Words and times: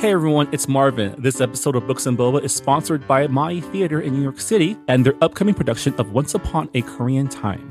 Hey 0.00 0.12
everyone, 0.12 0.48
it's 0.50 0.66
Marvin. 0.66 1.14
This 1.18 1.42
episode 1.42 1.76
of 1.76 1.86
Books 1.86 2.06
and 2.06 2.16
Boba 2.16 2.42
is 2.42 2.54
sponsored 2.54 3.06
by 3.06 3.26
Ma-Yi 3.26 3.60
Theater 3.60 4.00
in 4.00 4.14
New 4.14 4.22
York 4.22 4.40
City 4.40 4.74
and 4.88 5.04
their 5.04 5.12
upcoming 5.20 5.52
production 5.52 5.92
of 5.96 6.12
Once 6.12 6.34
Upon 6.34 6.70
a 6.72 6.80
Korean 6.80 7.28
Time. 7.28 7.68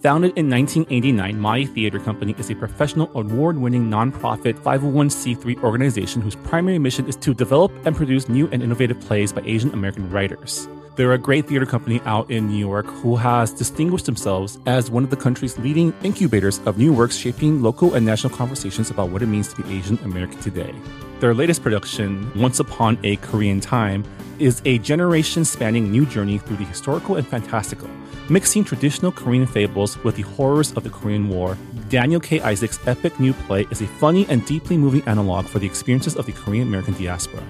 Founded 0.00 0.32
in 0.38 0.48
1989, 0.48 1.38
Ma-Yi 1.38 1.66
Theater 1.66 1.98
Company 1.98 2.34
is 2.38 2.48
a 2.48 2.54
professional, 2.54 3.10
award 3.14 3.58
winning 3.58 3.90
nonprofit 3.90 4.54
501c3 4.60 5.62
organization 5.62 6.22
whose 6.22 6.36
primary 6.36 6.78
mission 6.78 7.06
is 7.06 7.16
to 7.16 7.34
develop 7.34 7.70
and 7.84 7.94
produce 7.94 8.30
new 8.30 8.48
and 8.50 8.62
innovative 8.62 8.98
plays 9.00 9.30
by 9.30 9.42
Asian 9.44 9.74
American 9.74 10.08
writers. 10.08 10.66
They're 10.96 11.12
a 11.12 11.18
great 11.18 11.48
theater 11.48 11.66
company 11.66 12.00
out 12.04 12.30
in 12.30 12.46
New 12.46 12.56
York 12.56 12.86
who 12.86 13.16
has 13.16 13.52
distinguished 13.52 14.06
themselves 14.06 14.58
as 14.66 14.92
one 14.92 15.02
of 15.02 15.10
the 15.10 15.16
country's 15.16 15.58
leading 15.58 15.92
incubators 16.04 16.60
of 16.66 16.78
new 16.78 16.92
works 16.92 17.16
shaping 17.16 17.62
local 17.62 17.94
and 17.94 18.06
national 18.06 18.32
conversations 18.32 18.90
about 18.90 19.08
what 19.10 19.20
it 19.20 19.26
means 19.26 19.52
to 19.52 19.60
be 19.60 19.76
Asian 19.76 19.98
American 20.04 20.38
today. 20.40 20.72
Their 21.18 21.34
latest 21.34 21.64
production, 21.64 22.30
Once 22.36 22.60
Upon 22.60 22.96
a 23.02 23.16
Korean 23.16 23.58
Time, 23.58 24.04
is 24.38 24.62
a 24.64 24.78
generation 24.78 25.44
spanning 25.44 25.90
new 25.90 26.06
journey 26.06 26.38
through 26.38 26.58
the 26.58 26.64
historical 26.64 27.16
and 27.16 27.26
fantastical, 27.26 27.88
mixing 28.28 28.62
traditional 28.62 29.10
Korean 29.10 29.46
fables 29.46 29.98
with 30.04 30.14
the 30.14 30.22
horrors 30.22 30.72
of 30.74 30.84
the 30.84 30.90
Korean 30.90 31.28
War. 31.28 31.58
Daniel 31.88 32.20
K. 32.20 32.40
Isaac's 32.40 32.78
epic 32.86 33.18
new 33.18 33.32
play 33.32 33.66
is 33.72 33.82
a 33.82 33.86
funny 33.86 34.26
and 34.28 34.46
deeply 34.46 34.76
moving 34.76 35.02
analog 35.08 35.46
for 35.46 35.58
the 35.58 35.66
experiences 35.66 36.14
of 36.14 36.26
the 36.26 36.32
Korean 36.32 36.68
American 36.68 36.94
diaspora. 36.94 37.42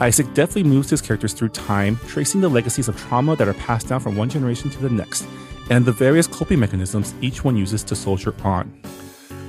Isaac 0.00 0.32
deftly 0.34 0.62
moves 0.62 0.90
his 0.90 1.00
characters 1.00 1.32
through 1.32 1.48
time, 1.48 1.98
tracing 2.06 2.42
the 2.42 2.50
legacies 2.50 2.86
of 2.88 2.98
trauma 2.98 3.34
that 3.36 3.48
are 3.48 3.54
passed 3.54 3.88
down 3.88 4.00
from 4.00 4.14
one 4.14 4.28
generation 4.28 4.68
to 4.70 4.78
the 4.78 4.90
next, 4.90 5.26
and 5.70 5.86
the 5.86 5.92
various 5.92 6.26
coping 6.26 6.60
mechanisms 6.60 7.14
each 7.22 7.44
one 7.44 7.56
uses 7.56 7.82
to 7.84 7.96
soldier 7.96 8.34
on. 8.44 8.72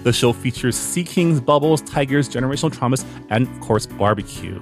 The 0.03 0.13
show 0.13 0.31
features 0.31 0.77
sea 0.77 1.03
kings, 1.03 1.41
bubbles, 1.41 1.81
tigers, 1.81 2.29
generational 2.29 2.71
traumas, 2.73 3.05
and 3.29 3.45
of 3.47 3.59
course, 3.59 3.85
barbecue, 3.85 4.61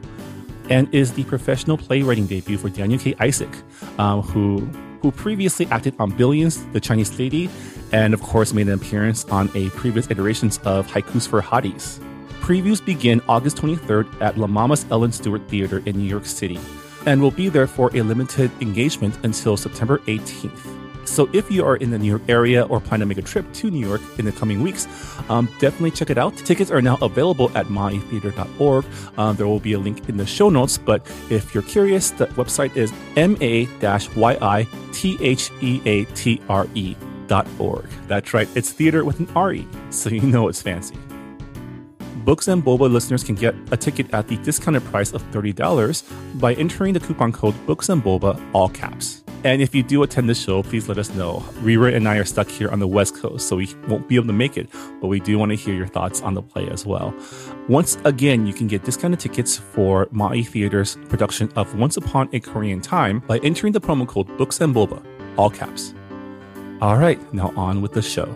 and 0.72 0.92
is 0.94 1.14
the 1.14 1.24
professional 1.26 1.78
playwriting 1.78 2.26
debut 2.26 2.58
for 2.58 2.70
Daniel 2.70 3.00
K. 3.00 3.14
Isaac, 3.20 3.56
um, 4.00 4.22
who 4.22 4.68
who 5.02 5.12
previously 5.12 5.68
acted 5.68 5.94
on 6.00 6.10
Billions, 6.10 6.66
The 6.74 6.80
Chinese 6.80 7.20
Lady, 7.20 7.48
and 7.92 8.16
of 8.16 8.24
course 8.24 8.54
made 8.54 8.68
an 8.68 8.74
appearance 8.74 9.24
on 9.26 9.52
a 9.54 9.70
previous 9.70 10.10
iterations 10.10 10.58
of 10.66 10.88
Haikus 10.88 11.28
for 11.28 11.44
Hotties. 11.44 12.02
Previews 12.46 12.78
begin 12.86 13.22
August 13.28 13.58
23rd 13.58 14.22
at 14.22 14.38
La 14.38 14.46
Mama's 14.46 14.86
Ellen 14.92 15.12
Stewart 15.12 15.42
Theater 15.50 15.82
in 15.88 15.98
New 15.98 16.08
York 16.08 16.28
City 16.28 16.60
and 17.08 17.20
will 17.20 17.32
be 17.32 17.50
there 17.50 17.66
for 17.66 17.90
a 17.98 18.04
limited 18.04 18.52
engagement 18.62 19.18
until 19.24 19.58
September 19.58 19.98
18th. 20.06 21.08
So 21.08 21.28
if 21.34 21.50
you 21.50 21.66
are 21.66 21.78
in 21.78 21.90
the 21.90 21.98
New 21.98 22.08
York 22.08 22.22
area 22.30 22.62
or 22.68 22.80
plan 22.80 23.00
to 23.00 23.08
make 23.08 23.18
a 23.18 23.24
trip 23.24 23.52
to 23.52 23.72
New 23.72 23.84
York 23.84 24.00
in 24.20 24.26
the 24.26 24.32
coming 24.32 24.62
weeks, 24.62 24.88
um, 25.28 25.50
definitely 25.58 25.90
check 25.90 26.12
it 26.12 26.20
out. 26.20 26.38
Tickets 26.38 26.70
are 26.70 26.84
now 26.84 27.00
available 27.02 27.50
at 27.58 27.66
mayitheatre.org. 27.66 28.86
Um, 29.18 29.36
there 29.38 29.48
will 29.48 29.60
be 29.60 29.74
a 29.74 29.80
link 29.80 30.08
in 30.08 30.18
the 30.18 30.28
show 30.28 30.52
notes, 30.52 30.78
but 30.78 31.02
if 31.32 31.56
you're 31.56 31.64
curious, 31.64 32.12
the 32.12 32.28
website 32.28 32.78
is 32.78 32.92
ma-yi-t-h-e-a-t-r-e 33.16 34.68
dot 37.26 37.48
org. 37.58 37.90
That's 38.08 38.36
right, 38.36 38.48
it's 38.56 38.72
theater 38.72 39.04
with 39.04 39.20
an 39.20 39.30
R-E, 39.36 39.68
so 39.90 40.12
you 40.12 40.22
know 40.22 40.48
it's 40.48 40.62
fancy. 40.62 40.96
Books 42.26 42.48
and 42.48 42.64
Boba 42.64 42.92
listeners 42.92 43.24
can 43.24 43.36
get 43.36 43.54
a 43.72 43.78
ticket 43.78 44.12
at 44.12 44.28
the 44.28 44.38
discounted 44.38 44.84
price 44.86 45.14
of 45.14 45.22
$30 45.32 46.40
by 46.40 46.56
entering 46.56 46.92
the 46.92 47.00
coupon 47.00 47.32
code 47.32 47.54
Books 47.68 47.90
and 47.90 48.04
Boba, 48.04 48.42
all 48.52 48.68
caps. 48.68 49.24
And 49.44 49.62
if 49.62 49.76
you 49.76 49.84
do 49.84 50.02
attend 50.02 50.28
the 50.28 50.34
show, 50.34 50.64
please 50.64 50.90
let 50.90 50.98
us 50.98 51.14
know. 51.14 51.44
Reera 51.62 51.94
and 51.94 52.08
I 52.10 52.18
are 52.18 52.26
stuck 52.26 52.48
here 52.48 52.72
on 52.72 52.80
the 52.80 52.88
West 52.88 53.16
Coast, 53.16 53.48
so 53.48 53.58
we 53.58 53.70
won't 53.88 54.08
be 54.08 54.16
able 54.16 54.26
to 54.26 54.34
make 54.34 54.58
it, 54.58 54.68
but 55.00 55.08
we 55.08 55.20
do 55.20 55.38
want 55.38 55.52
to 55.52 55.56
hear 55.56 55.76
your 55.76 55.86
thoughts 55.86 56.24
on 56.24 56.34
the 56.34 56.42
play 56.42 56.68
as 56.70 56.84
well. 56.84 57.14
Once 57.70 57.96
again, 58.06 58.48
you 58.48 58.54
can 58.56 58.66
get 58.66 58.84
discounted 58.84 59.20
tickets 59.20 59.56
for 59.56 60.08
Ma-Yi 60.10 60.46
Theater's 60.46 60.96
production 61.10 61.52
of 61.56 61.78
Once 61.78 61.96
Upon 61.96 62.28
a 62.34 62.40
Korean 62.40 62.82
Time 62.82 63.20
by 63.28 63.38
entering 63.44 63.72
the 63.72 63.82
promo 63.82 64.08
code 64.08 64.36
Books 64.36 64.62
and 64.62 64.74
Boba, 64.74 65.06
all 65.38 65.52
caps. 65.52 65.94
All 66.82 66.98
right, 66.98 67.22
now 67.36 67.54
on 67.56 67.84
with 67.84 67.94
the 67.94 68.02
show. 68.02 68.36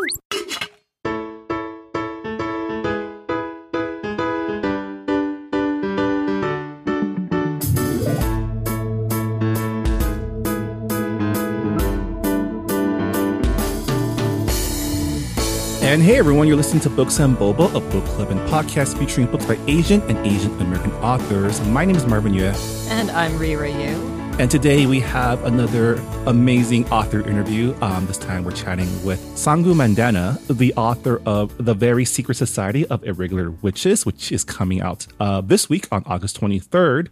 And 15.91 16.01
hey 16.01 16.17
everyone, 16.17 16.47
you're 16.47 16.55
listening 16.55 16.81
to 16.83 16.89
Books 16.89 17.19
and 17.19 17.35
Boba, 17.35 17.67
a 17.75 17.81
book 17.81 18.05
club 18.05 18.29
and 18.29 18.39
podcast 18.47 18.97
featuring 18.97 19.27
books 19.27 19.45
by 19.45 19.59
Asian 19.67 19.99
and 20.03 20.17
Asian 20.25 20.57
American 20.61 20.93
authors. 20.93 21.59
My 21.67 21.83
name 21.83 21.97
is 21.97 22.05
Marvin 22.05 22.33
Yue. 22.33 22.53
And 22.87 23.11
I'm 23.11 23.37
Reera 23.37 23.69
Yoo. 23.69 24.21
And 24.39 24.49
today 24.49 24.85
we 24.85 25.01
have 25.01 25.43
another 25.43 25.95
amazing 26.27 26.89
author 26.91 27.19
interview. 27.27 27.75
Um, 27.81 28.05
this 28.05 28.17
time 28.17 28.45
we're 28.45 28.53
chatting 28.53 28.87
with 29.03 29.19
Sangu 29.35 29.73
Mandanna, 29.73 30.39
the 30.47 30.73
author 30.75 31.21
of 31.25 31.53
The 31.57 31.73
Very 31.73 32.05
Secret 32.05 32.35
Society 32.35 32.87
of 32.87 33.03
Irregular 33.03 33.51
Witches, 33.51 34.05
which 34.05 34.31
is 34.31 34.45
coming 34.45 34.79
out 34.79 35.07
uh, 35.19 35.41
this 35.41 35.67
week 35.67 35.89
on 35.91 36.03
August 36.05 36.39
23rd. 36.39 37.09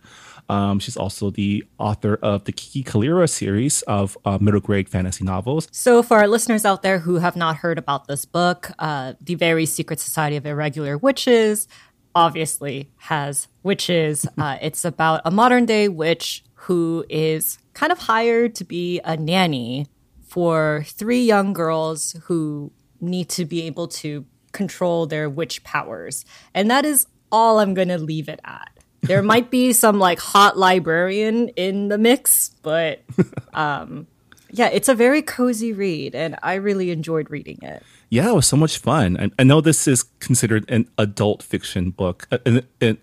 Um, 0.49 0.79
she's 0.79 0.97
also 0.97 1.29
the 1.29 1.63
author 1.77 2.15
of 2.15 2.45
the 2.45 2.51
Kiki 2.51 2.83
Kallira 2.83 3.29
series 3.29 3.81
of 3.83 4.17
uh, 4.25 4.37
middle 4.41 4.59
grade 4.59 4.89
fantasy 4.89 5.23
novels. 5.23 5.67
So, 5.71 6.01
for 6.01 6.17
our 6.17 6.27
listeners 6.27 6.65
out 6.65 6.81
there 6.81 6.99
who 6.99 7.15
have 7.17 7.35
not 7.35 7.57
heard 7.57 7.77
about 7.77 8.07
this 8.07 8.25
book, 8.25 8.71
uh, 8.79 9.13
The 9.21 9.35
Very 9.35 9.65
Secret 9.65 9.99
Society 9.99 10.35
of 10.35 10.45
Irregular 10.45 10.97
Witches 10.97 11.67
obviously 12.15 12.89
has 12.97 13.47
witches. 13.63 14.25
Uh, 14.39 14.57
it's 14.61 14.85
about 14.85 15.21
a 15.25 15.31
modern 15.31 15.65
day 15.65 15.89
witch 15.89 16.45
who 16.53 17.05
is 17.09 17.59
kind 17.73 17.91
of 17.91 17.99
hired 17.99 18.55
to 18.55 18.63
be 18.63 19.01
a 19.03 19.17
nanny 19.17 19.85
for 20.25 20.83
three 20.87 21.21
young 21.21 21.51
girls 21.51 22.15
who 22.23 22.71
need 23.01 23.27
to 23.27 23.43
be 23.43 23.63
able 23.63 23.87
to 23.87 24.25
control 24.53 25.05
their 25.05 25.29
witch 25.29 25.63
powers. 25.63 26.23
And 26.53 26.71
that 26.71 26.85
is 26.85 27.05
all 27.31 27.59
I'm 27.59 27.73
going 27.73 27.89
to 27.89 27.97
leave 27.97 28.29
it 28.29 28.39
at. 28.45 28.78
There 29.01 29.21
might 29.21 29.49
be 29.49 29.73
some 29.73 29.99
like 29.99 30.19
hot 30.19 30.57
librarian 30.57 31.49
in 31.49 31.87
the 31.87 31.97
mix, 31.97 32.51
but 32.61 33.01
um, 33.53 34.07
yeah, 34.51 34.67
it's 34.67 34.89
a 34.89 34.95
very 34.95 35.21
cozy 35.21 35.73
read, 35.73 36.15
and 36.15 36.37
I 36.41 36.55
really 36.55 36.91
enjoyed 36.91 37.29
reading 37.29 37.59
it. 37.61 37.83
Yeah, 38.09 38.29
it 38.29 38.35
was 38.35 38.47
so 38.47 38.57
much 38.57 38.77
fun. 38.77 39.17
I, 39.19 39.29
I 39.39 39.43
know 39.43 39.61
this 39.61 39.87
is 39.87 40.03
considered 40.19 40.65
an 40.69 40.89
adult 40.97 41.43
fiction 41.43 41.91
book. 41.91 42.27
Uh, 42.31 42.39
and, 42.45 42.65
and, 42.81 42.97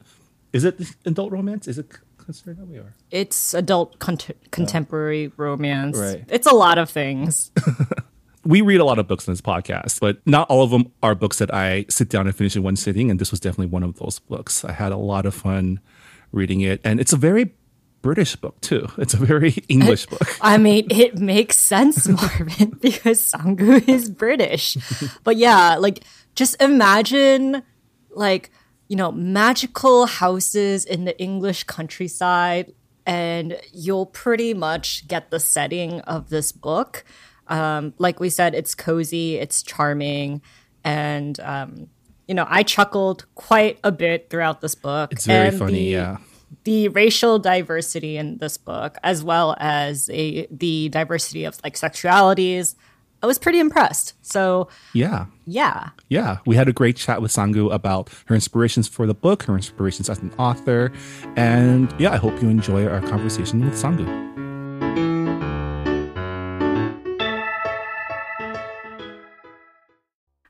is 0.53 0.65
it 0.65 0.81
adult 1.05 1.33
romance? 1.33 1.69
Is 1.69 1.79
it 1.79 1.87
considered 2.19 2.59
that 2.59 2.67
we 2.67 2.79
are? 2.79 2.95
It's 3.11 3.55
adult 3.55 3.99
cont- 3.99 4.51
contemporary 4.51 5.33
romance. 5.37 5.99
Right. 5.99 6.25
It's 6.29 6.47
a 6.47 6.55
lot 6.55 6.79
of 6.79 6.91
things. 6.91 7.51
we 8.47 8.61
read 8.61 8.81
a 8.81 8.85
lot 8.85 8.99
of 8.99 9.09
books 9.09 9.27
in 9.27 9.33
this 9.33 9.41
podcast, 9.41 10.01
but 10.01 10.19
not 10.25 10.49
all 10.49 10.63
of 10.63 10.71
them 10.71 10.93
are 11.03 11.15
books 11.15 11.39
that 11.39 11.53
I 11.53 11.85
sit 11.89 12.09
down 12.09 12.27
and 12.27 12.37
finish 12.37 12.55
in 12.57 12.63
one 12.63 12.77
sitting. 12.77 13.11
And 13.11 13.19
this 13.19 13.31
was 13.31 13.41
definitely 13.41 13.67
one 13.67 13.83
of 13.83 13.99
those 13.99 14.21
books. 14.21 14.65
I 14.65 14.73
had 14.73 14.93
a 14.93 14.97
lot 14.97 15.27
of 15.27 15.35
fun 15.35 15.81
reading 16.33 16.61
it. 16.61 16.81
And 16.85 17.01
it's 17.01 17.13
a 17.13 17.17
very 17.17 17.55
British 18.03 18.37
book, 18.37 18.61
too. 18.61 18.89
It's 18.99 19.15
a 19.15 19.17
very 19.17 19.51
English 19.69 20.07
book. 20.07 20.37
I 20.41 20.59
mean, 20.59 20.87
it 20.91 21.19
makes 21.19 21.57
sense, 21.57 22.07
Marvin, 22.09 22.79
because 22.81 23.33
Sangu 23.33 23.87
is 23.89 24.09
British. 24.09 24.77
but 25.25 25.37
yeah, 25.37 25.77
like 25.77 26.05
just 26.37 26.61
imagine 26.63 27.63
like, 28.11 28.51
you 28.89 28.95
know, 28.97 29.11
magical 29.11 30.07
houses 30.07 30.85
in 30.85 31.05
the 31.05 31.19
English 31.21 31.65
countryside, 31.65 32.73
and 33.05 33.59
you'll 33.73 34.07
pretty 34.07 34.55
much 34.55 35.09
get 35.09 35.31
the 35.31 35.41
setting 35.41 36.01
of 36.03 36.31
this 36.31 36.53
book. 36.53 37.05
Um, 37.49 37.95
like 37.99 38.21
we 38.21 38.29
said, 38.29 38.55
it's 38.55 38.75
cozy, 38.75 39.37
it's 39.37 39.63
charming, 39.63 40.43
and 40.85 41.39
um, 41.41 41.89
you 42.27 42.35
know, 42.35 42.47
I 42.49 42.63
chuckled 42.63 43.25
quite 43.35 43.79
a 43.85 43.93
bit 43.93 44.31
throughout 44.31 44.61
this 44.61 44.75
book. 44.75 45.13
It's 45.13 45.27
very 45.27 45.49
and 45.49 45.59
funny, 45.59 45.73
the, 45.73 45.91
yeah. 45.91 46.17
The 46.65 46.89
racial 46.89 47.39
diversity 47.39 48.17
in 48.17 48.39
this 48.39 48.57
book, 48.57 48.99
as 49.03 49.23
well 49.23 49.57
as 49.59 50.11
a, 50.11 50.47
the 50.51 50.89
diversity 50.89 51.45
of 51.45 51.59
like 51.63 51.75
sexualities, 51.75 52.75
I 53.23 53.27
was 53.27 53.39
pretty 53.39 53.61
impressed. 53.61 54.15
So 54.23 54.69
Yeah. 54.93 55.27
yeah, 55.47 55.91
Yeah, 56.09 56.39
we 56.47 56.57
had 56.57 56.69
a 56.69 56.73
great 56.73 56.97
chat 56.97 57.23
with 57.23 57.33
Sangu 57.33 57.73
about 57.73 58.11
her 58.27 58.35
inspirations 58.35 58.89
for 58.89 59.07
the 59.07 59.15
book, 59.15 59.45
her 59.45 59.55
inspirations 59.55 60.11
as 60.11 60.19
an 60.19 60.33
author, 60.39 60.93
and 61.37 61.93
yeah, 61.99 62.13
I 62.13 62.17
hope 62.17 62.41
you 62.43 62.49
enjoy 62.49 62.87
our 62.87 63.01
conversation 63.01 63.65
with 63.65 63.75
Sangu. 63.75 64.36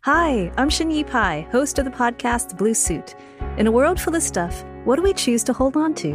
Hi, 0.06 0.52
I'm 0.56 0.70
Shinyi 0.70 1.04
Pai, 1.04 1.48
host 1.50 1.80
of 1.80 1.84
the 1.84 1.90
podcast 1.90 2.56
Blue 2.56 2.74
Suit. 2.74 3.16
In 3.58 3.66
a 3.66 3.72
world 3.72 4.00
full 4.00 4.14
of 4.14 4.22
stuff, 4.22 4.64
what 4.84 4.94
do 4.94 5.02
we 5.02 5.12
choose 5.12 5.42
to 5.42 5.52
hold 5.52 5.76
on 5.76 5.94
to? 5.94 6.12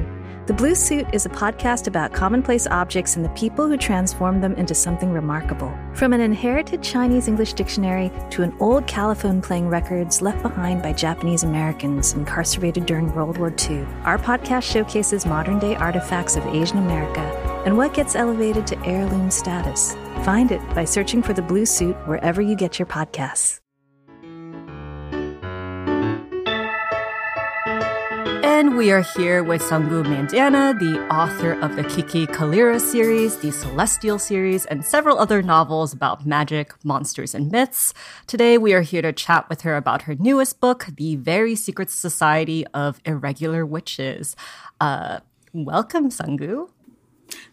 The 0.48 0.54
Blue 0.54 0.76
Suit 0.76 1.08
is 1.12 1.26
a 1.26 1.30
podcast 1.30 1.88
about 1.88 2.14
commonplace 2.14 2.68
objects 2.68 3.18
and 3.18 3.26
the 3.26 3.30
people 3.32 3.68
who 3.68 3.76
transform 3.76 4.40
them 4.40 4.54
into 4.54 4.74
something 4.74 5.12
remarkable. 5.12 5.78
From 5.94 6.14
an 6.14 6.22
inherited 6.22 6.82
Chinese 6.82 7.28
English 7.28 7.52
dictionary 7.52 8.14
to 8.30 8.44
an 8.44 8.56
old 8.62 8.88
calophone 8.88 9.42
playing 9.42 9.68
records 9.68 10.22
left 10.22 10.42
behind 10.42 10.82
by 10.82 10.94
Japanese 10.94 11.44
Americans 11.44 12.14
incarcerated 12.14 12.86
during 12.86 13.14
World 13.14 13.40
War 13.40 13.54
II, 13.70 13.86
our 14.06 14.18
podcast 14.18 14.64
showcases 14.64 15.26
modern 15.26 15.60
day 15.60 15.76
artifacts 15.76 16.38
of 16.38 16.46
Asian 16.46 16.78
America 16.78 17.20
and 17.66 17.76
what 17.76 17.94
gets 17.94 18.16
elevated 18.16 18.66
to 18.68 18.80
heirloom 18.86 19.30
status. 19.30 19.96
Find 20.24 20.54
it 20.54 20.62
by 20.74 20.86
searching 20.86 21.22
for 21.22 21.34
The 21.34 21.42
Blue 21.42 21.66
Suit 21.66 21.98
wherever 22.08 22.42
you 22.42 22.56
get 22.56 22.80
your 22.80 22.86
podcasts. 22.86 23.60
And 28.54 28.76
we 28.76 28.92
are 28.92 29.02
here 29.02 29.44
with 29.46 29.62
Sangu 29.62 30.04
Mandanna, 30.04 30.78
the 30.78 31.00
author 31.08 31.54
of 31.62 31.78
the 31.78 31.86
Kiki 31.86 32.28
Kallira 32.28 32.82
series, 32.82 33.38
the 33.38 33.50
Celestial 33.50 34.20
series, 34.20 34.66
and 34.66 34.86
several 34.86 35.18
other 35.20 35.42
novels 35.42 35.94
about 35.94 36.26
magic, 36.26 36.74
monsters, 36.84 37.34
and 37.34 37.50
myths. 37.50 37.94
Today 38.28 38.58
we 38.58 38.74
are 38.74 38.82
here 38.82 39.02
to 39.04 39.14
chat 39.14 39.48
with 39.48 39.62
her 39.62 39.78
about 39.78 40.02
her 40.02 40.16
newest 40.16 40.60
book, 40.60 40.88
The 40.98 41.16
Very 41.16 41.56
Secret 41.56 41.90
Society 41.90 42.68
of 42.74 43.00
Irregular 43.06 43.66
Witches. 43.66 44.36
Uh, 44.82 45.22
welcome, 45.54 46.10
Sanggu. 46.10 46.70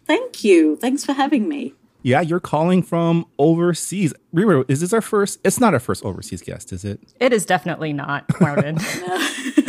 Thank 0.05 0.43
you. 0.43 0.75
Thanks 0.75 1.05
for 1.05 1.13
having 1.13 1.47
me. 1.47 1.75
Yeah, 2.01 2.19
you're 2.19 2.41
calling 2.41 2.83
from 2.83 3.25
overseas. 3.37 4.13
Remember, 4.33 4.65
is 4.67 4.81
this 4.81 4.91
our 4.91 5.01
first? 5.01 5.39
It's 5.45 5.61
not 5.61 5.73
our 5.73 5.79
first 5.79 6.03
overseas 6.03 6.41
guest, 6.41 6.73
is 6.73 6.83
it? 6.83 6.99
It 7.21 7.31
is 7.31 7.45
definitely 7.45 7.93
not, 7.93 8.25
Martin. 8.41 8.77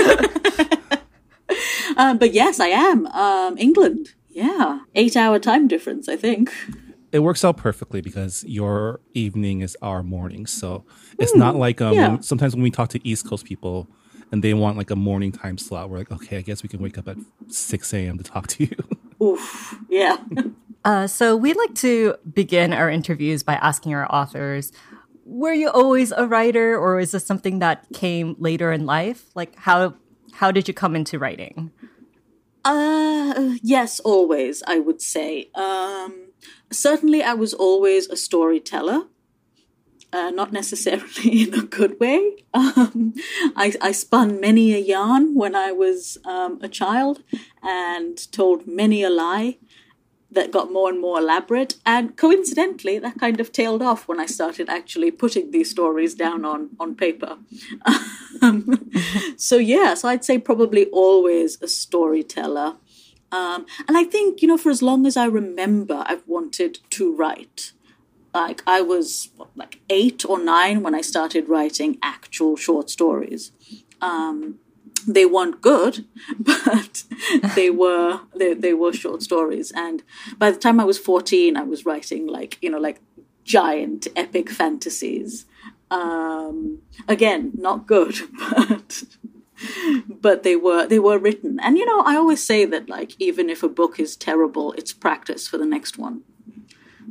Um, 2.01 2.17
but 2.17 2.33
yes, 2.33 2.61
I 2.61 2.69
am. 2.69 3.07
Um, 3.09 3.59
England. 3.59 4.15
Yeah. 4.31 4.81
Eight 4.95 5.17
hour 5.17 5.39
time 5.39 5.69
difference, 5.69 6.09
I 6.09 6.17
think. 6.17 6.51
It 7.13 7.19
works 7.19 7.45
out 7.45 7.59
perfectly 7.59 8.01
because 8.01 8.43
your 8.45 9.01
evening 9.13 9.61
is 9.61 9.77
our 9.83 10.03
morning. 10.03 10.47
So 10.47 10.85
it's 11.19 11.35
not 11.35 11.57
like 11.57 11.83
um, 11.83 11.95
yeah. 11.95 12.09
when- 12.09 12.23
sometimes 12.23 12.55
when 12.55 12.63
we 12.63 12.71
talk 12.71 12.89
to 12.91 13.07
East 13.07 13.29
Coast 13.29 13.45
people 13.45 13.87
and 14.33 14.43
they 14.43 14.55
want 14.55 14.79
like 14.79 14.91
a 14.91 14.97
morning 14.97 15.31
time 15.31 15.59
slot, 15.59 15.91
we're 15.91 15.99
like, 15.99 16.11
okay, 16.11 16.39
I 16.39 16.41
guess 16.41 16.63
we 16.63 16.71
can 16.71 16.81
wake 16.81 16.97
up 16.97 17.07
at 17.07 17.19
6 17.49 17.93
a.m. 17.93 18.17
to 18.17 18.25
talk 18.25 18.47
to 18.47 18.65
you. 18.65 18.77
Oof. 19.23 19.77
Yeah. 19.89 20.17
Uh, 20.83 21.07
so 21.07 21.37
we 21.37 21.53
like 21.53 21.75
to 21.75 22.15
begin 22.33 22.73
our 22.73 22.89
interviews 22.89 23.43
by 23.43 23.53
asking 23.57 23.93
our 23.93 24.11
authors, 24.11 24.73
were 25.27 25.53
you 25.53 25.69
always 25.69 26.11
a 26.11 26.27
writer 26.27 26.75
or 26.75 26.99
is 26.99 27.11
this 27.11 27.27
something 27.27 27.59
that 27.59 27.87
came 27.93 28.35
later 28.39 28.73
in 28.73 28.87
life? 28.87 29.27
Like 29.35 29.55
how 29.57 29.93
how 30.33 30.51
did 30.51 30.69
you 30.69 30.73
come 30.73 30.97
into 30.97 31.19
writing? 31.19 31.71
Uh, 32.65 33.55
yes, 33.63 34.01
always, 34.01 34.63
I 34.67 34.79
would 34.79 35.01
say. 35.01 35.51
Um, 35.55 36.33
certainly, 36.71 37.23
I 37.23 37.35
was 37.35 37.55
always 37.55 38.09
a 38.09 38.17
storyteller. 38.17 39.05
Uh, 40.13 40.31
not 40.31 40.53
necessarily 40.53 41.43
in 41.45 41.55
a 41.55 41.63
good 41.63 42.01
way. 42.01 42.45
Um, 42.53 43.15
I, 43.55 43.73
I 43.81 43.93
spun 43.93 44.41
many 44.41 44.75
a 44.75 44.79
yarn 44.79 45.37
when 45.37 45.55
I 45.55 45.71
was 45.71 46.19
um, 46.25 46.59
a 46.63 46.69
child 46.69 47.23
and 47.63 48.19
told 48.33 48.67
many 48.67 49.05
a 49.05 49.11
lie 49.11 49.59
that 50.33 50.51
got 50.51 50.73
more 50.73 50.89
and 50.89 51.01
more 51.01 51.19
elaborate. 51.19 51.77
And 51.85 52.17
coincidentally, 52.17 52.99
that 52.99 53.19
kind 53.19 53.41
of 53.41 53.53
tailed 53.53 53.83
off 53.83 54.07
when 54.07 54.21
I 54.21 54.27
started 54.27 54.69
actually 54.69 55.11
putting 55.11 55.51
these 55.51 55.71
stories 55.71 56.15
down 56.15 56.45
on, 56.45 56.71
on 56.79 56.95
paper. 56.95 57.39
um, 58.43 58.91
so, 59.37 59.57
yeah, 59.57 59.95
so 59.95 60.09
I'd 60.09 60.25
say 60.25 60.39
probably 60.39 60.87
always 60.87 61.61
a 61.61 61.69
storyteller. 61.69 62.77
Um, 63.33 63.67
and 63.87 63.97
I 63.97 64.05
think, 64.05 64.43
you 64.43 64.49
know, 64.49 64.59
for 64.59 64.71
as 64.71 64.83
long 64.83 65.07
as 65.07 65.17
I 65.17 65.27
remember, 65.27 66.05
I've 66.07 66.27
wanted 66.27 66.79
to 66.91 67.15
write. 67.15 67.73
Like, 68.33 68.63
I 68.67 68.81
was 68.81 69.31
what, 69.37 69.49
like 69.57 69.81
eight 69.91 70.25
or 70.25 70.43
nine 70.43 70.83
when 70.83 70.95
I 70.95 71.01
started 71.01 71.49
writing 71.49 71.99
actual 72.03 72.57
short 72.57 72.89
stories. 72.89 73.53
Um, 74.01 74.59
they 75.07 75.27
weren't 75.27 75.61
good, 75.61 76.05
but 76.39 77.05
they 77.55 77.71
were 77.71 78.21
they, 78.37 78.55
they 78.55 78.75
were 78.75 78.93
short 78.93 79.23
stories. 79.23 79.73
And 79.75 80.03
by 80.39 80.51
the 80.51 80.59
time 80.59 80.81
I 80.81 80.85
was 80.85 80.99
fourteen, 80.99 81.57
I 81.57 81.63
was 81.63 81.87
writing 81.87 82.27
like 82.27 82.59
you 82.61 82.71
know 82.71 82.79
like 82.79 83.01
giant 83.45 84.09
epic 84.17 84.51
fantasies. 84.51 85.47
Um, 85.91 86.83
again, 87.09 87.53
not 87.57 87.87
good, 87.87 88.15
but 88.57 89.05
but 90.09 90.43
they 90.43 90.57
were 90.57 90.87
they 90.87 90.99
were 90.99 91.19
written. 91.19 91.59
And 91.61 91.77
you 91.77 91.87
know, 91.87 92.01
I 92.01 92.17
always 92.17 92.45
say 92.45 92.65
that 92.65 92.89
like 92.89 93.13
even 93.19 93.51
if 93.51 93.63
a 93.63 93.69
book 93.69 93.99
is 93.99 94.17
terrible, 94.17 94.73
it's 94.73 94.93
practice 94.93 95.49
for 95.49 95.59
the 95.59 95.67
next 95.67 95.99
one. 95.99 96.23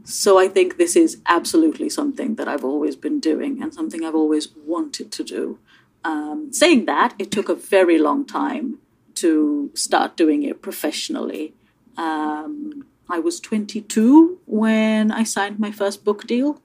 So 0.03 0.39
I 0.39 0.47
think 0.47 0.77
this 0.77 0.95
is 0.95 1.21
absolutely 1.25 1.89
something 1.89 2.36
that 2.36 2.47
I've 2.47 2.63
always 2.63 2.95
been 2.95 3.19
doing 3.19 3.62
and 3.62 3.74
something 3.74 4.03
I've 4.03 4.15
always 4.15 4.47
wanted 4.65 5.12
to 5.12 5.24
do. 5.24 5.59
Um, 6.04 6.51
saying 6.51 6.86
that, 6.86 7.13
it 7.19 7.31
took 7.31 7.50
a 7.50 7.56
very 7.56 7.98
long 7.98 8.25
time 8.25 8.80
to 9.16 9.72
start 9.74 10.16
doing 10.16 10.44
it 10.44 10.62
professionally. 10.62 11.54
Um, 11.98 12.86
I 13.10 13.19
was 13.19 13.40
22 13.40 14.40
when 14.46 15.12
I 15.12 15.24
signed 15.24 15.60
my 15.60 15.72
first 15.72 16.06
book 16.06 16.25
deal 16.25 16.62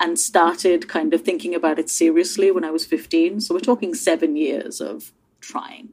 and 0.00 0.18
started 0.18 0.88
kind 0.88 1.14
of 1.14 1.22
thinking 1.22 1.54
about 1.54 1.78
it 1.78 1.88
seriously 1.88 2.50
when 2.50 2.64
I 2.64 2.70
was 2.70 2.84
15. 2.84 3.40
So 3.40 3.54
we're 3.54 3.60
talking 3.60 3.94
seven 3.94 4.36
years 4.36 4.80
of 4.80 5.12
trying. 5.40 5.90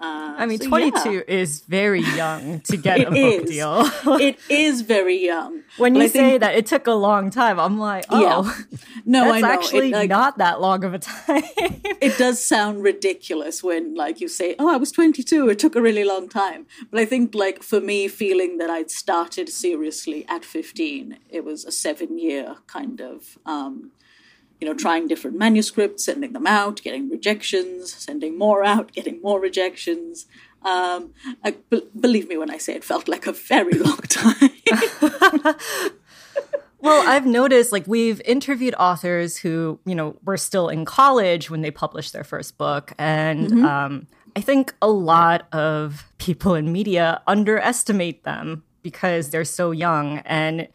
Uh, 0.00 0.34
I 0.38 0.46
mean, 0.46 0.60
so 0.60 0.68
22 0.68 1.12
yeah. 1.12 1.20
is 1.26 1.60
very 1.62 2.02
young 2.02 2.60
to 2.60 2.76
get 2.88 3.00
a 3.00 3.10
book 3.10 3.16
is. 3.16 3.50
deal. 3.50 3.90
it 4.20 4.38
is 4.48 4.82
very 4.82 5.24
young. 5.24 5.62
when 5.76 5.96
you 5.96 6.06
say 6.08 6.30
think- 6.30 6.40
that 6.40 6.54
it 6.54 6.66
took 6.66 6.86
a 6.86 6.92
long 6.92 7.30
time, 7.30 7.58
I'm 7.58 7.78
like, 7.80 8.04
oh, 8.08 8.20
Yeah. 8.22 8.54
no, 9.04 9.24
I 9.24 9.40
that's 9.40 9.42
know. 9.42 9.48
actually 9.48 9.88
it, 9.88 9.92
like, 9.94 10.08
not 10.10 10.38
that 10.38 10.60
long 10.60 10.84
of 10.84 10.94
a 10.94 10.98
time. 11.00 11.42
it 12.00 12.16
does 12.16 12.40
sound 12.42 12.82
ridiculous 12.84 13.62
when 13.62 13.94
like 13.94 14.20
you 14.20 14.28
say 14.28 14.54
oh 14.60 14.72
i 14.72 14.76
was 14.76 14.92
22 14.92 15.48
it 15.48 15.58
took 15.58 15.74
a 15.74 15.82
really 15.82 16.04
long 16.04 16.28
time 16.28 16.64
but 16.90 17.00
i 17.00 17.04
think 17.04 17.34
like 17.34 17.62
for 17.62 17.80
me 17.80 18.06
feeling 18.06 18.58
that 18.58 18.70
i'd 18.70 18.90
started 18.90 19.48
seriously 19.48 20.24
at 20.28 20.44
15 20.44 21.18
it 21.28 21.44
was 21.44 21.64
a 21.64 21.72
seven 21.72 22.18
year 22.18 22.56
kind 22.68 23.00
of 23.00 23.36
um, 23.46 23.90
you 24.60 24.66
know 24.66 24.74
trying 24.74 25.06
different 25.08 25.36
manuscripts 25.38 26.04
sending 26.04 26.32
them 26.32 26.46
out 26.46 26.80
getting 26.82 27.08
rejections 27.08 27.92
sending 27.92 28.36
more 28.38 28.64
out 28.64 28.92
getting 28.92 29.20
more 29.22 29.40
rejections 29.40 30.26
um, 30.62 31.12
I, 31.44 31.52
b- 31.70 31.86
believe 31.98 32.28
me 32.28 32.36
when 32.36 32.50
i 32.50 32.58
say 32.58 32.74
it 32.74 32.84
felt 32.84 33.06
like 33.08 33.26
a 33.26 33.32
very 33.32 33.72
long 33.88 33.98
time 34.08 34.50
Well, 36.80 37.08
I've 37.08 37.26
noticed 37.26 37.72
like 37.72 37.88
we've 37.88 38.20
interviewed 38.24 38.74
authors 38.78 39.36
who, 39.36 39.80
you 39.84 39.96
know, 39.96 40.14
were 40.24 40.36
still 40.36 40.68
in 40.68 40.84
college 40.84 41.50
when 41.50 41.60
they 41.60 41.72
published 41.72 42.12
their 42.12 42.22
first 42.22 42.56
book. 42.56 42.92
And 42.98 43.48
Mm-hmm. 43.50 43.64
um, 43.64 44.06
I 44.36 44.40
think 44.40 44.72
a 44.80 44.88
lot 44.88 45.52
of 45.52 46.04
people 46.18 46.54
in 46.54 46.70
media 46.70 47.20
underestimate 47.26 48.22
them 48.22 48.62
because 48.82 49.30
they're 49.30 49.44
so 49.44 49.72
young. 49.72 50.18
And, 50.18 50.68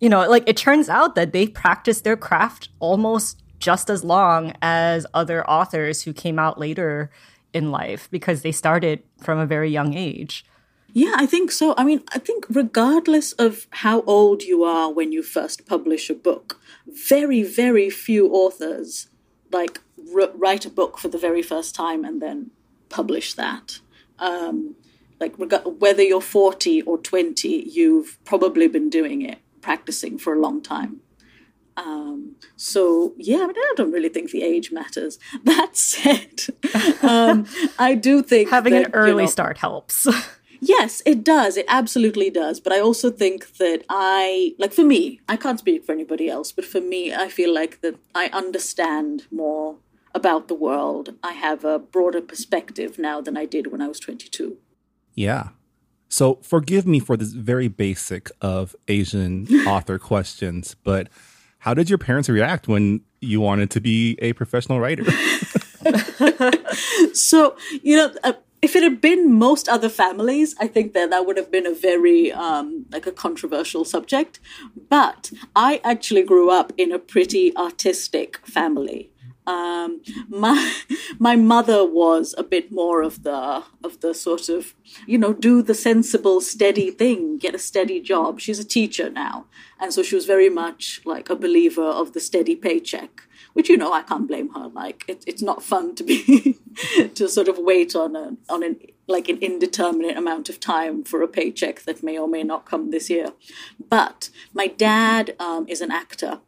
you 0.00 0.08
know, 0.08 0.28
like 0.28 0.44
it 0.46 0.56
turns 0.56 0.88
out 0.88 1.14
that 1.14 1.32
they 1.32 1.46
practiced 1.46 2.04
their 2.04 2.16
craft 2.16 2.68
almost 2.78 3.42
just 3.58 3.88
as 3.88 4.04
long 4.04 4.52
as 4.60 5.06
other 5.14 5.48
authors 5.48 6.02
who 6.02 6.12
came 6.12 6.38
out 6.38 6.58
later 6.58 7.10
in 7.52 7.70
life 7.70 8.08
because 8.10 8.42
they 8.42 8.52
started 8.52 9.02
from 9.22 9.38
a 9.38 9.46
very 9.46 9.70
young 9.70 9.94
age. 9.94 10.44
Yeah, 10.92 11.12
I 11.16 11.26
think 11.26 11.52
so. 11.52 11.74
I 11.76 11.84
mean, 11.84 12.02
I 12.14 12.18
think 12.18 12.46
regardless 12.48 13.32
of 13.32 13.66
how 13.70 14.02
old 14.02 14.42
you 14.42 14.64
are 14.64 14.90
when 14.90 15.12
you 15.12 15.22
first 15.22 15.66
publish 15.66 16.08
a 16.08 16.14
book, 16.14 16.60
very, 16.86 17.42
very 17.42 17.90
few 17.90 18.30
authors 18.30 19.08
like 19.52 19.80
r- 20.14 20.30
write 20.34 20.64
a 20.64 20.70
book 20.70 20.98
for 20.98 21.08
the 21.08 21.18
very 21.18 21.42
first 21.42 21.74
time 21.74 22.04
and 22.04 22.22
then 22.22 22.50
publish 22.88 23.34
that. 23.34 23.80
Um, 24.18 24.76
like 25.20 25.34
reg- 25.38 25.66
whether 25.78 26.02
you're 26.02 26.20
40 26.20 26.82
or 26.82 26.98
20, 26.98 27.48
you've 27.48 28.18
probably 28.24 28.68
been 28.68 28.90
doing 28.90 29.22
it, 29.22 29.38
practicing 29.66 30.16
for 30.16 30.32
a 30.32 30.40
long 30.46 30.62
time. 30.62 30.92
Um, 31.76 32.36
so 32.54 32.78
yeah, 33.18 33.40
I, 33.42 33.46
mean, 33.48 33.56
I 33.56 33.74
don't 33.76 33.92
really 33.96 34.08
think 34.08 34.30
the 34.30 34.44
age 34.52 34.68
matters. 34.80 35.18
That 35.50 35.76
said, 35.76 36.34
um, 37.02 37.46
I 37.78 37.90
do 38.08 38.22
think 38.22 38.50
Having 38.50 38.74
that, 38.74 38.84
an 38.86 38.90
you 38.92 38.98
early 39.04 39.24
know, 39.24 39.36
start 39.38 39.58
helps. 39.58 40.06
Yes, 40.76 41.02
it 41.04 41.22
does. 41.22 41.58
It 41.58 41.66
absolutely 41.68 42.30
does. 42.30 42.60
But 42.60 42.72
I 42.72 42.80
also 42.80 43.10
think 43.10 43.40
that 43.58 43.84
I, 43.90 44.54
like 44.58 44.72
for 44.72 44.84
me, 44.84 45.20
I 45.28 45.36
can't 45.36 45.58
speak 45.58 45.84
for 45.84 45.92
anybody 45.92 46.26
else, 46.30 46.50
but 46.50 46.64
for 46.64 46.80
me, 46.80 47.14
I 47.14 47.28
feel 47.28 47.52
like 47.52 47.82
that 47.82 47.96
I 48.14 48.30
understand 48.42 49.26
more 49.30 49.76
about 50.14 50.48
the 50.48 50.54
world. 50.66 51.14
I 51.22 51.32
have 51.32 51.62
a 51.62 51.78
broader 51.78 52.22
perspective 52.22 52.98
now 52.98 53.20
than 53.20 53.36
I 53.36 53.44
did 53.44 53.70
when 53.70 53.82
I 53.82 53.88
was 53.88 54.00
22. 54.00 54.56
Yeah. 55.14 55.48
So 56.08 56.36
forgive 56.42 56.86
me 56.86 57.00
for 57.00 57.16
this 57.16 57.32
very 57.32 57.68
basic 57.68 58.30
of 58.40 58.74
Asian 58.88 59.46
author 59.66 59.98
questions, 59.98 60.76
but 60.84 61.08
how 61.58 61.74
did 61.74 61.88
your 61.90 61.98
parents 61.98 62.28
react 62.28 62.68
when 62.68 63.00
you 63.20 63.40
wanted 63.40 63.70
to 63.72 63.80
be 63.80 64.16
a 64.20 64.32
professional 64.34 64.80
writer? 64.80 65.04
So, 67.16 67.56
you 67.82 67.96
know, 67.96 68.14
uh, 68.24 68.34
if 68.62 68.76
it 68.76 68.82
had 68.82 69.00
been 69.00 69.32
most 69.32 69.68
other 69.68 69.88
families, 69.88 70.54
I 70.58 70.66
think 70.66 70.92
that 70.92 71.10
that 71.10 71.26
would 71.26 71.36
have 71.36 71.50
been 71.50 71.66
a 71.66 71.74
very 71.74 72.32
um, 72.32 72.86
like 72.90 73.06
a 73.06 73.12
controversial 73.12 73.84
subject. 73.84 74.40
But 74.88 75.32
I 75.54 75.80
actually 75.84 76.22
grew 76.22 76.50
up 76.50 76.72
in 76.76 76.92
a 76.92 76.98
pretty 76.98 77.56
artistic 77.56 78.38
family. 78.46 79.10
Um, 79.46 80.02
my 80.28 80.72
my 81.18 81.36
mother 81.36 81.84
was 81.84 82.34
a 82.36 82.42
bit 82.42 82.72
more 82.72 83.02
of 83.02 83.22
the 83.22 83.62
of 83.84 84.00
the 84.00 84.14
sort 84.14 84.48
of 84.48 84.74
you 85.06 85.18
know 85.18 85.32
do 85.32 85.62
the 85.62 85.74
sensible 85.74 86.40
steady 86.40 86.90
thing 86.90 87.38
get 87.38 87.54
a 87.54 87.58
steady 87.58 88.00
job. 88.00 88.40
She's 88.40 88.58
a 88.58 88.64
teacher 88.64 89.10
now. 89.10 89.46
And 89.78 89.92
so 89.92 90.02
she 90.02 90.14
was 90.14 90.24
very 90.24 90.48
much 90.48 91.02
like 91.04 91.28
a 91.28 91.36
believer 91.36 91.82
of 91.84 92.12
the 92.12 92.20
steady 92.20 92.56
paycheck 92.56 93.22
which 93.56 93.70
you 93.70 93.76
know 93.78 93.90
I 93.90 94.02
can't 94.02 94.28
blame 94.28 94.50
her. 94.50 94.68
Like 94.68 95.04
it, 95.08 95.24
it's 95.26 95.40
not 95.40 95.62
fun 95.62 95.94
to 95.94 96.04
be 96.04 96.58
to 97.14 97.26
sort 97.26 97.48
of 97.48 97.56
wait 97.56 97.96
on 97.96 98.14
a 98.14 98.36
on 98.50 98.62
an 98.62 98.76
like 99.06 99.30
an 99.30 99.38
indeterminate 99.38 100.18
amount 100.18 100.50
of 100.50 100.60
time 100.60 101.04
for 101.04 101.22
a 101.22 101.28
paycheck 101.28 101.80
that 101.84 102.02
may 102.02 102.18
or 102.18 102.28
may 102.28 102.42
not 102.42 102.66
come 102.66 102.90
this 102.90 103.08
year. 103.08 103.32
But 103.88 104.28
my 104.52 104.66
dad 104.66 105.34
um, 105.40 105.66
is 105.68 105.80
an 105.80 105.90
actor 105.90 106.40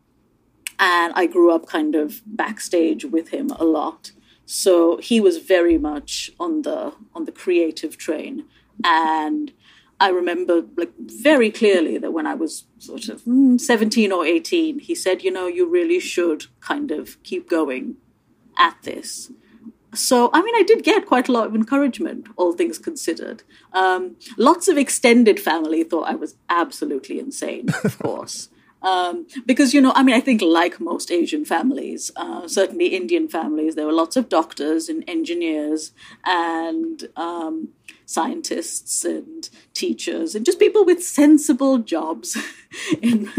and 0.79 1.13
I 1.17 1.27
grew 1.27 1.51
up 1.53 1.67
kind 1.67 1.95
of 1.95 2.23
backstage 2.27 3.05
with 3.05 3.29
him 3.29 3.51
a 3.51 3.65
lot. 3.65 4.13
So 4.47 4.97
he 4.99 5.21
was 5.21 5.39
very 5.39 5.77
much 5.77 6.31
on 6.41 6.63
the 6.63 6.95
on 7.15 7.25
the 7.27 7.33
creative 7.33 7.99
train, 7.99 8.45
and 8.83 9.53
I 10.01 10.09
remember 10.09 10.65
like 10.77 10.93
very 10.99 11.51
clearly 11.51 11.99
that 11.99 12.13
when 12.13 12.27
I 12.27 12.35
was 12.35 12.65
sort 12.79 13.09
of 13.09 13.23
mm, 13.23 13.61
seventeen 13.61 14.11
or 14.13 14.25
eighteen, 14.25 14.79
he 14.79 14.95
said, 14.95 15.23
"You 15.23 15.31
know, 15.31 15.47
you 15.47 15.67
really 15.69 16.01
should 16.01 16.47
kind 16.61 16.91
of 16.91 17.23
keep 17.23 17.49
going 17.49 17.97
at 18.57 18.77
this." 18.85 19.31
So, 19.95 20.31
I 20.33 20.43
mean, 20.43 20.55
I 20.55 20.63
did 20.63 20.85
get 20.85 21.07
quite 21.07 21.29
a 21.29 21.33
lot 21.33 21.47
of 21.47 21.55
encouragement, 21.55 22.27
all 22.37 22.53
things 22.53 22.79
considered. 22.79 23.43
Um, 23.73 24.17
lots 24.37 24.69
of 24.69 24.77
extended 24.77 25.41
family 25.41 25.83
thought 25.83 26.09
I 26.09 26.15
was 26.15 26.37
absolutely 26.51 27.19
insane, 27.19 27.69
of 27.85 27.99
course. 28.03 28.51
Um, 28.83 29.27
because, 29.45 29.75
you 29.75 29.81
know, 29.81 29.93
I 29.95 30.03
mean, 30.03 30.15
I 30.15 30.21
think 30.21 30.41
like 30.41 30.81
most 30.81 31.11
Asian 31.11 31.45
families, 31.45 32.11
uh, 32.17 32.47
certainly 32.47 32.89
Indian 32.89 33.29
families, 33.29 33.75
there 33.75 33.87
were 33.87 33.93
lots 33.93 34.17
of 34.17 34.29
doctors 34.29 34.89
and 34.89 35.03
engineers 35.09 35.93
and 36.25 37.09
um, 37.17 37.71
scientists 38.07 39.05
and 39.05 39.51
teachers 39.75 40.35
and 40.35 40.47
just 40.47 40.61
people 40.61 40.85
with 40.85 41.03
sensible 41.03 41.79
jobs 41.79 42.37
in, 43.03 43.31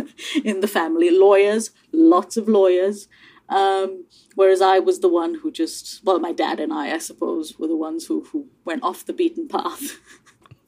in 0.44 0.60
the 0.60 0.68
family. 0.68 1.10
Lawyers, 1.10 1.72
lots 1.92 2.36
of 2.36 2.50
lawyers. 2.50 3.08
Um, 3.48 4.06
whereas 4.36 4.62
I 4.62 4.80
was 4.80 5.00
the 5.00 5.10
one 5.10 5.36
who 5.36 5.52
just, 5.52 6.04
well, 6.04 6.20
my 6.20 6.32
dad 6.32 6.60
and 6.60 6.72
I, 6.72 6.94
I 6.94 7.00
suppose, 7.00 7.58
were 7.58 7.68
the 7.68 7.76
ones 7.76 8.06
who, 8.06 8.26
who 8.26 8.48
went 8.64 8.84
off 8.84 9.06
the 9.06 9.14
beaten 9.14 9.48
path. 9.48 9.98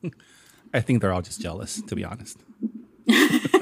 I 0.73 0.79
think 0.79 1.01
they're 1.01 1.13
all 1.13 1.21
just 1.21 1.41
jealous, 1.41 1.81
to 1.81 1.95
be 1.95 2.03
honest. 2.03 2.37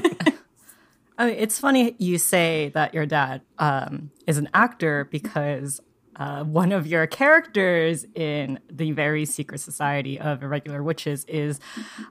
I 1.20 1.26
mean, 1.26 1.36
it's 1.38 1.60
funny 1.60 1.96
you 2.00 2.18
say 2.18 2.72
that 2.74 2.94
your 2.94 3.06
dad 3.06 3.42
um, 3.58 4.10
is 4.26 4.38
an 4.38 4.50
actor 4.54 5.06
because 5.12 5.82
uh, 6.16 6.46
one 6.46 6.72
of 6.72 6.88
your 6.88 7.08
characters 7.08 8.06
in 8.16 8.60
the 8.72 8.92
very 8.92 9.26
secret 9.26 9.60
society 9.60 10.18
of 10.18 10.42
irregular 10.42 10.82
witches 10.82 11.26
is 11.26 11.60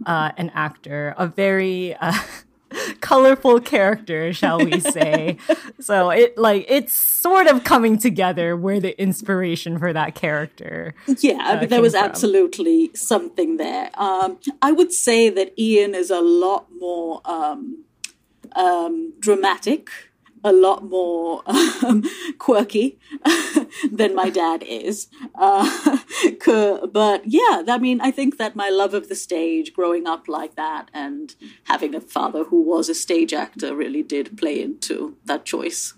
uh, 0.04 0.32
an 0.36 0.50
actor, 0.54 1.14
a 1.16 1.26
very 1.26 1.94
uh, 1.94 2.12
colorful 3.00 3.60
character, 3.60 4.30
shall 4.34 4.58
we 4.62 4.78
say? 4.78 5.38
so 5.80 6.10
it 6.10 6.36
like 6.36 6.66
it's 6.68 6.92
sort 6.92 7.46
of 7.46 7.64
coming 7.64 7.96
together 7.96 8.56
where 8.56 8.78
the 8.78 9.00
inspiration 9.00 9.78
for 9.78 9.90
that 9.90 10.14
character. 10.14 10.94
Yeah, 11.20 11.38
I 11.40 11.60
mean, 11.60 11.70
there 11.70 11.80
was 11.80 11.94
from. 11.94 12.04
absolutely 12.04 12.90
something 12.94 13.56
there. 13.56 13.90
Um, 13.94 14.38
I 14.60 14.72
would 14.72 14.92
say 14.92 15.30
that 15.30 15.58
Ian 15.58 15.94
is 15.94 16.10
a 16.10 16.20
lot 16.20 16.66
more. 16.78 17.22
Um, 17.24 17.84
um, 18.56 19.14
dramatic, 19.18 19.90
a 20.44 20.52
lot 20.52 20.84
more 20.84 21.42
um, 21.46 22.04
quirky 22.38 22.98
than 23.92 24.14
my 24.14 24.30
dad 24.30 24.62
is. 24.62 25.08
Uh, 25.34 25.98
but 26.92 27.22
yeah, 27.26 27.62
I 27.68 27.78
mean, 27.80 28.00
I 28.00 28.10
think 28.10 28.38
that 28.38 28.56
my 28.56 28.68
love 28.68 28.94
of 28.94 29.08
the 29.08 29.14
stage, 29.14 29.72
growing 29.72 30.06
up 30.06 30.28
like 30.28 30.54
that, 30.56 30.90
and 30.94 31.34
having 31.64 31.94
a 31.94 32.00
father 32.00 32.44
who 32.44 32.62
was 32.62 32.88
a 32.88 32.94
stage 32.94 33.32
actor 33.32 33.74
really 33.74 34.02
did 34.02 34.38
play 34.38 34.60
into 34.60 35.16
that 35.24 35.44
choice. 35.44 35.94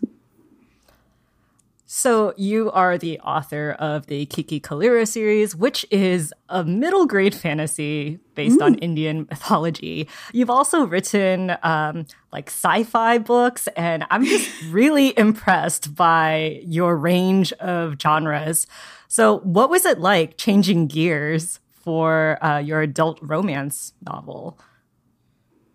So, 1.93 2.35
you 2.37 2.71
are 2.71 2.97
the 2.97 3.19
author 3.19 3.73
of 3.81 4.07
the 4.07 4.25
Kiki 4.27 4.61
Kallira 4.61 5.09
series, 5.09 5.57
which 5.57 5.85
is 5.91 6.33
a 6.49 6.63
middle 6.63 7.05
grade 7.05 7.35
fantasy 7.35 8.21
based 8.37 8.61
mm. 8.61 8.65
on 8.65 8.75
Indian 8.77 9.27
mythology. 9.29 10.07
You've 10.33 10.51
also 10.51 10.85
written 10.85 11.57
um, 11.65 12.07
like 12.33 12.47
sci 12.47 12.85
fi 12.85 13.19
books, 13.19 13.67
and 13.77 14.05
I'm 14.09 14.25
just 14.25 14.49
really 14.71 15.19
impressed 15.19 15.97
by 15.97 16.61
your 16.65 16.97
range 16.97 17.53
of 17.55 17.97
genres. 18.01 18.69
So, 19.09 19.39
what 19.39 19.69
was 19.69 19.85
it 19.85 19.99
like 19.99 20.37
changing 20.37 20.87
gears 20.87 21.59
for 21.73 22.39
uh, 22.41 22.59
your 22.59 22.83
adult 22.83 23.19
romance 23.21 23.95
novel? 24.07 24.61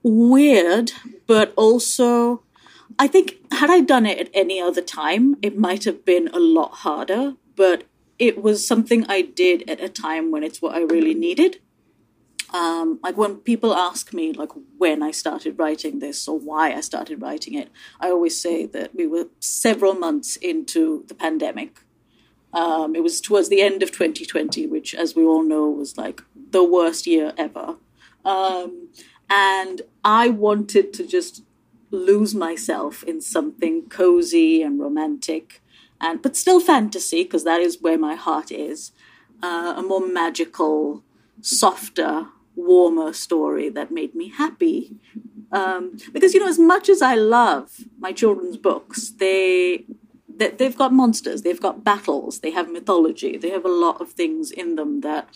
Weird, 0.01 0.93
but 1.27 1.53
also 1.57 2.41
I 2.97 3.07
think 3.07 3.37
had 3.51 3.69
I 3.69 3.81
done 3.81 4.05
it 4.05 4.19
at 4.19 4.29
any 4.33 4.61
other 4.61 4.81
time, 4.81 5.35
it 5.41 5.57
might 5.57 5.83
have 5.85 6.05
been 6.05 6.29
a 6.29 6.39
lot 6.39 6.71
harder, 6.75 7.35
but 7.55 7.83
it 8.17 8.41
was 8.41 8.65
something 8.65 9.05
I 9.07 9.21
did 9.21 9.69
at 9.69 9.81
a 9.81 9.89
time 9.89 10.31
when 10.31 10.43
it's 10.43 10.61
what 10.61 10.75
I 10.75 10.81
really 10.81 11.13
needed. 11.13 11.59
Um, 12.53 12.99
like 13.03 13.17
when 13.17 13.37
people 13.37 13.73
ask 13.73 14.13
me 14.13 14.31
like 14.31 14.51
when 14.77 15.03
I 15.03 15.11
started 15.11 15.59
writing 15.59 15.99
this 15.99 16.27
or 16.27 16.39
why 16.39 16.73
I 16.73 16.81
started 16.81 17.21
writing 17.21 17.55
it, 17.55 17.69
I 17.99 18.09
always 18.09 18.39
say 18.39 18.65
that 18.67 18.95
we 18.95 19.07
were 19.07 19.27
several 19.39 19.93
months 19.93 20.37
into 20.37 21.03
the 21.07 21.15
pandemic. 21.15 21.79
Um, 22.53 22.95
it 22.95 23.03
was 23.03 23.19
towards 23.19 23.49
the 23.49 23.61
end 23.61 23.83
of 23.83 23.91
2020, 23.91 24.67
which, 24.67 24.95
as 24.95 25.15
we 25.15 25.25
all 25.25 25.43
know, 25.43 25.69
was 25.69 25.97
like 25.97 26.21
the 26.51 26.63
worst 26.63 27.05
year 27.05 27.33
ever. 27.37 27.75
Um, 28.23 28.89
and 29.29 29.81
I 30.03 30.29
wanted 30.29 30.93
to 30.93 31.05
just 31.05 31.43
lose 31.95 32.35
myself 32.35 33.03
in 33.03 33.21
something 33.21 33.89
cozy 33.89 34.61
and 34.61 34.79
romantic, 34.79 35.61
and 35.99 36.21
but 36.21 36.35
still 36.35 36.59
fantasy 36.59 37.23
because 37.23 37.43
that 37.43 37.61
is 37.61 37.81
where 37.81 37.97
my 37.97 38.15
heart 38.15 38.51
is. 38.51 38.91
Uh, 39.43 39.75
a 39.77 39.81
more 39.81 40.05
magical, 40.05 41.03
softer, 41.41 42.27
warmer 42.55 43.13
story 43.13 43.69
that 43.69 43.91
made 43.91 44.15
me 44.15 44.29
happy. 44.29 44.95
Um, 45.51 45.97
because 46.13 46.33
you 46.33 46.39
know, 46.39 46.47
as 46.47 46.59
much 46.59 46.89
as 46.89 47.01
I 47.01 47.15
love 47.15 47.81
my 47.99 48.11
children's 48.11 48.57
books, 48.57 49.09
they 49.09 49.85
they've 50.37 50.77
got 50.77 50.93
monsters, 50.93 51.43
they've 51.43 51.61
got 51.61 51.83
battles, 51.83 52.39
they 52.39 52.51
have 52.51 52.69
mythology, 52.69 53.37
they 53.37 53.51
have 53.51 53.65
a 53.65 53.69
lot 53.69 54.01
of 54.01 54.11
things 54.11 54.51
in 54.51 54.75
them 54.75 55.01
that 55.01 55.29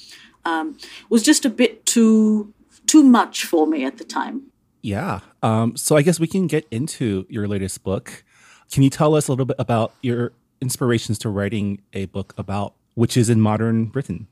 um, 0.46 0.78
was 1.10 1.24
just 1.24 1.46
a 1.46 1.50
bit 1.50 1.86
too 1.86 2.54
too 2.86 3.04
much 3.04 3.46
for 3.46 3.68
me 3.68 3.86
at 3.86 3.98
the 3.98 4.04
time. 4.04 4.49
Yeah. 4.82 5.20
Um, 5.44 5.76
so 5.76 5.98
I 5.98 6.02
guess 6.02 6.20
we 6.20 6.28
can 6.28 6.48
get 6.48 6.68
into 6.72 7.26
your 7.30 7.48
latest 7.48 7.84
book. 7.84 8.24
Can 8.72 8.84
you 8.84 8.90
tell 8.90 9.16
us 9.16 9.28
a 9.28 9.32
little 9.32 9.46
bit 9.46 9.58
about 9.60 9.94
your 10.02 10.32
inspirations 10.62 11.18
to 11.20 11.30
writing 11.30 11.82
a 11.94 12.06
book 12.06 12.34
about 12.38 12.74
witches 12.96 13.30
in 13.30 13.42
modern 13.42 13.86
Britain? 13.86 14.28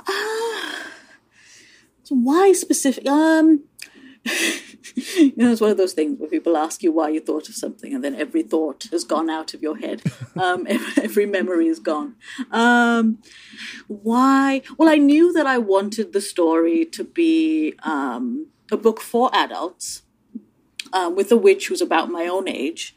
Uh, 0.00 0.84
so 2.02 2.16
why 2.16 2.52
specific? 2.52 3.06
Um, 3.06 3.64
you 4.94 5.32
know, 5.36 5.50
it's 5.50 5.60
one 5.60 5.70
of 5.70 5.76
those 5.76 5.92
things 5.92 6.18
where 6.18 6.28
people 6.28 6.56
ask 6.56 6.82
you 6.82 6.92
why 6.92 7.08
you 7.08 7.20
thought 7.20 7.48
of 7.48 7.54
something, 7.54 7.94
and 7.94 8.04
then 8.04 8.14
every 8.14 8.42
thought 8.42 8.86
has 8.90 9.04
gone 9.04 9.30
out 9.30 9.54
of 9.54 9.62
your 9.62 9.76
head. 9.76 10.02
Um, 10.34 10.66
every 10.96 11.26
memory 11.26 11.66
is 11.66 11.78
gone. 11.78 12.14
Um, 12.50 13.18
why? 13.86 14.62
Well, 14.78 14.88
I 14.88 14.96
knew 14.96 15.30
that 15.34 15.46
I 15.46 15.58
wanted 15.58 16.14
the 16.14 16.22
story 16.22 16.86
to 16.86 17.04
be 17.04 17.74
um, 17.82 18.46
a 18.70 18.76
book 18.76 19.00
for 19.00 19.30
adults 19.34 20.02
uh, 20.92 21.10
with 21.14 21.32
a 21.32 21.36
witch 21.36 21.68
who's 21.68 21.80
about 21.80 22.10
my 22.10 22.26
own 22.26 22.48
age. 22.48 22.94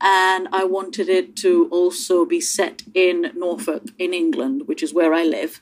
And 0.00 0.46
I 0.52 0.64
wanted 0.64 1.08
it 1.08 1.34
to 1.36 1.68
also 1.72 2.24
be 2.24 2.40
set 2.40 2.82
in 2.94 3.32
Norfolk, 3.34 3.84
in 3.98 4.14
England, 4.14 4.68
which 4.68 4.82
is 4.82 4.94
where 4.94 5.12
I 5.12 5.24
live, 5.24 5.60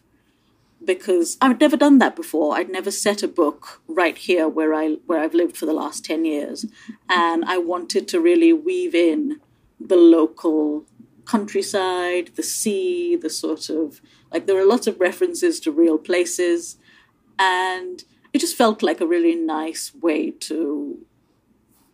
because 0.84 1.38
I'd 1.40 1.58
never 1.58 1.76
done 1.76 1.98
that 2.00 2.14
before. 2.14 2.54
I'd 2.54 2.68
never 2.68 2.90
set 2.90 3.22
a 3.22 3.28
book 3.28 3.80
right 3.88 4.18
here 4.18 4.46
where 4.46 4.74
I 4.74 4.96
where 5.06 5.20
I've 5.20 5.32
lived 5.32 5.56
for 5.56 5.64
the 5.64 5.72
last 5.72 6.04
ten 6.04 6.26
years, 6.26 6.66
and 7.08 7.46
I 7.46 7.56
wanted 7.56 8.08
to 8.08 8.20
really 8.20 8.52
weave 8.52 8.94
in 8.94 9.40
the 9.80 9.96
local 9.96 10.84
countryside, 11.24 12.32
the 12.36 12.42
sea, 12.42 13.16
the 13.16 13.30
sort 13.30 13.70
of 13.70 14.02
like 14.30 14.46
there 14.46 14.58
are 14.58 14.66
lots 14.66 14.86
of 14.86 15.00
references 15.00 15.60
to 15.60 15.72
real 15.72 15.96
places, 15.96 16.76
and 17.38 18.04
it 18.36 18.40
just 18.40 18.56
felt 18.56 18.82
like 18.82 19.00
a 19.00 19.06
really 19.06 19.34
nice 19.34 19.92
way 19.94 20.30
to 20.30 20.98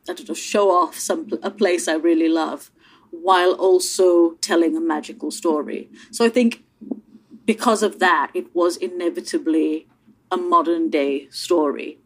I 0.09 0.15
don't 0.15 0.29
know, 0.29 0.35
show 0.35 0.73
off 0.73 0.99
some 0.99 1.29
a 1.41 1.53
place 1.53 1.87
I 1.87 1.95
really 1.95 2.29
love 2.29 2.73
while 3.13 3.53
also 3.53 4.33
telling 4.49 4.77
a 4.77 4.81
magical 4.81 5.31
story. 5.31 5.89
So 6.11 6.25
I 6.25 6.29
think 6.29 6.65
because 7.47 7.85
of 7.85 8.01
that, 8.01 8.33
it 8.35 8.53
was 8.55 8.77
inevitably 8.77 9.87
a 10.33 10.37
modern 10.37 10.91
day 10.91 11.29
story. 11.31 11.99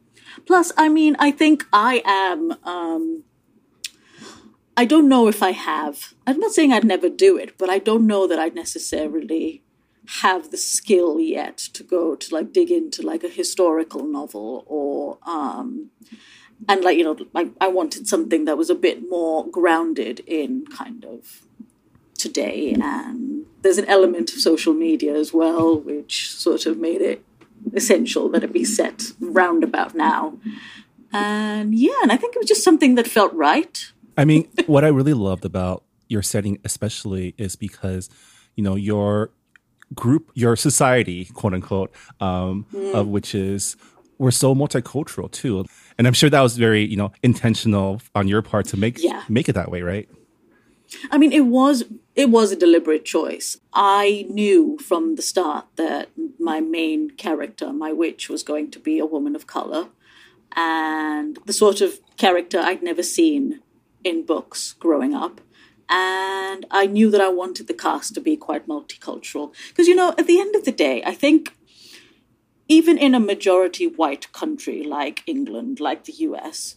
Plus, 0.45 0.71
I 0.77 0.91
mean, 0.91 1.17
I 1.19 1.31
think 1.31 1.65
I 1.73 2.03
am. 2.05 2.53
Um, 2.65 3.25
I 4.77 4.85
don't 4.85 5.09
know 5.09 5.29
if 5.29 5.43
I 5.43 5.53
have. 5.53 6.13
I'm 6.27 6.39
not 6.39 6.53
saying 6.53 6.75
I'd 6.75 6.85
never 6.85 7.09
do 7.09 7.39
it, 7.39 7.57
but 7.57 7.71
I 7.71 7.79
don't 7.79 8.07
know 8.07 8.27
that 8.27 8.39
I'd 8.39 8.55
necessarily 8.55 9.63
have 10.07 10.51
the 10.51 10.57
skill 10.57 11.19
yet 11.19 11.57
to 11.59 11.83
go 11.83 12.15
to 12.15 12.35
like 12.35 12.53
dig 12.53 12.71
into 12.71 13.03
like 13.03 13.25
a 13.25 13.29
historical 13.29 14.05
novel 14.05 14.65
or 14.67 15.19
um 15.29 15.91
and 16.69 16.85
like 16.85 16.97
you 16.97 17.05
know 17.05 17.17
like 17.35 17.51
I 17.61 17.69
wanted 17.69 18.07
something 18.07 18.45
that 18.45 18.57
was 18.57 18.71
a 18.71 18.75
bit 18.75 19.09
more 19.09 19.47
grounded 19.49 20.21
in 20.27 20.65
kind 20.67 21.05
of 21.05 21.43
today. 22.19 22.75
And 22.81 23.45
there's 23.63 23.79
an 23.79 23.85
element 23.87 24.33
of 24.33 24.41
social 24.41 24.73
media 24.73 25.15
as 25.15 25.33
well 25.33 25.79
which 25.79 26.33
sort 26.33 26.67
of 26.67 26.79
made 26.79 27.03
it 27.03 27.25
essential 27.75 28.29
that 28.31 28.45
it 28.45 28.53
be 28.53 28.65
set 28.65 29.03
roundabout 29.21 29.95
now. 29.95 30.39
And 31.13 31.75
yeah 31.75 31.99
and 32.03 32.13
i 32.13 32.17
think 32.17 32.35
it 32.35 32.39
was 32.39 32.49
just 32.49 32.65
something 32.65 32.95
that 32.95 33.09
felt 33.09 33.33
right. 33.35 33.93
I 34.17 34.25
mean, 34.25 34.49
what 34.67 34.85
I 34.85 34.89
really 34.89 35.15
loved 35.15 35.45
about 35.45 35.83
your 36.09 36.23
setting, 36.23 36.59
especially, 36.65 37.35
is 37.37 37.57
because 37.57 38.09
you 38.55 38.65
know 38.65 38.77
your 38.77 39.31
group, 39.95 40.31
your 40.35 40.57
society, 40.57 41.27
quote 41.27 41.55
unquote, 41.55 41.93
um, 42.21 42.67
of 42.95 43.07
which 43.09 43.35
is 43.35 43.77
we're 44.19 44.31
so 44.31 44.55
multicultural 44.55 45.31
too, 45.31 45.65
and 45.99 46.07
I'm 46.07 46.13
sure 46.15 46.31
that 46.31 46.41
was 46.41 46.57
very 46.57 46.85
you 46.85 46.97
know 46.97 47.13
intentional 47.23 48.01
on 48.15 48.29
your 48.29 48.43
part 48.43 48.67
to 48.69 48.77
make 48.77 49.03
Yeah. 49.03 49.23
make 49.29 49.49
it 49.49 49.55
that 49.55 49.71
way, 49.71 49.83
right? 49.83 50.09
I 51.11 51.19
mean, 51.19 51.33
it 51.33 51.47
was 51.47 51.85
it 52.15 52.31
was 52.31 52.53
a 52.53 52.57
deliberate 52.57 53.05
choice. 53.05 53.59
I 53.73 54.27
knew 54.31 54.79
from 54.79 55.17
the 55.17 55.23
start 55.23 55.67
that 55.77 56.09
my 56.39 56.61
main 56.61 57.11
character, 57.11 57.73
my 57.73 57.93
witch, 57.93 58.29
was 58.29 58.43
going 58.43 58.71
to 58.71 58.79
be 58.79 58.99
a 58.99 59.07
woman 59.07 59.35
of 59.37 59.47
color, 59.47 59.89
and 60.55 61.39
the 61.47 61.53
sort 61.53 61.81
of 61.81 61.99
character 62.17 62.59
I'd 62.59 62.83
never 62.83 63.03
seen 63.03 63.61
in 64.05 64.25
books 64.25 64.75
growing 64.79 65.15
up. 65.15 65.41
And 65.89 66.67
I 66.71 66.87
knew 66.87 67.11
that 67.11 67.21
I 67.21 67.29
wanted 67.29 67.69
the 67.69 67.75
cast 67.75 68.15
to 68.15 68.21
be 68.21 68.37
quite 68.37 68.67
multicultural. 68.67 69.55
Because 69.69 69.89
you 69.89 69.95
know, 69.95 70.15
at 70.19 70.27
the 70.27 70.41
end 70.41 70.55
of 70.57 70.65
the 70.65 70.73
day, 70.73 71.03
I 71.05 71.15
think 71.15 71.57
even 72.69 72.99
in 72.99 73.15
a 73.15 73.21
majority 73.21 73.87
white 73.87 74.33
country 74.33 74.83
like 74.83 75.23
England, 75.27 75.79
like 75.79 76.05
the 76.05 76.15
US, 76.15 76.77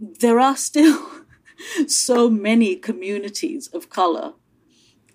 there 0.00 0.40
are 0.40 0.56
still 0.56 1.06
so 1.86 2.30
many 2.30 2.76
communities 2.76 3.68
of 3.68 3.90
color. 3.90 4.32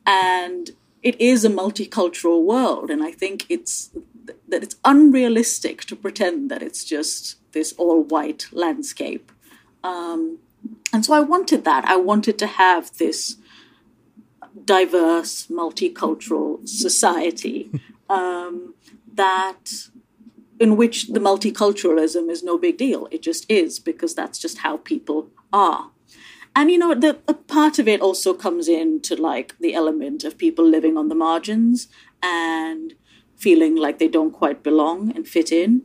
And 0.06 0.72
it 1.02 1.20
is 1.20 1.44
a 1.44 1.50
multicultural 1.50 2.44
world. 2.44 2.90
And 2.90 3.04
i 3.04 3.12
think 3.12 3.46
it's 3.50 3.92
that 4.48 4.64
it's 4.64 4.76
unrealistic 4.84 5.86
to 5.86 5.96
pretend 5.96 6.52
that 6.52 6.62
it's 6.62 6.84
just 6.84 7.38
this 7.54 7.74
all 7.78 8.04
white 8.04 8.48
landscape. 8.52 9.32
Um, 9.84 10.40
and 10.94 11.06
so 11.06 11.14
i 11.14 11.20
wanted 11.20 11.64
that. 11.66 11.86
I 11.86 11.98
wanted 11.98 12.38
to 12.40 12.48
have 12.48 12.96
this 12.98 13.38
diverse 14.66 15.48
multicultural 15.48 16.68
society 16.68 17.70
um, 18.10 18.74
that 19.14 19.90
in 20.60 20.76
which 20.76 21.08
the 21.08 21.20
multiculturalism 21.20 22.30
is 22.30 22.44
no 22.44 22.58
big 22.58 22.78
deal. 22.78 23.08
It 23.12 23.22
just 23.22 23.50
is 23.50 23.80
because 23.80 24.16
that's 24.16 24.40
just 24.40 24.60
how 24.60 24.78
people 24.78 25.30
are. 25.54 25.92
And 26.56 26.72
you 26.72 26.80
know, 26.80 26.96
the 26.96 27.20
a 27.28 27.36
part 27.36 27.78
of 27.78 27.88
it 27.88 28.02
also 28.02 28.34
comes 28.34 28.68
into 28.68 29.16
like 29.16 29.56
the 29.60 29.76
element 29.76 30.24
of 30.24 30.38
people 30.38 30.66
living 30.66 30.98
on 30.98 31.10
the 31.10 31.16
margins 31.16 31.88
and 32.24 32.96
feeling 33.36 33.76
like 33.76 34.00
they 34.00 34.08
don't 34.08 34.32
quite 34.32 34.64
belong 34.64 35.16
and 35.16 35.28
fit 35.28 35.52
in. 35.52 35.84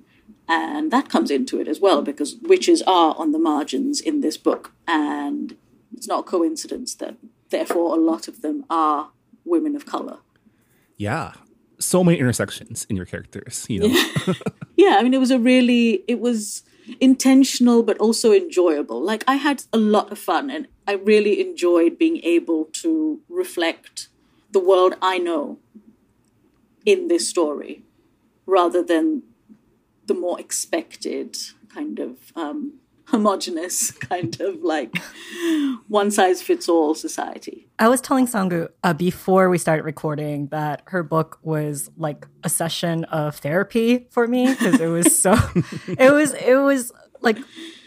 And 0.49 0.90
that 0.90 1.08
comes 1.08 1.30
into 1.30 1.61
it 1.61 1.68
as 1.68 1.80
well 1.80 2.02
because 2.02 2.37
witches 2.42 2.82
are 2.82 3.14
on 3.17 3.32
the 3.32 3.38
margins 3.38 4.00
in 4.00 4.21
this 4.21 4.36
book. 4.36 4.73
And 4.86 5.56
it's 5.95 6.08
not 6.08 6.21
a 6.21 6.23
coincidence 6.25 6.95
that 6.97 7.17
therefore 7.50 7.97
a 7.97 8.00
lot 8.00 8.28
of 8.28 8.43
them 8.43 8.64
are 8.69 9.10
women 9.45 9.76
of 9.76 9.86
color. 9.86 10.19
Yeah, 10.97 11.32
so 11.78 12.04
many 12.04 12.19
intersections 12.19 12.86
in 12.88 12.97
your 12.97 13.06
characters. 13.06 13.67
You 13.69 13.88
know, 13.88 14.34
yeah 14.76 14.97
i 14.99 15.02
mean 15.02 15.14
it 15.14 15.21
was 15.21 15.30
a 15.30 15.38
really 15.38 16.04
it 16.08 16.21
was 16.21 16.62
intentional 17.00 17.82
but 17.82 17.97
also 17.99 18.32
enjoyable 18.32 19.00
like 19.00 19.23
i 19.26 19.36
had 19.36 19.62
a 19.73 19.78
lot 19.78 20.10
of 20.10 20.19
fun 20.19 20.50
and 20.50 20.67
i 20.86 20.93
really 20.93 21.40
enjoyed 21.40 21.97
being 21.99 22.19
able 22.25 22.64
to 22.67 23.21
reflect 23.28 24.08
the 24.50 24.58
world 24.58 24.95
i 25.00 25.17
know 25.19 25.58
in 26.84 27.08
this 27.08 27.28
story 27.28 27.84
rather 28.47 28.82
than 28.82 29.23
the 30.06 30.15
more 30.15 30.38
expected 30.41 31.36
kind 31.73 31.99
of 31.99 32.19
um, 32.36 32.75
homogenous 33.06 33.91
kind 34.08 34.41
of 34.41 34.62
like 34.62 34.97
one 35.88 36.10
size 36.10 36.43
fits 36.43 36.69
all 36.69 36.95
society 36.95 37.69
I 37.78 37.88
was 37.88 38.00
telling 38.00 38.26
Sangu 38.26 38.69
uh, 38.84 38.93
before 38.95 39.49
we 39.49 39.58
started 39.58 39.84
recording 39.84 40.47
that 40.49 40.82
her 40.86 41.02
book 41.02 41.38
was 41.43 41.91
like 41.97 42.26
a 42.45 42.49
session 42.49 43.04
of 43.04 43.36
therapy 43.36 44.06
for 44.10 44.26
me 44.26 44.47
because 44.47 44.80
it 44.80 44.86
was 44.86 45.19
so 45.19 45.32
it 45.88 46.12
was 46.12 46.32
it 46.34 46.56
was 46.56 46.93
like 47.23 47.38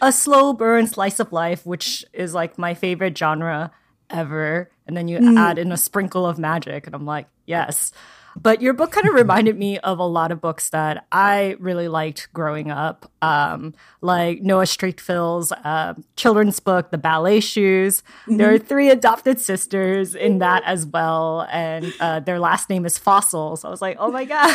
a 0.02 0.12
slow 0.12 0.52
burn 0.52 0.86
slice 0.86 1.20
of 1.20 1.32
life, 1.32 1.64
which 1.64 2.04
is 2.12 2.34
like 2.34 2.58
my 2.58 2.74
favorite 2.74 3.16
genre 3.16 3.70
ever. 4.10 4.70
And 4.86 4.96
then 4.96 5.08
you 5.08 5.36
add 5.36 5.58
in 5.58 5.72
a 5.72 5.76
sprinkle 5.76 6.26
of 6.26 6.38
magic, 6.38 6.86
and 6.86 6.94
I'm 6.94 7.04
like, 7.04 7.28
yes. 7.44 7.92
But 8.40 8.60
your 8.60 8.74
book 8.74 8.92
kind 8.92 9.08
of 9.08 9.14
reminded 9.14 9.58
me 9.58 9.78
of 9.78 9.98
a 9.98 10.04
lot 10.04 10.30
of 10.30 10.40
books 10.40 10.68
that 10.70 11.06
I 11.10 11.56
really 11.58 11.88
liked 11.88 12.28
growing 12.34 12.70
up, 12.70 13.10
um, 13.22 13.74
like 14.02 14.42
Noel 14.42 14.66
Streatfeild's 14.66 15.52
uh, 15.52 15.94
children's 16.16 16.60
book, 16.60 16.90
The 16.90 16.98
Ballet 16.98 17.40
Shoes. 17.40 18.02
There 18.28 18.52
are 18.52 18.58
three 18.58 18.90
adopted 18.90 19.40
sisters 19.40 20.14
in 20.14 20.38
that 20.38 20.62
as 20.64 20.84
well, 20.84 21.46
and 21.50 21.92
uh, 21.98 22.20
their 22.20 22.38
last 22.38 22.68
name 22.68 22.84
is 22.84 22.98
Fossil. 22.98 23.56
So 23.56 23.68
I 23.68 23.70
was 23.70 23.80
like, 23.80 23.96
oh 23.98 24.10
my 24.10 24.24
god, 24.24 24.54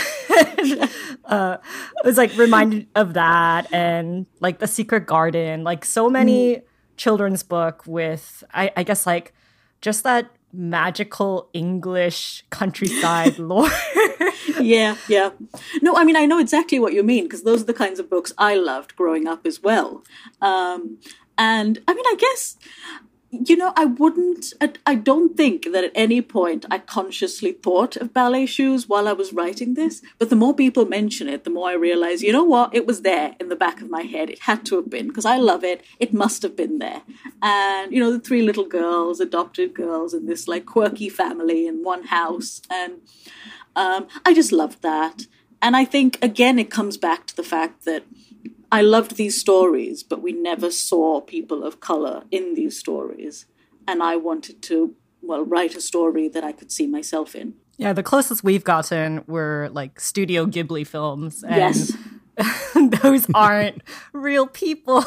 uh, 1.26 1.58
I 1.58 2.06
was 2.06 2.18
like 2.18 2.38
reminded 2.38 2.88
of 2.96 3.16
that, 3.16 3.74
and 3.74 4.28
like 4.40 4.60
The 4.60 4.68
Secret 4.68 5.08
Garden, 5.08 5.64
like 5.64 5.86
so 5.86 6.10
many 6.10 6.62
children's 6.98 7.42
book 7.42 7.84
with, 7.88 8.44
I, 8.54 8.72
I 8.78 8.84
guess 8.84 9.08
like 9.08 9.34
just 9.82 10.04
that 10.04 10.30
magical 10.54 11.50
English 11.54 12.44
countryside 12.50 13.38
lore. 13.52 13.70
yeah, 14.60 14.96
yeah. 15.08 15.32
No, 15.82 15.96
I 15.96 16.04
mean, 16.04 16.16
I 16.16 16.26
know 16.26 16.40
exactly 16.40 16.80
what 16.80 16.94
you 16.94 17.04
mean 17.04 17.26
because 17.26 17.44
those 17.44 17.62
are 17.62 17.66
the 17.66 17.74
kinds 17.74 18.00
of 18.00 18.10
books 18.10 18.34
I 18.38 18.56
loved 18.56 18.96
growing 18.96 19.28
up 19.28 19.46
as 19.46 19.62
well. 19.62 20.04
Um, 20.42 20.98
and 21.38 21.80
I 21.88 21.94
mean, 21.94 22.06
I 22.06 22.16
guess, 22.18 22.58
you 23.32 23.56
know, 23.56 23.72
I 23.78 23.86
wouldn't, 23.86 24.54
I, 24.86 24.96
don't 24.96 25.38
think 25.38 25.64
that 25.72 25.86
at 25.86 25.92
any 25.96 26.22
point 26.22 26.66
I 26.70 26.80
consciously 26.80 27.54
thought 27.54 27.96
of 27.96 28.14
ballet 28.14 28.46
shoes 28.46 28.90
while 28.90 29.08
I 29.08 29.14
was 29.14 29.32
writing 29.32 29.74
this. 29.74 30.02
But 30.20 30.30
the 30.30 30.36
more 30.36 30.54
people 30.54 30.86
mention 30.86 31.30
it, 31.30 31.46
the 31.46 31.50
more 31.50 31.70
I 31.70 31.74
realize, 31.74 32.22
you 32.22 32.34
know 32.34 32.44
what? 32.44 32.76
It 32.76 32.86
was 32.86 33.04
there 33.04 33.36
in 33.40 33.48
the 33.48 33.56
back 33.56 33.82
of 33.82 33.90
my 33.90 34.02
head. 34.02 34.30
It 34.30 34.40
had 34.40 34.66
to 34.66 34.76
have 34.76 34.90
been 34.90 35.08
because 35.08 35.26
I 35.26 35.38
love 35.38 35.64
it. 35.64 35.86
It 35.98 36.14
must 36.14 36.42
have 36.44 36.58
been 36.58 36.80
there. 36.80 37.04
And, 37.42 37.94
you 37.94 38.02
know, 38.02 38.12
the 38.12 38.20
three 38.20 38.42
little 38.42 38.66
girls, 38.66 39.22
adopted 39.22 39.74
girls 39.74 40.14
in 40.14 40.26
this 40.26 40.48
like 40.48 40.66
quirky 40.66 41.08
family 41.08 41.68
in 41.68 41.84
one 41.84 42.04
house. 42.08 42.62
And, 42.70 42.96
um, 43.78 44.08
I 44.26 44.34
just 44.34 44.52
loved 44.52 44.82
that. 44.82 45.28
And 45.62 45.78
I 45.78 45.86
think, 45.86 46.18
again, 46.22 46.60
it 46.60 46.70
comes 46.70 46.98
back 46.98 47.28
to 47.28 47.36
the 47.36 47.44
fact 47.44 47.86
that 47.86 48.04
I 48.72 48.82
loved 48.82 49.16
these 49.18 49.40
stories, 49.40 50.04
but 50.04 50.22
we 50.22 50.32
never 50.32 50.72
saw 50.72 51.22
people 51.22 51.64
of 51.64 51.80
color 51.80 52.24
in 52.32 52.54
these 52.56 52.78
stories. 52.78 53.46
And 53.88 54.02
I 54.02 54.16
wanted 54.16 54.62
to, 54.64 54.96
well, 55.22 55.44
write 55.44 55.76
a 55.76 55.82
story 55.82 56.30
that 56.30 56.44
I 56.44 56.52
could 56.54 56.72
see 56.72 56.88
myself 56.88 57.36
in. 57.36 57.56
yeah, 57.78 57.94
the 57.94 58.04
closest 58.04 58.44
we've 58.44 58.64
gotten 58.64 59.24
were 59.28 59.70
like 59.74 60.00
Studio 60.00 60.46
Ghibli 60.46 60.86
films. 60.86 61.44
And 61.44 61.56
Yes. 61.56 61.94
those 63.04 63.28
aren't 63.34 63.82
real 64.14 64.48
people. 64.48 65.04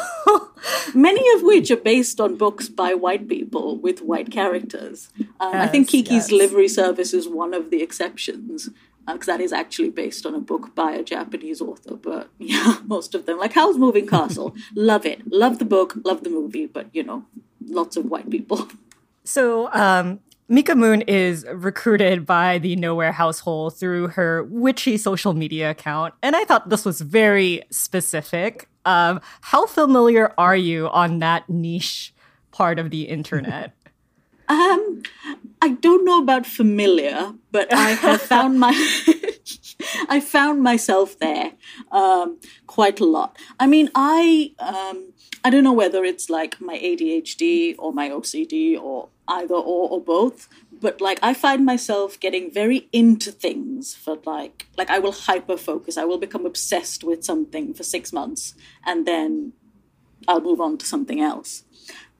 Many 0.94 1.24
of 1.36 1.42
which 1.42 1.70
are 1.70 1.76
based 1.76 2.20
on 2.20 2.36
books 2.36 2.68
by 2.68 2.94
white 2.94 3.28
people 3.28 3.78
with 3.78 4.02
white 4.02 4.30
characters. 4.30 5.08
Um, 5.40 5.54
I 5.54 5.66
think 5.66 5.88
Kiki's 5.88 6.30
yes. 6.30 6.32
Livery 6.32 6.68
Service 6.68 7.14
is 7.14 7.26
one 7.28 7.54
of 7.54 7.70
the 7.70 7.82
exceptions. 7.82 8.68
Because 9.06 9.26
that 9.26 9.40
is 9.40 9.52
actually 9.52 9.90
based 9.90 10.24
on 10.24 10.34
a 10.34 10.40
book 10.40 10.74
by 10.74 10.92
a 10.92 11.02
Japanese 11.02 11.60
author, 11.60 11.96
but 11.96 12.30
yeah, 12.38 12.78
most 12.84 13.14
of 13.14 13.26
them. 13.26 13.38
Like 13.38 13.52
Howl's 13.52 13.78
Moving 13.78 14.06
Castle, 14.06 14.54
love 14.74 15.04
it, 15.06 15.30
love 15.32 15.58
the 15.58 15.64
book, 15.64 15.94
love 16.04 16.24
the 16.24 16.30
movie, 16.30 16.66
but 16.66 16.86
you 16.92 17.02
know, 17.02 17.24
lots 17.66 17.96
of 17.96 18.06
white 18.06 18.30
people. 18.30 18.68
So, 19.24 19.72
um, 19.72 20.20
Mika 20.48 20.74
Moon 20.74 21.00
is 21.02 21.46
recruited 21.50 22.26
by 22.26 22.58
the 22.58 22.76
Nowhere 22.76 23.12
household 23.12 23.76
through 23.78 24.08
her 24.08 24.44
witchy 24.44 24.98
social 24.98 25.32
media 25.32 25.70
account. 25.70 26.12
And 26.22 26.36
I 26.36 26.44
thought 26.44 26.68
this 26.68 26.84
was 26.84 27.00
very 27.00 27.62
specific. 27.70 28.68
Um, 28.84 29.22
how 29.40 29.64
familiar 29.64 30.34
are 30.36 30.56
you 30.56 30.90
on 30.90 31.20
that 31.20 31.48
niche 31.48 32.12
part 32.52 32.78
of 32.78 32.90
the 32.90 33.02
internet? 33.02 33.72
Um, 34.46 35.02
I 35.60 35.70
don't 35.70 36.04
know 36.04 36.20
about 36.22 36.46
familiar, 36.46 37.32
but 37.50 37.72
I 37.72 37.90
have 37.90 38.20
found 38.32 38.60
my 38.60 38.72
I 40.08 40.20
found 40.20 40.62
myself 40.62 41.18
there 41.18 41.52
um, 41.90 42.38
quite 42.66 43.00
a 43.00 43.04
lot. 43.04 43.36
I 43.58 43.66
mean, 43.66 43.90
I 43.94 44.52
um, 44.58 45.12
I 45.44 45.50
don't 45.50 45.64
know 45.64 45.72
whether 45.72 46.04
it's 46.04 46.30
like 46.30 46.60
my 46.60 46.78
ADHD 46.78 47.74
or 47.78 47.92
my 47.92 48.08
OCD 48.10 48.80
or 48.80 49.08
either 49.28 49.54
or 49.54 49.88
or 49.90 50.00
both, 50.02 50.48
but 50.72 51.00
like 51.00 51.18
I 51.22 51.34
find 51.34 51.64
myself 51.64 52.18
getting 52.20 52.50
very 52.52 52.88
into 52.92 53.30
things 53.30 53.94
for 53.94 54.18
like 54.24 54.66
like 54.76 54.90
I 54.90 54.98
will 54.98 55.12
hyper 55.12 55.56
focus. 55.56 55.96
I 55.96 56.04
will 56.04 56.18
become 56.18 56.46
obsessed 56.46 57.04
with 57.04 57.24
something 57.24 57.74
for 57.74 57.82
six 57.82 58.12
months, 58.12 58.54
and 58.84 59.06
then 59.06 59.52
I'll 60.28 60.40
move 60.40 60.60
on 60.60 60.78
to 60.78 60.86
something 60.86 61.20
else. 61.20 61.64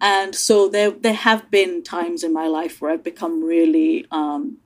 And 0.00 0.34
so 0.34 0.68
there 0.68 0.90
there 0.90 1.14
have 1.14 1.50
been 1.50 1.82
times 1.82 2.22
in 2.22 2.32
my 2.32 2.46
life 2.46 2.80
where 2.80 2.90
I've 2.90 3.04
become 3.04 3.42
really 3.42 4.06
um, 4.10 4.58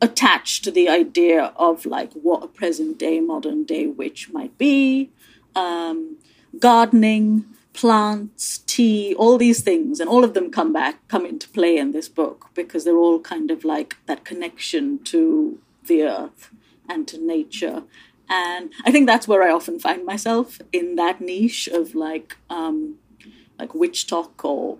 attached 0.00 0.64
to 0.64 0.70
the 0.70 0.88
idea 0.88 1.52
of 1.56 1.86
like 1.86 2.12
what 2.12 2.42
a 2.42 2.48
present 2.48 2.98
day 2.98 3.20
modern 3.20 3.64
day 3.64 3.86
witch 3.86 4.30
might 4.30 4.56
be 4.58 5.10
um, 5.54 6.18
gardening 6.58 7.46
plants 7.72 8.58
tea 8.58 9.14
all 9.18 9.38
these 9.38 9.62
things. 9.62 10.00
And 10.00 10.08
all 10.08 10.24
of 10.24 10.34
them 10.34 10.50
come 10.50 10.72
back 10.72 11.06
come 11.08 11.24
into 11.26 11.48
play 11.48 11.76
in 11.76 11.92
this 11.92 12.08
book 12.08 12.48
because 12.54 12.84
they're 12.84 12.96
all 12.96 13.20
kind 13.20 13.50
of 13.50 13.64
like 13.64 13.96
that 14.06 14.24
connection 14.24 15.02
to 15.04 15.58
the 15.86 16.02
earth 16.02 16.50
and 16.88 17.06
to 17.08 17.18
nature. 17.18 17.82
And 18.28 18.72
i 18.84 18.90
think 18.90 19.06
that's 19.06 19.28
where 19.28 19.42
i 19.42 19.50
often 19.50 19.78
find 19.78 20.04
myself 20.06 20.58
in 20.72 20.96
that 20.96 21.20
niche 21.20 21.68
of 21.68 21.94
like 21.94 22.36
um 22.48 22.96
like 23.58 23.74
witch 23.74 24.06
talk 24.06 24.44
or 24.44 24.78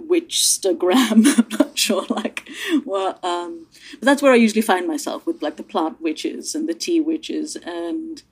witchstagram 0.00 1.26
i'm 1.38 1.48
not 1.58 1.78
sure 1.78 2.04
like 2.08 2.48
well 2.84 3.18
um 3.22 3.66
but 3.92 4.02
that's 4.02 4.22
where 4.22 4.32
i 4.32 4.36
usually 4.36 4.62
find 4.62 4.86
myself 4.86 5.26
with 5.26 5.42
like 5.42 5.56
the 5.56 5.62
plant 5.62 6.00
witches 6.00 6.54
and 6.54 6.68
the 6.68 6.74
tea 6.74 7.00
witches 7.00 7.56
and 7.56 8.22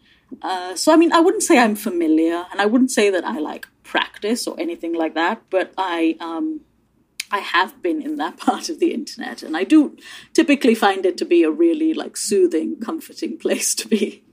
uh, 0.43 0.75
so 0.75 0.93
i 0.93 0.97
mean 0.97 1.13
i 1.13 1.21
wouldn't 1.21 1.43
say 1.43 1.59
i'm 1.59 1.77
familiar 1.77 2.47
and 2.51 2.61
i 2.61 2.67
wouldn't 2.67 2.91
say 2.91 3.11
that 3.11 3.25
i 3.25 3.39
like 3.39 3.67
practice 3.83 4.47
or 4.47 4.59
anything 4.59 4.93
like 4.95 5.15
that 5.15 5.43
but 5.51 5.73
i 5.79 6.17
um 6.21 6.61
i 7.31 7.39
have 7.39 7.81
been 7.83 8.03
in 8.03 8.17
that 8.17 8.37
part 8.47 8.69
of 8.69 8.81
the 8.81 8.93
internet 8.93 9.43
and 9.43 9.57
i 9.57 9.65
do 9.65 9.97
typically 10.33 10.75
find 10.75 11.07
it 11.07 11.17
to 11.17 11.25
be 11.25 11.43
a 11.43 11.51
really 11.51 11.95
like 11.95 12.17
soothing 12.17 12.77
comforting 12.81 13.39
place 13.45 13.75
to 13.75 13.89
be 13.89 14.24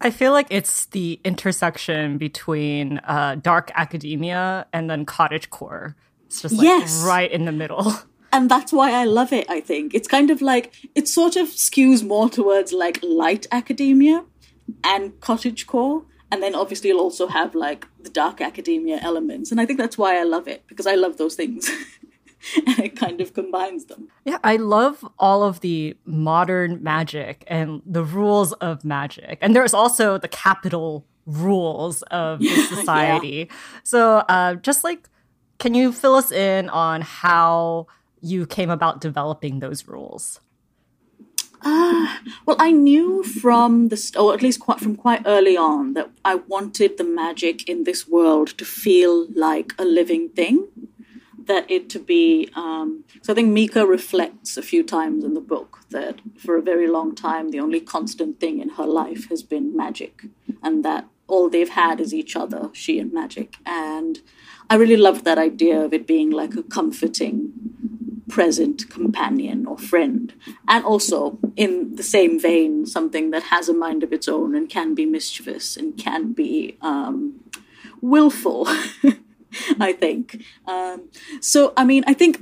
I 0.00 0.10
feel 0.10 0.32
like 0.32 0.48
it's 0.50 0.86
the 0.86 1.20
intersection 1.24 2.18
between 2.18 2.98
uh, 2.98 3.36
dark 3.36 3.70
academia 3.74 4.66
and 4.72 4.90
then 4.90 5.06
cottage 5.06 5.50
core. 5.50 5.96
It's 6.26 6.42
just 6.42 6.56
like 6.56 6.64
Yes. 6.64 7.02
right 7.06 7.30
in 7.30 7.44
the 7.44 7.52
middle. 7.52 7.92
and 8.32 8.50
that's 8.50 8.72
why 8.72 8.90
I 8.92 9.04
love 9.04 9.32
it. 9.32 9.48
I 9.48 9.60
think 9.60 9.94
it's 9.94 10.08
kind 10.08 10.30
of 10.30 10.42
like 10.42 10.74
it 10.94 11.08
sort 11.08 11.36
of 11.36 11.48
skews 11.48 12.04
more 12.06 12.28
towards 12.28 12.72
like 12.72 12.98
light 13.02 13.46
academia 13.52 14.24
and 14.82 15.18
cottage 15.20 15.66
core, 15.66 16.04
and 16.32 16.42
then 16.42 16.54
obviously 16.54 16.88
you'll 16.90 17.00
also 17.00 17.26
have 17.28 17.54
like 17.54 17.86
the 18.02 18.10
dark 18.10 18.40
academia 18.40 18.98
elements, 19.02 19.50
and 19.52 19.60
I 19.60 19.66
think 19.66 19.78
that's 19.78 19.96
why 19.96 20.18
I 20.18 20.24
love 20.24 20.48
it 20.48 20.64
because 20.66 20.86
I 20.86 20.94
love 20.96 21.16
those 21.18 21.34
things, 21.36 21.70
and 22.66 22.78
it 22.86 22.96
kind 22.96 23.20
of 23.20 23.34
combines 23.34 23.86
them. 23.86 24.08
Yeah, 24.24 24.38
I 24.44 24.56
love 24.56 25.04
all 25.18 25.42
of 25.42 25.60
the 25.60 25.96
modern 26.04 26.82
magic 26.82 27.44
and 27.46 27.82
the 27.86 28.04
rules 28.04 28.52
of 28.54 28.84
magic. 28.84 29.38
And 29.40 29.54
there's 29.54 29.74
also 29.74 30.18
the 30.18 30.28
capital 30.28 31.06
rules 31.26 32.02
of 32.02 32.40
the 32.40 32.66
society. 32.68 33.50
So, 33.82 34.18
uh, 34.28 34.54
just 34.56 34.84
like, 34.84 35.08
can 35.58 35.74
you 35.74 35.92
fill 35.92 36.14
us 36.14 36.30
in 36.30 36.68
on 36.68 37.00
how 37.00 37.86
you 38.20 38.46
came 38.46 38.70
about 38.70 39.00
developing 39.00 39.60
those 39.60 39.86
rules? 39.86 40.40
Well, 42.46 42.56
I 42.58 42.72
knew 42.72 43.22
from 43.22 43.88
the 43.88 43.96
st- 43.96 44.22
or 44.22 44.34
at 44.34 44.42
least 44.42 44.60
quite 44.60 44.80
from 44.80 44.96
quite 44.96 45.22
early 45.24 45.56
on 45.56 45.94
that 45.94 46.10
I 46.24 46.34
wanted 46.34 46.98
the 46.98 47.04
magic 47.04 47.68
in 47.68 47.84
this 47.84 48.06
world 48.06 48.48
to 48.58 48.64
feel 48.64 49.26
like 49.34 49.72
a 49.78 49.84
living 49.84 50.28
thing. 50.28 50.68
That 51.46 51.70
it 51.70 51.88
to 51.90 51.98
be. 51.98 52.48
Um, 52.54 53.04
so 53.22 53.32
I 53.32 53.36
think 53.36 53.50
Mika 53.50 53.86
reflects 53.86 54.56
a 54.56 54.62
few 54.62 54.82
times 54.82 55.24
in 55.24 55.34
the 55.34 55.40
book 55.40 55.80
that 55.90 56.20
for 56.38 56.56
a 56.56 56.62
very 56.62 56.88
long 56.88 57.14
time 57.14 57.50
the 57.50 57.60
only 57.60 57.80
constant 57.80 58.40
thing 58.40 58.60
in 58.60 58.70
her 58.70 58.86
life 58.86 59.28
has 59.28 59.42
been 59.42 59.76
magic, 59.76 60.24
and 60.62 60.84
that 60.84 61.06
all 61.26 61.48
they've 61.48 61.70
had 61.70 62.00
is 62.00 62.12
each 62.12 62.36
other, 62.36 62.70
she 62.72 62.98
and 62.98 63.12
magic. 63.12 63.56
And 63.64 64.20
I 64.68 64.76
really 64.76 64.96
loved 64.96 65.24
that 65.24 65.38
idea 65.38 65.80
of 65.80 65.92
it 65.92 66.06
being 66.06 66.30
like 66.30 66.54
a 66.54 66.62
comforting 66.62 67.52
present 68.28 68.88
companion 68.90 69.66
or 69.66 69.78
friend, 69.78 70.32
and 70.66 70.84
also 70.84 71.38
in 71.56 71.96
the 71.96 72.02
same 72.02 72.40
vein, 72.40 72.86
something 72.86 73.30
that 73.30 73.44
has 73.44 73.68
a 73.68 73.74
mind 73.74 74.02
of 74.02 74.12
its 74.12 74.28
own 74.28 74.54
and 74.54 74.68
can 74.68 74.94
be 74.94 75.06
mischievous 75.06 75.76
and 75.76 75.96
can 75.98 76.32
be 76.32 76.76
um, 76.80 77.40
willful. 78.00 78.66
I 79.80 79.92
think. 79.92 80.42
Um, 80.66 81.10
so, 81.40 81.72
I 81.76 81.84
mean, 81.84 82.04
I 82.06 82.14
think 82.14 82.38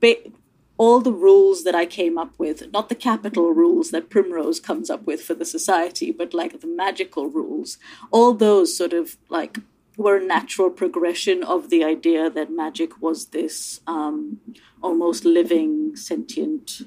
ba- 0.00 0.30
all 0.78 1.00
the 1.00 1.12
rules 1.12 1.64
that 1.64 1.74
I 1.74 1.86
came 1.86 2.18
up 2.18 2.32
with, 2.38 2.70
not 2.72 2.88
the 2.88 2.94
capital 2.94 3.52
rules 3.52 3.90
that 3.90 4.10
Primrose 4.10 4.60
comes 4.60 4.90
up 4.90 5.06
with 5.06 5.22
for 5.22 5.34
the 5.34 5.44
society, 5.44 6.10
but 6.10 6.34
like 6.34 6.60
the 6.60 6.66
magical 6.66 7.28
rules, 7.28 7.78
all 8.10 8.34
those 8.34 8.76
sort 8.76 8.92
of 8.92 9.16
like 9.28 9.58
were 9.96 10.18
a 10.18 10.24
natural 10.24 10.70
progression 10.70 11.42
of 11.42 11.70
the 11.70 11.82
idea 11.82 12.28
that 12.28 12.50
magic 12.50 13.00
was 13.00 13.26
this 13.26 13.80
um, 13.86 14.38
almost 14.82 15.24
living, 15.24 15.96
sentient 15.96 16.82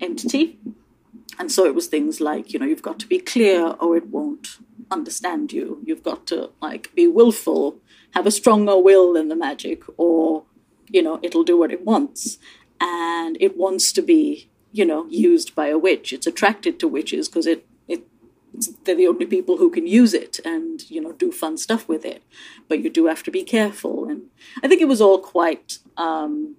entity. 0.00 0.58
And 1.38 1.50
so 1.50 1.64
it 1.64 1.74
was 1.74 1.86
things 1.86 2.20
like, 2.20 2.52
you 2.52 2.58
know, 2.58 2.66
you've 2.66 2.82
got 2.82 2.98
to 3.00 3.06
be 3.06 3.18
clear 3.18 3.74
or 3.80 3.96
it 3.96 4.06
won't 4.08 4.58
understand 4.90 5.52
you. 5.52 5.80
You've 5.84 6.02
got 6.02 6.26
to 6.28 6.50
like 6.60 6.94
be 6.94 7.06
willful, 7.06 7.78
have 8.12 8.26
a 8.26 8.30
stronger 8.30 8.78
will 8.78 9.12
than 9.12 9.28
the 9.28 9.36
magic, 9.36 9.82
or, 9.96 10.44
you 10.88 11.02
know, 11.02 11.18
it'll 11.22 11.44
do 11.44 11.58
what 11.58 11.72
it 11.72 11.84
wants. 11.84 12.38
And 12.80 13.36
it 13.40 13.56
wants 13.56 13.92
to 13.92 14.02
be, 14.02 14.48
you 14.72 14.84
know, 14.84 15.06
used 15.08 15.54
by 15.54 15.68
a 15.68 15.78
witch. 15.78 16.12
It's 16.12 16.26
attracted 16.26 16.80
to 16.80 16.88
witches 16.88 17.28
because 17.28 17.46
it, 17.46 17.66
it 17.86 18.06
they're 18.84 18.96
the 18.96 19.06
only 19.06 19.26
people 19.26 19.58
who 19.58 19.70
can 19.70 19.86
use 19.86 20.14
it 20.14 20.40
and 20.44 20.90
you 20.90 21.00
know 21.00 21.12
do 21.12 21.30
fun 21.30 21.56
stuff 21.56 21.86
with 21.88 22.04
it 22.04 22.22
but 22.68 22.82
you 22.82 22.90
do 22.90 23.06
have 23.06 23.22
to 23.22 23.30
be 23.30 23.42
careful 23.42 24.08
and 24.08 24.22
i 24.62 24.68
think 24.68 24.80
it 24.80 24.88
was 24.88 25.00
all 25.00 25.18
quite 25.18 25.78
um, 25.96 26.56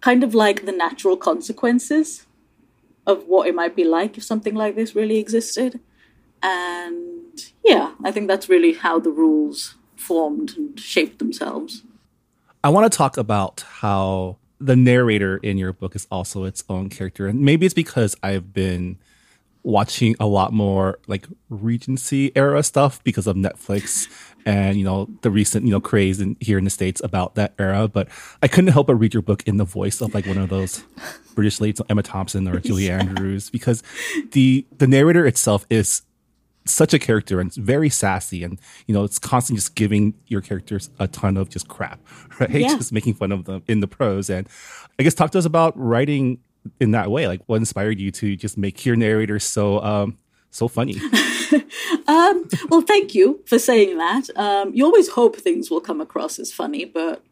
kind 0.00 0.22
of 0.22 0.34
like 0.34 0.66
the 0.66 0.72
natural 0.72 1.16
consequences 1.16 2.26
of 3.06 3.24
what 3.26 3.48
it 3.48 3.54
might 3.54 3.74
be 3.74 3.84
like 3.84 4.18
if 4.18 4.24
something 4.24 4.54
like 4.54 4.76
this 4.76 4.94
really 4.94 5.18
existed 5.18 5.80
and 6.42 7.52
yeah 7.64 7.92
i 8.04 8.10
think 8.10 8.28
that's 8.28 8.48
really 8.48 8.74
how 8.74 8.98
the 8.98 9.10
rules 9.10 9.76
formed 10.00 10.56
and 10.56 10.78
shaped 10.80 11.18
themselves 11.18 11.82
I 12.62 12.68
want 12.68 12.90
to 12.90 12.96
talk 12.96 13.16
about 13.16 13.64
how 13.66 14.36
the 14.60 14.76
narrator 14.76 15.38
in 15.38 15.56
your 15.56 15.72
book 15.72 15.96
is 15.96 16.06
also 16.10 16.44
its 16.44 16.62
own 16.68 16.90
character. 16.90 17.26
And 17.26 17.40
maybe 17.40 17.64
it's 17.64 17.74
because 17.74 18.14
I've 18.22 18.52
been 18.52 18.98
watching 19.62 20.14
a 20.20 20.26
lot 20.26 20.52
more 20.52 20.98
like 21.06 21.26
Regency 21.48 22.32
era 22.36 22.62
stuff 22.62 23.02
because 23.02 23.26
of 23.26 23.36
Netflix 23.36 24.08
and, 24.44 24.76
you 24.76 24.84
know, 24.84 25.08
the 25.22 25.30
recent, 25.30 25.64
you 25.64 25.70
know, 25.70 25.80
craze 25.80 26.20
in, 26.20 26.36
here 26.40 26.58
in 26.58 26.64
the 26.64 26.70
States 26.70 27.00
about 27.02 27.34
that 27.36 27.54
era. 27.58 27.88
But 27.88 28.08
I 28.42 28.48
couldn't 28.48 28.72
help 28.72 28.88
but 28.88 28.96
read 28.96 29.14
your 29.14 29.22
book 29.22 29.42
in 29.46 29.56
the 29.56 29.64
voice 29.64 30.02
of 30.02 30.12
like 30.12 30.26
one 30.26 30.38
of 30.38 30.50
those 30.50 30.84
British 31.34 31.62
ladies, 31.62 31.80
Emma 31.88 32.02
Thompson 32.02 32.46
or 32.46 32.60
Julie 32.60 32.90
Andrews, 32.90 33.48
because 33.48 33.82
the, 34.32 34.66
the 34.76 34.86
narrator 34.86 35.26
itself 35.26 35.66
is 35.70 36.02
such 36.66 36.92
a 36.92 36.98
character 36.98 37.40
and 37.40 37.52
very 37.54 37.88
sassy 37.88 38.44
and 38.44 38.60
you 38.86 38.94
know 38.94 39.02
it's 39.02 39.18
constantly 39.18 39.58
just 39.58 39.74
giving 39.74 40.14
your 40.26 40.40
characters 40.40 40.90
a 40.98 41.08
ton 41.08 41.36
of 41.36 41.48
just 41.48 41.68
crap 41.68 42.00
right? 42.40 42.50
Yeah. 42.50 42.76
just 42.76 42.92
making 42.92 43.14
fun 43.14 43.32
of 43.32 43.44
them 43.44 43.62
in 43.66 43.80
the 43.80 43.88
prose. 43.88 44.28
And 44.30 44.48
i 44.98 45.02
guess 45.02 45.14
talk 45.14 45.30
to 45.32 45.38
us 45.38 45.44
about 45.46 45.72
writing 45.78 46.38
in 46.78 46.90
that 46.90 47.10
way 47.10 47.26
like 47.26 47.40
what 47.46 47.56
inspired 47.56 47.98
you 47.98 48.10
to 48.10 48.36
just 48.36 48.58
make 48.58 48.84
your 48.84 48.96
narrator 48.96 49.38
so 49.38 49.80
um 49.82 50.18
so 50.50 50.68
funny? 50.68 50.96
Um, 52.06 52.48
well 52.68 52.80
thank 52.80 53.14
you 53.14 53.40
for 53.46 53.58
saying 53.58 53.96
that. 53.98 54.24
Um, 54.36 54.72
you 54.74 54.84
always 54.84 55.08
hope 55.10 55.36
things 55.36 55.70
will 55.70 55.80
come 55.80 56.00
across 56.00 56.38
as 56.40 56.52
funny 56.52 56.84
but 56.84 57.22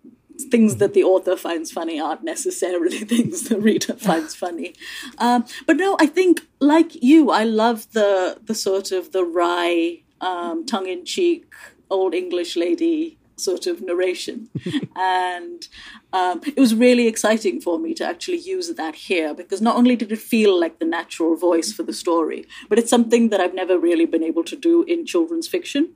things 0.51 0.77
that 0.77 0.95
the 0.95 1.03
author 1.03 1.37
finds 1.37 1.71
funny 1.71 2.01
aren't 2.01 2.25
necessarily 2.25 2.99
things 3.15 3.49
the 3.49 3.59
reader 3.59 3.95
finds 4.09 4.35
funny. 4.35 4.75
Um, 5.19 5.45
but 5.67 5.77
no 5.77 5.97
i 6.01 6.07
think 6.07 6.47
like 6.61 7.03
you 7.03 7.31
i 7.31 7.45
love 7.45 7.91
the 7.93 8.39
the 8.45 8.55
sort 8.55 8.93
of 8.93 9.13
the 9.13 9.25
wry 9.25 10.01
um, 10.21 10.67
tongue-in-cheek 10.67 11.47
old 11.91 12.15
english 12.15 12.57
lady 12.57 13.19
sort 13.41 13.67
of 13.67 13.81
narration. 13.81 14.49
And 15.01 15.69
um, 16.13 16.41
it 16.45 16.59
was 16.59 16.75
really 16.75 17.07
exciting 17.07 17.61
for 17.61 17.79
me 17.79 17.95
to 17.95 18.05
actually 18.05 18.39
use 18.39 18.69
that 18.75 18.97
here 18.97 19.33
because 19.33 19.61
not 19.63 19.77
only 19.77 19.95
did 19.95 20.11
it 20.11 20.19
feel 20.19 20.59
like 20.59 20.81
the 20.81 20.85
natural 20.85 21.37
voice 21.37 21.73
for 21.73 21.85
the 21.85 21.93
story 21.93 22.47
but 22.69 22.81
it's 22.81 22.91
something 22.91 23.29
that 23.29 23.41
i've 23.41 23.55
never 23.55 23.79
really 23.79 24.07
been 24.07 24.25
able 24.25 24.43
to 24.43 24.57
do 24.57 24.83
in 24.85 25.07
children's 25.07 25.47
fiction. 25.47 25.91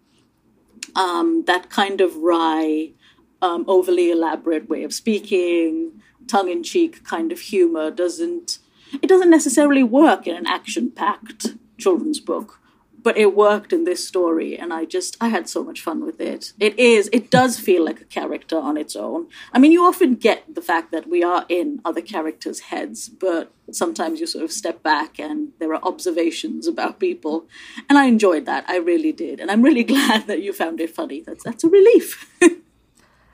Um, 0.94 1.44
that 1.46 1.68
kind 1.68 2.00
of 2.00 2.16
wry 2.16 2.92
um, 3.42 3.64
overly 3.68 4.10
elaborate 4.10 4.68
way 4.68 4.84
of 4.84 4.94
speaking, 4.94 6.00
tongue-in-cheek 6.26 7.04
kind 7.04 7.32
of 7.32 7.40
humor 7.40 7.90
doesn't 7.90 8.58
it 9.00 9.06
doesn't 9.06 9.30
necessarily 9.30 9.82
work 9.82 10.26
in 10.26 10.36
an 10.36 10.46
action-packed 10.46 11.54
children's 11.78 12.20
book 12.20 12.60
but 13.02 13.18
it 13.18 13.34
worked 13.34 13.72
in 13.72 13.82
this 13.84 14.06
story 14.06 14.56
and 14.56 14.72
i 14.72 14.84
just 14.84 15.16
i 15.20 15.28
had 15.28 15.48
so 15.48 15.64
much 15.64 15.80
fun 15.80 16.04
with 16.04 16.20
it. 16.20 16.52
It 16.60 16.78
is 16.78 17.10
it 17.12 17.30
does 17.30 17.58
feel 17.58 17.84
like 17.84 18.00
a 18.00 18.04
character 18.04 18.56
on 18.58 18.76
its 18.76 18.94
own. 18.94 19.26
I 19.52 19.58
mean 19.58 19.72
you 19.72 19.84
often 19.84 20.14
get 20.14 20.54
the 20.54 20.62
fact 20.62 20.92
that 20.92 21.08
we 21.08 21.22
are 21.22 21.44
in 21.48 21.80
other 21.84 22.00
characters 22.00 22.60
heads 22.60 23.08
but 23.08 23.52
sometimes 23.70 24.20
you 24.20 24.26
sort 24.26 24.44
of 24.44 24.52
step 24.52 24.82
back 24.82 25.18
and 25.18 25.52
there 25.58 25.72
are 25.74 25.82
observations 25.82 26.68
about 26.68 27.00
people 27.00 27.46
and 27.88 27.98
i 27.98 28.04
enjoyed 28.04 28.46
that. 28.46 28.64
I 28.68 28.76
really 28.76 29.12
did 29.12 29.40
and 29.40 29.50
i'm 29.50 29.62
really 29.62 29.84
glad 29.94 30.26
that 30.28 30.42
you 30.42 30.52
found 30.52 30.80
it 30.80 30.94
funny. 30.94 31.20
That's 31.26 31.42
that's 31.42 31.64
a 31.64 31.68
relief 31.68 32.30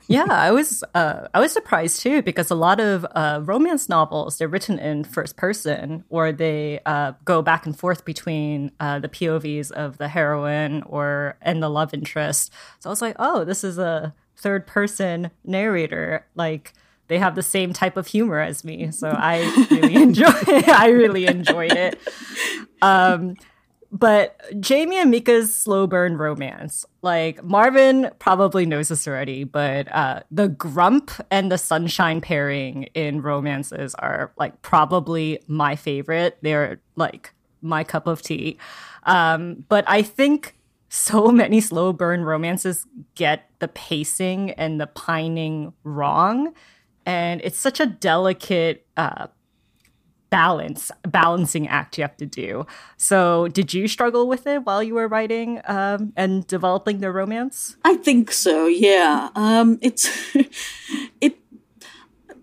Yeah, 0.09 0.25
I 0.27 0.49
was 0.49 0.83
uh, 0.95 1.27
I 1.35 1.39
was 1.39 1.53
surprised 1.53 2.01
too 2.01 2.23
because 2.23 2.49
a 2.49 2.55
lot 2.55 2.79
of 2.79 3.05
uh, 3.11 3.41
romance 3.43 3.87
novels 3.87 4.39
they're 4.39 4.47
written 4.47 4.79
in 4.79 5.03
first 5.03 5.37
person 5.37 6.03
or 6.09 6.31
they 6.31 6.79
uh, 6.87 7.13
go 7.25 7.43
back 7.43 7.67
and 7.67 7.77
forth 7.77 8.05
between 8.05 8.71
uh, 8.79 8.97
the 8.97 9.07
POVs 9.07 9.69
of 9.71 9.99
the 9.99 10.07
heroine 10.07 10.81
or 10.87 11.37
and 11.43 11.61
the 11.61 11.69
love 11.69 11.93
interest. 11.93 12.51
So 12.79 12.89
I 12.89 12.91
was 12.91 13.03
like, 13.03 13.17
oh, 13.19 13.45
this 13.45 13.63
is 13.63 13.77
a 13.77 14.15
third 14.35 14.65
person 14.65 15.29
narrator. 15.45 16.25
Like 16.33 16.73
they 17.07 17.19
have 17.19 17.35
the 17.35 17.43
same 17.43 17.71
type 17.71 17.95
of 17.95 18.07
humor 18.07 18.39
as 18.39 18.63
me, 18.63 18.89
so 18.89 19.09
I 19.09 19.41
really 19.69 19.93
enjoy. 20.01 20.33
I 20.47 20.89
really 20.89 21.27
enjoyed 21.27 21.73
it. 21.73 21.99
Um, 22.81 23.35
but 23.91 24.39
Jamie 24.59 24.97
and 24.97 25.09
Mika's 25.09 25.55
slow 25.55 25.87
burn 25.87 26.17
romance, 26.17 26.85
like 27.01 27.43
Marvin 27.43 28.11
probably 28.19 28.65
knows 28.65 28.89
this 28.89 29.07
already, 29.07 29.43
but 29.43 29.91
uh, 29.93 30.21
the 30.29 30.47
grump 30.47 31.11
and 31.31 31.51
the 31.51 31.57
sunshine 31.57 32.21
pairing 32.21 32.83
in 32.93 33.21
romances 33.21 33.95
are 33.95 34.31
like 34.37 34.61
probably 34.61 35.41
my 35.47 35.75
favorite. 35.75 36.37
They're 36.41 36.79
like 36.95 37.33
my 37.61 37.83
cup 37.83 38.05
of 38.05 38.21
tea. 38.21 38.57
Um, 39.03 39.65
but 39.69 39.85
I 39.87 40.03
think 40.03 40.55
so 40.89 41.27
many 41.31 41.59
slow 41.59 41.91
burn 41.91 42.23
romances 42.23 42.85
get 43.15 43.49
the 43.59 43.69
pacing 43.69 44.51
and 44.51 44.79
the 44.79 44.87
pining 44.87 45.73
wrong. 45.83 46.53
And 47.05 47.41
it's 47.43 47.57
such 47.57 47.79
a 47.79 47.87
delicate 47.87 48.85
uh, 48.97 49.27
balance 50.29 50.91
balancing 51.07 51.67
act 51.67 51.97
you 51.97 52.03
have 52.03 52.17
to 52.17 52.25
do. 52.25 52.65
So 52.97 53.47
did 53.47 53.73
you 53.73 53.87
struggle 53.87 54.27
with 54.27 54.45
it 54.47 54.65
while 54.65 54.83
you 54.83 54.93
were 54.93 55.07
writing 55.07 55.61
um, 55.65 56.13
and 56.15 56.45
developing 56.47 56.99
the 56.99 57.11
romance? 57.11 57.77
I 57.83 57.95
think 57.95 58.31
so 58.31 58.67
yeah. 58.67 59.29
Um, 59.35 59.79
it's 59.81 60.07
it 61.21 61.37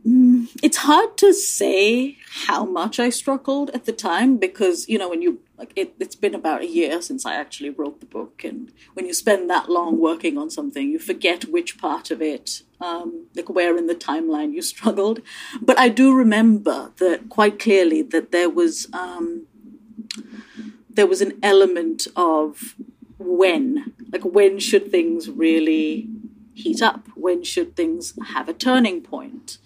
mm, 0.07 0.49
it's 0.63 0.79
hard 0.79 1.17
to 1.19 1.33
say 1.33 2.17
how 2.47 2.67
much 2.67 3.01
i 3.01 3.09
struggled 3.09 3.71
at 3.71 3.87
the 3.87 3.93
time 3.93 4.37
because 4.37 4.87
you 4.91 4.99
know 4.99 5.09
when 5.09 5.23
you 5.23 5.41
like 5.59 5.73
it, 5.77 5.95
it's 5.99 6.15
been 6.15 6.35
about 6.35 6.63
a 6.63 6.67
year 6.67 7.01
since 7.01 7.25
I 7.25 7.35
actually 7.35 7.71
wrote 7.71 8.01
the 8.01 8.07
book, 8.07 8.45
and 8.45 8.73
when 8.95 9.07
you 9.07 9.15
spend 9.15 9.49
that 9.51 9.71
long 9.71 9.99
working 9.99 10.37
on 10.39 10.51
something, 10.51 10.89
you 10.89 10.99
forget 10.99 11.45
which 11.45 11.79
part 11.79 12.11
of 12.11 12.21
it, 12.21 12.63
um, 12.81 13.27
like 13.35 13.49
where 13.49 13.77
in 13.77 13.87
the 13.87 13.95
timeline 13.95 14.53
you 14.53 14.63
struggled. 14.63 15.21
But 15.61 15.79
I 15.79 15.89
do 15.89 16.15
remember 16.15 16.93
that 16.99 17.29
quite 17.29 17.59
clearly 17.59 18.03
that 18.03 18.33
there 18.33 18.51
was 18.51 18.89
um, 18.93 19.47
there 20.91 21.07
was 21.07 21.21
an 21.21 21.39
element 21.43 22.07
of 22.17 22.75
when, 23.19 23.93
like 24.13 24.25
when 24.25 24.59
should 24.59 24.91
things 24.91 25.29
really 25.29 26.09
heat 26.55 26.81
up? 26.83 27.07
When 27.15 27.45
should 27.45 27.77
things 27.77 28.15
have 28.29 28.49
a 28.49 28.55
turning 28.55 29.03
point? 29.03 29.59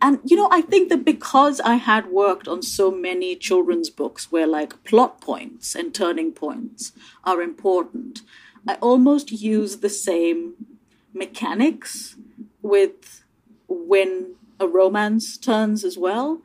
and 0.00 0.18
you 0.24 0.36
know 0.36 0.48
i 0.50 0.60
think 0.60 0.88
that 0.88 1.04
because 1.04 1.60
i 1.60 1.74
had 1.76 2.06
worked 2.06 2.48
on 2.48 2.62
so 2.62 2.90
many 2.90 3.34
children's 3.36 3.90
books 3.90 4.30
where 4.30 4.46
like 4.46 4.82
plot 4.84 5.20
points 5.20 5.74
and 5.74 5.94
turning 5.94 6.32
points 6.32 6.92
are 7.24 7.40
important 7.40 8.22
i 8.66 8.74
almost 8.76 9.30
use 9.32 9.78
the 9.78 9.88
same 9.88 10.54
mechanics 11.12 12.16
with 12.64 13.22
when 13.68 14.34
a 14.58 14.66
romance 14.66 15.36
turns 15.36 15.84
as 15.84 15.96
well. 15.96 16.40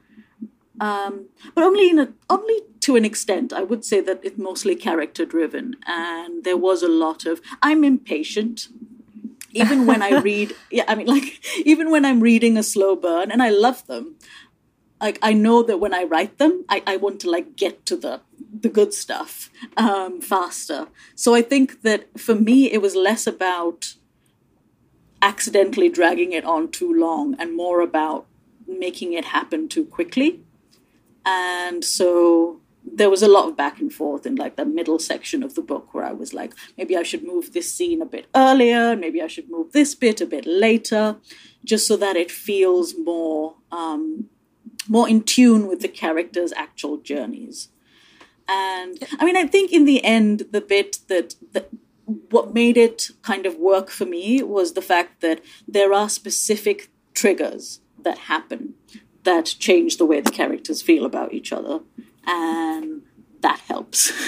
Um, 0.80 1.30
but 1.56 1.64
only 1.64 1.90
in 1.90 2.00
a, 2.00 2.10
only 2.30 2.60
to 2.82 2.96
an 2.96 3.06
extent. 3.06 3.52
I 3.52 3.64
would 3.64 3.84
say 3.84 4.02
that 4.02 4.20
it's 4.24 4.38
mostly 4.38 4.76
character 4.76 5.26
driven. 5.26 5.76
And 5.88 6.44
there 6.44 6.58
was 6.58 6.84
a 6.84 6.88
lot 6.88 7.26
of 7.26 7.42
i'm 7.62 7.84
impatient. 7.84 8.68
Even 9.52 9.88
when 9.88 10.02
I 10.02 10.20
read, 10.30 10.56
yeah, 10.70 10.86
I 10.88 10.96
mean, 10.96 11.08
like, 11.08 11.44
even 11.66 11.90
when 11.90 12.06
I'm 12.06 12.20
reading 12.20 12.58
a 12.58 12.64
slow 12.64 12.96
burn, 12.96 13.32
and 13.32 13.42
I 13.42 13.50
love 13.50 13.86
them, 13.88 14.16
like, 15.02 15.18
I 15.22 15.34
know 15.34 15.64
that 15.64 15.80
when 15.80 15.94
I 15.94 16.04
write 16.04 16.38
them, 16.38 16.66
I, 16.70 16.84
I 16.86 16.98
want 16.98 17.20
to, 17.22 17.32
like, 17.32 17.56
get 17.56 17.86
to 17.88 17.96
the, 17.96 18.22
the 18.62 18.70
good 18.70 18.94
stuff 18.94 19.50
um, 19.78 20.22
faster. 20.22 20.88
So 21.16 21.34
I 21.34 21.42
think 21.42 21.82
that 21.82 22.20
for 22.20 22.36
me, 22.36 22.72
it 22.72 22.82
was 22.82 22.96
less 22.96 23.26
about 23.26 23.96
accidentally 25.22 25.90
dragging 25.90 26.32
it 26.32 26.46
on 26.46 26.70
too 26.70 26.94
long 26.94 27.36
and 27.40 27.56
more 27.56 27.82
about 27.82 28.26
making 28.68 29.14
it 29.14 29.26
happen 29.26 29.68
too 29.68 29.86
quickly. 29.86 30.42
And 31.26 31.84
so 31.84 32.62
there 32.86 33.10
was 33.10 33.22
a 33.22 33.28
lot 33.28 33.48
of 33.50 33.58
back 33.58 33.80
and 33.80 33.94
forth 33.94 34.26
in 34.26 34.36
like 34.36 34.56
the 34.56 34.66
middle 34.66 35.00
section 35.00 35.44
of 35.44 35.56
the 35.56 35.62
book 35.62 35.94
where 35.94 36.06
I 36.06 36.14
was 36.14 36.34
like, 36.34 36.54
maybe 36.78 36.96
I 36.96 37.04
should 37.04 37.24
move 37.24 37.54
this 37.54 37.74
scene 37.74 38.02
a 38.02 38.06
bit 38.06 38.28
earlier, 38.36 38.96
maybe 38.96 39.22
I 39.22 39.28
should 39.28 39.50
move 39.50 39.72
this 39.72 39.96
bit 39.96 40.22
a 40.22 40.26
bit 40.26 40.46
later, 40.46 41.18
just 41.64 41.88
so 41.88 41.98
that 41.98 42.16
it 42.16 42.32
feels 42.32 42.96
more 42.98 43.56
um, 43.72 44.30
more 44.88 45.08
in 45.08 45.24
tune 45.24 45.68
with 45.68 45.82
the 45.82 45.88
characters' 45.88 46.54
actual 46.54 46.98
journeys. 46.98 47.70
And 48.48 48.98
I 49.20 49.26
mean, 49.26 49.38
I 49.38 49.46
think 49.46 49.72
in 49.72 49.86
the 49.86 50.04
end, 50.04 50.46
the 50.52 50.62
bit 50.62 51.00
that, 51.08 51.36
that 51.52 51.70
what 52.30 52.54
made 52.54 52.78
it 52.78 53.10
kind 53.22 53.46
of 53.46 53.56
work 53.56 53.90
for 53.90 54.06
me 54.06 54.42
was 54.42 54.74
the 54.74 54.82
fact 54.82 55.22
that 55.22 55.42
there 55.68 55.94
are 55.94 56.10
specific 56.10 56.90
triggers 57.14 57.82
that 58.04 58.18
happen 58.18 58.74
that 59.24 59.46
change 59.60 59.98
the 59.98 60.06
way 60.06 60.22
the 60.22 60.32
characters 60.32 60.82
feel 60.82 61.06
about 61.06 61.34
each 61.34 61.52
other 61.52 61.82
and 62.26 63.02
that 63.42 63.60
helps. 63.60 64.12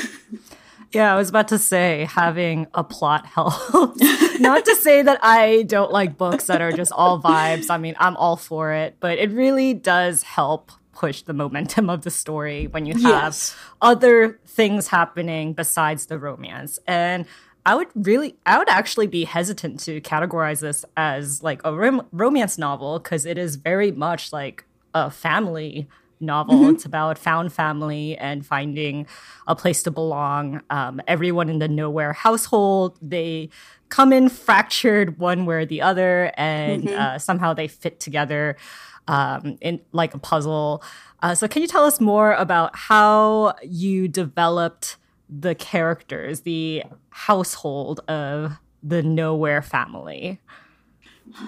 Yeah, 0.94 1.14
I 1.14 1.16
was 1.16 1.30
about 1.30 1.48
to 1.50 1.58
say 1.58 2.06
having 2.10 2.68
a 2.74 2.84
plot 2.84 3.26
helps. 3.26 4.02
Not 4.42 4.66
to 4.66 4.76
say 4.76 5.02
that 5.02 5.20
I 5.24 5.64
don't 5.64 5.92
like 5.92 6.18
books 6.18 6.48
that 6.48 6.62
are 6.62 6.74
just 6.74 6.92
all 6.92 7.22
vibes. 7.22 7.70
I 7.70 7.78
mean, 7.78 7.96
I'm 7.98 8.18
all 8.18 8.36
for 8.36 8.74
it, 8.74 8.98
but 9.00 9.18
it 9.18 9.32
really 9.32 9.74
does 9.74 10.24
help 10.24 10.70
push 10.92 11.22
the 11.22 11.34
momentum 11.34 11.90
of 11.90 12.02
the 12.02 12.12
story 12.12 12.68
when 12.68 12.86
you 12.86 12.94
have 12.94 13.04
yes. 13.04 13.56
other 13.82 14.40
things 14.46 14.90
happening 14.90 15.54
besides 15.54 16.08
the 16.08 16.20
romance. 16.20 16.78
And 16.86 17.26
I 17.66 17.76
would 17.76 17.88
really, 17.96 18.36
I 18.46 18.58
would 18.58 18.70
actually 18.70 19.08
be 19.08 19.24
hesitant 19.24 19.80
to 19.82 20.02
categorize 20.02 20.62
this 20.62 20.84
as 20.98 21.44
like 21.44 21.62
a 21.64 21.74
rom- 21.74 22.08
romance 22.12 22.58
novel 22.58 23.00
because 23.00 23.26
it 23.26 23.38
is 23.38 23.56
very 23.56 23.92
much 23.92 24.34
like 24.34 24.66
a 24.94 25.12
family 25.12 25.88
novel. 26.20 26.56
Mm-hmm. 26.56 26.76
It's 26.76 26.86
about 26.86 27.18
found 27.18 27.52
family 27.52 28.18
and 28.18 28.46
finding 28.46 29.08
a 29.48 29.56
place 29.56 29.84
to 29.84 29.92
belong. 29.92 30.62
Um, 30.70 31.02
everyone 31.08 31.50
in 31.50 31.60
the 31.60 31.68
nowhere 31.68 32.14
household, 32.14 32.98
they 33.02 33.50
come 33.90 34.14
in 34.14 34.30
fractured 34.30 35.20
one 35.20 35.46
way 35.46 35.56
or 35.56 35.66
the 35.66 35.82
other, 35.82 36.32
and 36.38 36.84
mm-hmm. 36.84 37.00
uh, 37.00 37.20
somehow 37.20 37.54
they 37.54 37.68
fit 37.68 38.00
together 38.00 38.58
um, 39.08 39.58
in 39.62 39.82
like 39.92 40.14
a 40.14 40.20
puzzle. 40.20 40.84
Uh, 41.22 41.36
so, 41.36 41.48
can 41.48 41.62
you 41.62 41.68
tell 41.68 41.84
us 41.84 42.00
more 42.00 42.34
about 42.34 42.76
how 42.76 43.54
you 43.64 44.08
developed 44.08 44.98
the 45.32 45.56
characters, 45.56 46.42
the 46.42 46.84
household 47.10 48.02
of 48.08 48.60
the 48.84 49.02
nowhere 49.02 49.62
family? 49.62 50.40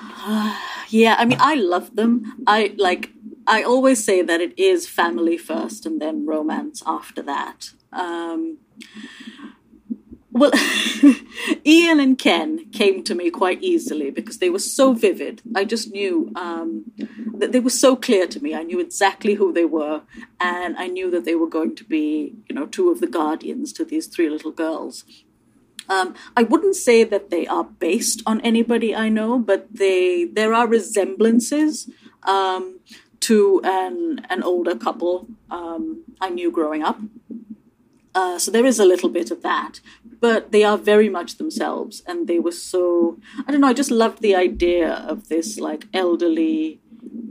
yeah, 0.89 1.15
I 1.17 1.25
mean, 1.25 1.37
I 1.41 1.55
love 1.55 1.95
them. 1.95 2.43
I 2.47 2.73
like 2.77 3.09
I 3.45 3.63
always 3.63 4.03
say 4.03 4.21
that 4.21 4.41
it 4.41 4.57
is 4.57 4.87
family 4.87 5.37
first 5.37 5.85
and 5.85 6.01
then 6.01 6.25
romance 6.25 6.81
after 6.85 7.21
that. 7.23 7.71
Um, 7.91 8.59
well, 10.33 10.51
Ian 11.65 11.99
and 11.99 12.17
Ken 12.17 12.69
came 12.71 13.03
to 13.03 13.15
me 13.15 13.29
quite 13.29 13.61
easily 13.61 14.09
because 14.11 14.39
they 14.39 14.49
were 14.49 14.59
so 14.59 14.93
vivid. 14.93 15.41
I 15.55 15.63
just 15.63 15.91
knew 15.91 16.31
um, 16.35 16.91
that 17.35 17.51
they 17.51 17.59
were 17.59 17.69
so 17.69 17.95
clear 17.95 18.27
to 18.27 18.41
me. 18.41 18.55
I 18.55 18.63
knew 18.63 18.79
exactly 18.79 19.35
who 19.35 19.53
they 19.53 19.65
were, 19.65 20.01
and 20.39 20.75
I 20.77 20.87
knew 20.87 21.11
that 21.11 21.25
they 21.25 21.35
were 21.35 21.47
going 21.47 21.75
to 21.75 21.83
be, 21.83 22.33
you 22.49 22.55
know, 22.55 22.65
two 22.65 22.89
of 22.89 22.99
the 22.99 23.07
guardians 23.07 23.71
to 23.73 23.85
these 23.85 24.07
three 24.07 24.29
little 24.29 24.51
girls. 24.51 25.05
Um, 25.87 26.15
I 26.35 26.43
wouldn't 26.43 26.75
say 26.75 27.03
that 27.03 27.29
they 27.29 27.45
are 27.45 27.65
based 27.65 28.23
on 28.25 28.41
anybody 28.41 28.95
I 28.95 29.09
know, 29.09 29.37
but 29.37 29.67
they 29.71 30.25
there 30.25 30.53
are 30.53 30.67
resemblances. 30.67 31.89
Um, 32.23 32.79
to 33.19 33.61
an 33.63 34.25
an 34.29 34.43
older 34.43 34.75
couple 34.75 35.27
um, 35.49 36.03
I 36.19 36.29
knew 36.29 36.51
growing 36.51 36.83
up. 36.83 36.99
Uh, 38.15 38.37
so 38.37 38.51
there 38.51 38.65
is 38.65 38.79
a 38.79 38.85
little 38.85 39.09
bit 39.09 39.31
of 39.31 39.41
that, 39.41 39.79
but 40.23 40.53
they 40.53 40.63
are 40.63 40.77
very 40.77 41.09
much 41.09 41.35
themselves, 41.35 42.01
and 42.07 42.29
they 42.29 42.39
were 42.39 42.57
so 42.73 43.17
I 43.45 43.51
don't 43.51 43.59
know. 43.59 43.67
I 43.67 43.73
just 43.73 43.91
loved 43.91 44.21
the 44.21 44.35
idea 44.35 44.89
of 44.89 45.27
this 45.27 45.59
like 45.59 45.83
elderly 45.93 46.79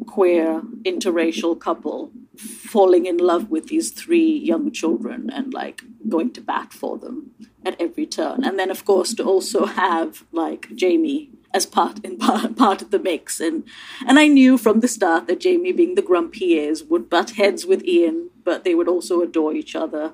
queer 0.06 0.60
interracial 0.84 1.58
couple 1.58 2.12
falling 2.36 3.06
in 3.06 3.16
love 3.16 3.48
with 3.48 3.68
these 3.68 3.90
three 3.92 4.36
young 4.50 4.70
children 4.70 5.30
and 5.30 5.54
like 5.54 5.80
going 6.06 6.32
to 6.34 6.42
bat 6.42 6.74
for 6.74 6.98
them 6.98 7.30
at 7.64 7.80
every 7.80 8.04
turn. 8.04 8.44
And 8.44 8.58
then, 8.58 8.70
of 8.70 8.84
course, 8.84 9.14
to 9.14 9.24
also 9.24 9.64
have 9.64 10.24
like 10.30 10.68
Jamie 10.74 11.30
as 11.54 11.64
part 11.64 12.04
in 12.04 12.18
part, 12.18 12.56
part 12.64 12.82
of 12.82 12.90
the 12.90 12.98
mix. 12.98 13.40
And 13.40 13.64
and 14.06 14.18
I 14.18 14.26
knew 14.26 14.58
from 14.58 14.80
the 14.80 14.88
start 14.88 15.28
that 15.28 15.40
Jamie, 15.40 15.72
being 15.72 15.94
the 15.94 16.08
grump 16.10 16.34
he 16.34 16.58
is, 16.58 16.84
would 16.84 17.08
butt 17.08 17.30
heads 17.30 17.64
with 17.64 17.82
Ian, 17.84 18.28
but 18.44 18.64
they 18.64 18.74
would 18.74 18.88
also 18.88 19.22
adore 19.22 19.54
each 19.54 19.74
other. 19.74 20.12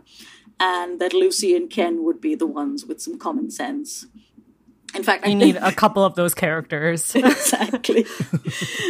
And 0.61 1.01
that 1.01 1.13
Lucy 1.13 1.55
and 1.55 1.71
Ken 1.71 2.03
would 2.05 2.21
be 2.21 2.35
the 2.35 2.47
ones 2.47 2.85
with 2.85 3.01
some 3.01 3.19
common 3.19 3.51
sense. 3.51 4.07
In 4.95 5.03
fact, 5.03 5.27
you 5.27 5.33
I 5.33 5.35
need 5.35 5.53
think, 5.53 5.65
a 5.65 5.73
couple 5.73 6.05
of 6.05 6.15
those 6.15 6.35
characters. 6.35 7.15
exactly. 7.15 8.07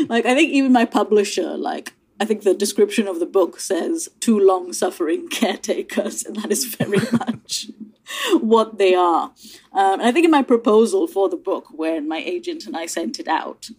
like 0.08 0.24
I 0.24 0.34
think 0.34 0.50
even 0.52 0.72
my 0.72 0.84
publisher, 0.84 1.56
like 1.56 1.92
I 2.20 2.24
think 2.24 2.42
the 2.42 2.54
description 2.54 3.06
of 3.06 3.20
the 3.20 3.26
book 3.26 3.60
says 3.60 4.08
two 4.20 4.38
long-suffering 4.38 5.28
caretakers, 5.28 6.24
and 6.24 6.36
that 6.36 6.50
is 6.50 6.64
very 6.64 6.98
much 7.12 7.68
what 8.40 8.78
they 8.78 8.94
are. 8.94 9.32
Um, 9.72 10.00
and 10.00 10.02
I 10.02 10.12
think 10.12 10.24
in 10.24 10.30
my 10.30 10.42
proposal 10.42 11.06
for 11.06 11.28
the 11.28 11.36
book, 11.36 11.66
when 11.70 12.08
my 12.08 12.18
agent 12.18 12.66
and 12.66 12.76
I 12.76 12.86
sent 12.86 13.20
it 13.20 13.28
out, 13.28 13.70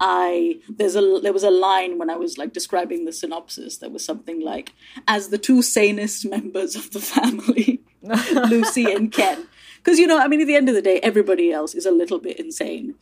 I 0.00 0.60
there's 0.68 0.96
a 0.96 1.20
there 1.22 1.32
was 1.32 1.44
a 1.44 1.50
line 1.50 1.98
when 1.98 2.10
I 2.10 2.16
was 2.16 2.38
like 2.38 2.52
describing 2.52 3.04
the 3.04 3.12
synopsis 3.12 3.78
that 3.78 3.92
was 3.92 4.04
something 4.04 4.40
like, 4.40 4.72
"As 5.06 5.28
the 5.28 5.38
two 5.38 5.62
sanest 5.62 6.26
members 6.26 6.76
of 6.76 6.90
the 6.92 7.00
family, 7.00 7.80
Lucy 8.02 8.92
and 8.92 9.12
Ken." 9.12 9.46
Because 9.78 9.98
you 9.98 10.06
know, 10.06 10.18
I 10.18 10.28
mean, 10.28 10.40
at 10.40 10.46
the 10.46 10.56
end 10.56 10.68
of 10.68 10.74
the 10.74 10.82
day, 10.82 11.00
everybody 11.00 11.52
else 11.52 11.74
is 11.74 11.86
a 11.86 11.90
little 11.90 12.18
bit 12.18 12.38
insane. 12.38 12.94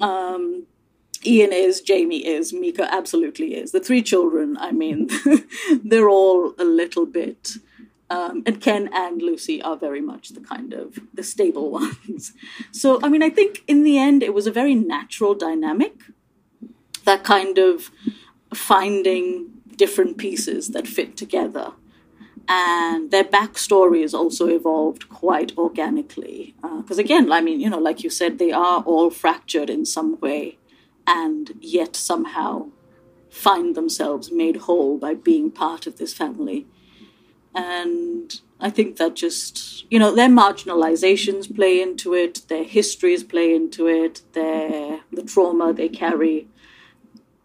Um, 0.00 0.66
Ian 1.26 1.52
is, 1.52 1.80
Jamie 1.80 2.26
is, 2.26 2.52
Mika 2.52 2.92
absolutely 2.92 3.54
is. 3.54 3.72
The 3.72 3.80
three 3.80 4.02
children, 4.02 4.56
I 4.58 4.72
mean, 4.72 5.08
they're 5.84 6.08
all 6.08 6.54
a 6.58 6.64
little 6.64 7.06
bit. 7.06 7.52
Um, 8.10 8.42
and 8.44 8.60
Ken 8.60 8.90
and 8.92 9.22
Lucy 9.22 9.62
are 9.62 9.76
very 9.76 10.00
much 10.00 10.30
the 10.30 10.40
kind 10.40 10.74
of 10.74 10.98
the 11.14 11.22
stable 11.22 11.70
ones. 11.80 12.32
So, 12.72 13.00
I 13.02 13.08
mean, 13.08 13.22
I 13.22 13.30
think 13.30 13.62
in 13.66 13.82
the 13.82 13.98
end 13.98 14.22
it 14.22 14.34
was 14.34 14.46
a 14.46 14.52
very 14.52 14.74
natural 14.74 15.34
dynamic. 15.34 15.94
That 17.04 17.24
kind 17.24 17.58
of 17.58 17.90
finding 18.52 19.50
different 19.76 20.18
pieces 20.18 20.68
that 20.70 20.86
fit 20.86 21.16
together. 21.16 21.72
And 22.46 23.10
their 23.10 23.24
backstories 23.24 24.12
also 24.12 24.48
evolved 24.48 25.08
quite 25.08 25.56
organically. 25.56 26.54
Because, 26.62 26.98
uh, 26.98 27.02
again, 27.02 27.32
I 27.32 27.40
mean, 27.40 27.60
you 27.60 27.70
know, 27.70 27.78
like 27.78 28.04
you 28.04 28.10
said, 28.10 28.38
they 28.38 28.52
are 28.52 28.82
all 28.82 29.10
fractured 29.10 29.70
in 29.70 29.86
some 29.86 30.20
way 30.20 30.58
and 31.06 31.52
yet 31.60 31.96
somehow 31.96 32.68
find 33.30 33.74
themselves 33.74 34.30
made 34.30 34.56
whole 34.56 34.96
by 34.98 35.14
being 35.14 35.50
part 35.50 35.86
of 35.86 35.96
this 35.96 36.14
family. 36.14 36.66
And 37.54 38.40
I 38.60 38.70
think 38.70 38.96
that 38.96 39.14
just, 39.14 39.90
you 39.90 39.98
know, 39.98 40.14
their 40.14 40.28
marginalizations 40.28 41.54
play 41.54 41.80
into 41.80 42.14
it, 42.14 42.42
their 42.48 42.64
histories 42.64 43.24
play 43.24 43.54
into 43.54 43.86
it, 43.86 44.22
their 44.32 45.00
the 45.12 45.22
trauma 45.22 45.72
they 45.72 45.88
carry. 45.88 46.48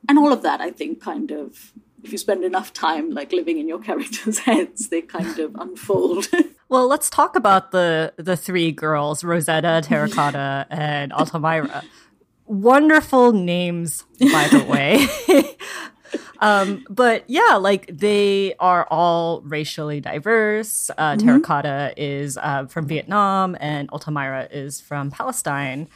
And 0.07 0.17
all 0.17 0.31
of 0.31 0.41
that, 0.43 0.61
I 0.61 0.71
think, 0.71 1.01
kind 1.01 1.31
of, 1.31 1.73
if 2.03 2.11
you 2.11 2.17
spend 2.17 2.43
enough 2.43 2.73
time 2.73 3.11
like 3.11 3.31
living 3.31 3.57
in 3.57 3.67
your 3.67 3.79
characters' 3.79 4.39
heads, 4.49 4.89
they 4.89 5.01
kind 5.01 5.37
of 5.39 5.55
unfold. 5.55 6.27
well, 6.69 6.87
let's 6.87 7.09
talk 7.09 7.35
about 7.35 7.71
the 7.71 8.13
the 8.17 8.37
three 8.37 8.71
girls, 8.71 9.23
Rosetta, 9.23 9.81
Terracotta, 9.87 10.65
and 10.69 11.11
Altamira 11.11 11.83
wonderful 12.49 13.31
names, 13.31 14.03
by 14.19 14.47
the 14.47 14.65
way. 14.65 15.07
um, 16.39 16.83
but 16.89 17.23
yeah, 17.27 17.55
like 17.55 17.85
they 17.95 18.55
are 18.59 18.87
all 18.89 19.41
racially 19.41 20.01
diverse. 20.01 20.89
Uh, 20.97 21.13
mm-hmm. 21.13 21.25
Terracotta 21.25 21.93
is 21.95 22.37
uh, 22.37 22.65
from 22.65 22.87
Vietnam, 22.87 23.55
and 23.59 23.89
Altamira 23.91 24.47
is 24.51 24.81
from 24.81 25.11
Palestine, 25.11 25.87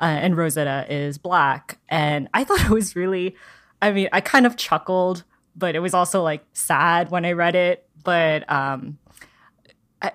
uh, 0.00 0.04
and 0.04 0.36
Rosetta 0.36 0.86
is 0.88 1.18
black. 1.18 1.78
And 1.88 2.28
I 2.34 2.44
thought 2.44 2.60
it 2.64 2.70
was 2.70 2.96
really, 2.96 3.36
I 3.82 3.92
mean, 3.92 4.08
I 4.12 4.20
kind 4.20 4.46
of 4.46 4.56
chuckled, 4.56 5.24
but 5.56 5.74
it 5.74 5.80
was 5.80 5.94
also 5.94 6.22
like 6.22 6.44
sad 6.52 7.10
when 7.10 7.24
I 7.24 7.32
read 7.32 7.54
it. 7.54 7.86
But 8.04 8.50
um, 8.50 8.98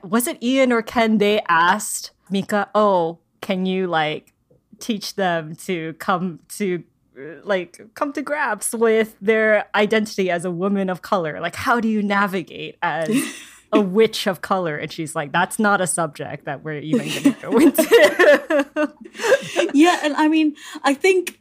was 0.04 0.28
it 0.28 0.42
Ian 0.42 0.72
or 0.72 0.82
Ken? 0.82 1.18
They 1.18 1.42
asked 1.50 2.12
Mika, 2.30 2.70
"Oh, 2.74 3.20
can 3.42 3.66
you 3.66 3.88
like 3.88 4.34
teach 4.80 5.16
them 5.16 5.56
to 5.56 5.94
come 5.94 6.40
to 6.58 6.84
like 7.44 7.80
come 7.94 8.12
to 8.14 8.22
grips 8.22 8.74
with 8.74 9.16
their 9.22 9.66
identity 9.76 10.32
as 10.32 10.46
a 10.46 10.52
woman 10.52 10.90
of 10.90 11.04
color 11.04 11.40
like 11.40 11.56
how 11.56 11.80
do 11.80 11.88
you 11.88 12.02
navigate 12.02 12.76
as 12.82 13.08
a 13.74 13.82
witch 13.82 14.28
of 14.28 14.42
color 14.42 14.78
and 14.78 14.92
she's 14.92 15.16
like 15.16 15.32
that's 15.32 15.60
not 15.60 15.82
a 15.82 15.88
subject 15.88 16.46
that 16.46 16.64
we're 16.64 16.80
even 16.80 17.08
going 17.08 17.24
to 17.24 17.42
go 17.42 17.58
into 17.58 18.94
yeah 19.74 20.00
and 20.04 20.14
i 20.16 20.28
mean 20.28 20.56
i 20.84 20.94
think 20.94 21.40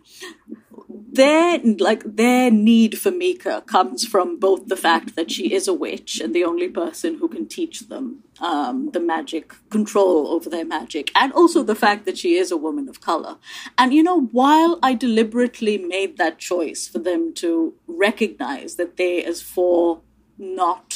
their 1.12 1.59
like 1.79 2.03
their 2.05 2.51
need 2.51 2.99
for 2.99 3.11
Mika 3.11 3.62
comes 3.66 4.07
from 4.07 4.38
both 4.38 4.68
the 4.68 4.77
fact 4.77 5.14
that 5.14 5.31
she 5.31 5.53
is 5.53 5.68
a 5.68 5.75
witch 5.75 6.21
and 6.21 6.35
the 6.35 6.45
only 6.45 6.68
person 6.68 7.18
who 7.18 7.29
can 7.29 7.47
teach 7.47 7.81
them 7.88 8.25
um, 8.40 8.90
the 8.92 9.01
magic 9.01 9.53
control 9.68 10.29
over 10.29 10.49
their 10.49 10.64
magic, 10.64 11.12
and 11.14 11.33
also 11.35 11.62
the 11.62 11.75
fact 11.75 12.07
that 12.07 12.16
she 12.16 12.37
is 12.37 12.51
a 12.51 12.57
woman 12.57 12.88
of 12.88 13.01
color. 13.01 13.37
And 13.77 13.92
you 13.92 14.03
know, 14.03 14.23
while 14.23 14.79
I 14.83 14.95
deliberately 14.95 15.77
made 15.77 16.16
that 16.16 16.38
choice 16.38 16.88
for 16.88 16.99
them 16.99 17.35
to 17.35 17.75
recognize 17.87 18.77
that 18.77 18.97
they, 18.97 19.23
as 19.23 19.42
for 19.42 20.01
not 20.38 20.91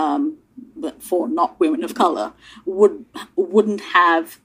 um, 0.00 0.38
for 0.98 1.28
not 1.28 1.60
women 1.60 1.84
of 1.84 1.94
color, 1.94 2.32
would 2.64 3.04
wouldn't 3.36 3.80
have 3.80 4.40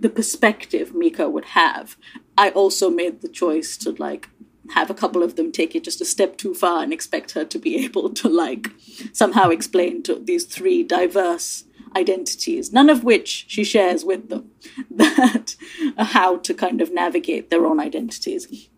the 0.00 0.08
perspective 0.10 0.94
Mika 0.94 1.30
would 1.30 1.46
have, 1.46 1.96
I 2.36 2.50
also 2.50 2.90
made 2.90 3.20
the 3.20 3.28
choice 3.28 3.76
to 3.78 3.92
like 3.92 4.28
have 4.70 4.90
a 4.90 4.94
couple 4.94 5.22
of 5.22 5.36
them 5.36 5.52
take 5.52 5.74
it 5.74 5.84
just 5.84 6.00
a 6.00 6.04
step 6.04 6.36
too 6.36 6.54
far 6.54 6.82
and 6.82 6.92
expect 6.92 7.32
her 7.32 7.44
to 7.44 7.58
be 7.58 7.84
able 7.84 8.10
to 8.10 8.28
like 8.28 8.68
somehow 9.12 9.50
explain 9.50 10.02
to 10.02 10.16
these 10.16 10.44
three 10.44 10.82
diverse 10.82 11.64
identities, 11.96 12.72
none 12.72 12.90
of 12.90 13.04
which 13.04 13.44
she 13.48 13.62
shares 13.62 14.04
with 14.04 14.28
them, 14.28 14.50
that 14.90 15.54
uh, 15.96 16.04
how 16.04 16.38
to 16.38 16.52
kind 16.52 16.80
of 16.80 16.92
navigate 16.92 17.50
their 17.50 17.64
own 17.66 17.78
identities. 17.78 18.68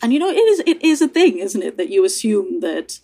And 0.00 0.12
you 0.12 0.18
know, 0.18 0.30
it 0.30 0.48
is 0.52 0.62
it 0.66 0.82
is 0.82 1.02
a 1.02 1.08
thing, 1.08 1.38
isn't 1.38 1.62
it, 1.62 1.76
that 1.76 1.90
you 1.90 2.04
assume 2.04 2.60
that 2.60 2.98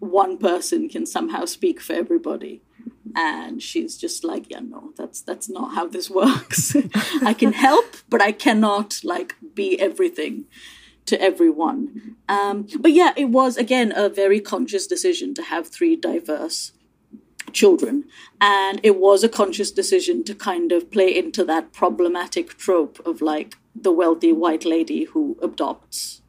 one 0.00 0.38
person 0.38 0.88
can 0.88 1.06
somehow 1.06 1.44
speak 1.44 1.80
for 1.80 1.92
everybody. 1.92 2.62
And 3.14 3.62
she's 3.62 3.96
just 3.96 4.22
like 4.22 4.50
yeah 4.50 4.60
no 4.60 4.92
that's 4.96 5.20
that's 5.20 5.48
not 5.48 5.74
how 5.74 5.86
this 5.86 6.08
works. 6.10 6.76
I 7.22 7.34
can 7.34 7.52
help 7.52 7.96
but 8.08 8.22
i 8.22 8.32
cannot 8.32 9.00
like 9.02 9.34
be 9.54 9.80
everything 9.80 10.44
to 11.06 11.20
everyone. 11.20 12.16
Um, 12.28 12.66
but 12.78 12.92
yeah 12.92 13.12
it 13.16 13.30
was 13.30 13.56
again 13.56 13.92
a 13.96 14.08
very 14.08 14.40
conscious 14.40 14.86
decision 14.86 15.34
to 15.34 15.42
have 15.42 15.66
three 15.68 15.96
diverse 15.96 16.72
children. 17.52 18.04
And 18.40 18.80
it 18.82 18.98
was 18.98 19.24
a 19.24 19.28
conscious 19.28 19.70
decision 19.70 20.24
to 20.24 20.34
kind 20.34 20.72
of 20.72 20.90
play 20.90 21.16
into 21.16 21.44
that 21.44 21.72
problematic 21.72 22.56
trope 22.56 23.00
of 23.04 23.20
like 23.20 23.56
the 23.74 23.92
wealthy 23.92 24.32
white 24.32 24.64
lady 24.64 25.04
who 25.04 25.36
adopts 25.42 26.22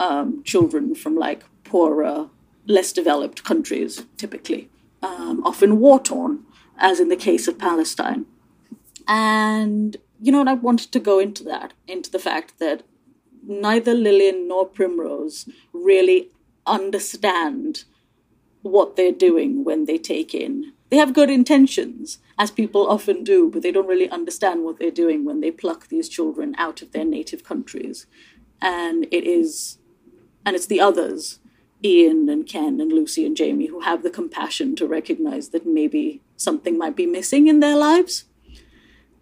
um, 0.00 0.42
children 0.44 0.94
from 0.94 1.16
like 1.16 1.44
poorer 1.64 2.28
less 2.66 2.92
developed 2.92 3.44
countries 3.44 4.06
typically 4.16 4.70
um, 5.02 5.42
often 5.44 5.78
war 5.78 6.00
torn, 6.00 6.44
as 6.78 7.00
in 7.00 7.08
the 7.08 7.16
case 7.16 7.48
of 7.48 7.58
Palestine. 7.58 8.26
And, 9.08 9.96
you 10.20 10.30
know, 10.30 10.40
and 10.40 10.48
I 10.48 10.54
wanted 10.54 10.92
to 10.92 11.00
go 11.00 11.18
into 11.18 11.42
that, 11.44 11.72
into 11.88 12.10
the 12.10 12.18
fact 12.18 12.58
that 12.60 12.82
neither 13.44 13.94
Lillian 13.94 14.46
nor 14.46 14.66
Primrose 14.66 15.48
really 15.72 16.30
understand 16.66 17.84
what 18.62 18.94
they're 18.94 19.10
doing 19.12 19.64
when 19.64 19.86
they 19.86 19.98
take 19.98 20.34
in. 20.34 20.72
They 20.90 20.98
have 20.98 21.14
good 21.14 21.30
intentions, 21.30 22.18
as 22.38 22.50
people 22.50 22.86
often 22.86 23.24
do, 23.24 23.50
but 23.50 23.62
they 23.62 23.72
don't 23.72 23.88
really 23.88 24.10
understand 24.10 24.62
what 24.62 24.78
they're 24.78 24.90
doing 24.90 25.24
when 25.24 25.40
they 25.40 25.50
pluck 25.50 25.88
these 25.88 26.08
children 26.08 26.54
out 26.58 26.82
of 26.82 26.92
their 26.92 27.04
native 27.04 27.42
countries. 27.42 28.06
And 28.60 29.06
it 29.10 29.24
is, 29.24 29.78
and 30.46 30.54
it's 30.54 30.66
the 30.66 30.80
others 30.80 31.40
Ian 31.84 32.28
and 32.28 32.46
Ken 32.46 32.80
and 32.80 32.92
Lucy 32.92 33.26
and 33.26 33.36
Jamie 33.36 33.66
who 33.66 33.80
have 33.80 34.02
the 34.02 34.10
compassion 34.10 34.76
to 34.76 34.86
recognize 34.86 35.48
that 35.50 35.66
maybe 35.66 36.20
something 36.36 36.78
might 36.78 36.96
be 36.96 37.06
missing 37.06 37.48
in 37.48 37.60
their 37.60 37.76
lives 37.76 38.24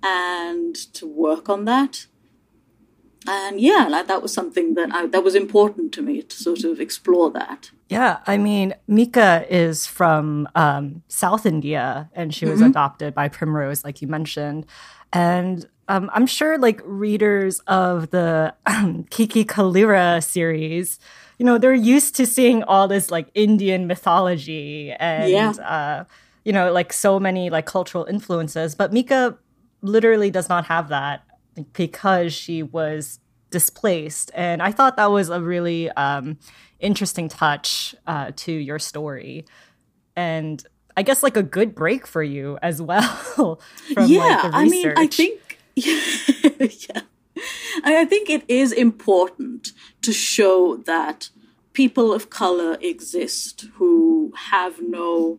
and 0.02 0.74
to 0.94 1.06
work 1.06 1.48
on 1.48 1.64
that. 1.66 2.06
And 3.26 3.60
yeah, 3.60 3.86
like 3.88 4.06
that 4.06 4.22
was 4.22 4.32
something 4.32 4.74
that 4.74 4.92
I, 4.92 5.06
that 5.06 5.22
was 5.22 5.34
important 5.34 5.92
to 5.94 6.02
me 6.02 6.22
to 6.22 6.36
sort 6.36 6.64
of 6.64 6.80
explore 6.80 7.30
that. 7.32 7.70
Yeah, 7.88 8.20
I 8.26 8.38
mean, 8.38 8.74
Mika 8.86 9.44
is 9.50 9.86
from 9.86 10.48
um, 10.54 11.02
South 11.08 11.44
India, 11.44 12.08
and 12.14 12.34
she 12.34 12.46
was 12.46 12.60
mm-hmm. 12.60 12.70
adopted 12.70 13.14
by 13.14 13.28
Primrose, 13.28 13.84
like 13.84 14.00
you 14.00 14.08
mentioned. 14.08 14.64
And 15.12 15.68
um, 15.88 16.08
I'm 16.14 16.26
sure, 16.26 16.56
like 16.56 16.80
readers 16.84 17.58
of 17.66 18.10
the 18.10 18.54
um, 18.66 19.04
Kiki 19.10 19.44
Kallira 19.44 20.22
series, 20.22 20.98
you 21.40 21.46
know, 21.46 21.56
they're 21.56 21.72
used 21.72 22.14
to 22.16 22.26
seeing 22.26 22.62
all 22.64 22.86
this 22.86 23.10
like 23.10 23.30
Indian 23.34 23.86
mythology 23.86 24.92
and, 24.92 25.30
Yeah. 25.30 25.50
uh, 25.52 26.04
you 26.44 26.52
know, 26.52 26.70
like 26.70 26.92
so 26.92 27.18
many 27.18 27.48
like 27.48 27.64
cultural 27.64 28.04
influences. 28.04 28.74
But 28.74 28.92
Mika 28.92 29.38
literally 29.80 30.30
does 30.30 30.50
not 30.50 30.66
have 30.66 30.90
that 30.90 31.24
because 31.72 32.34
she 32.34 32.62
was 32.62 33.20
displaced. 33.48 34.30
And 34.34 34.60
I 34.60 34.70
thought 34.70 34.98
that 34.98 35.10
was 35.10 35.30
a 35.30 35.40
really 35.40 35.90
um, 35.92 36.36
interesting 36.78 37.30
touch 37.30 37.94
uh, 38.06 38.32
to 38.36 38.52
your 38.52 38.78
story. 38.78 39.46
And 40.14 40.62
I 40.94 41.02
guess 41.02 41.22
like 41.22 41.38
a 41.38 41.42
good 41.42 41.74
break 41.74 42.06
for 42.06 42.22
you 42.22 42.58
as 42.60 42.82
well 42.90 43.58
from 43.94 44.10
yeah, 44.10 44.20
like 44.42 44.52
the 44.52 44.58
I 44.58 44.64
mean, 44.66 44.92
I 44.94 45.06
think, 45.06 45.58
yeah, 45.74 47.00
I 47.82 48.04
think 48.04 48.28
it 48.28 48.44
is 48.46 48.72
important 48.72 49.72
to 50.02 50.12
show 50.12 50.76
that 50.76 51.30
people 51.72 52.12
of 52.12 52.30
color 52.30 52.76
exist 52.80 53.66
who 53.74 54.32
have 54.36 54.80
no 54.80 55.38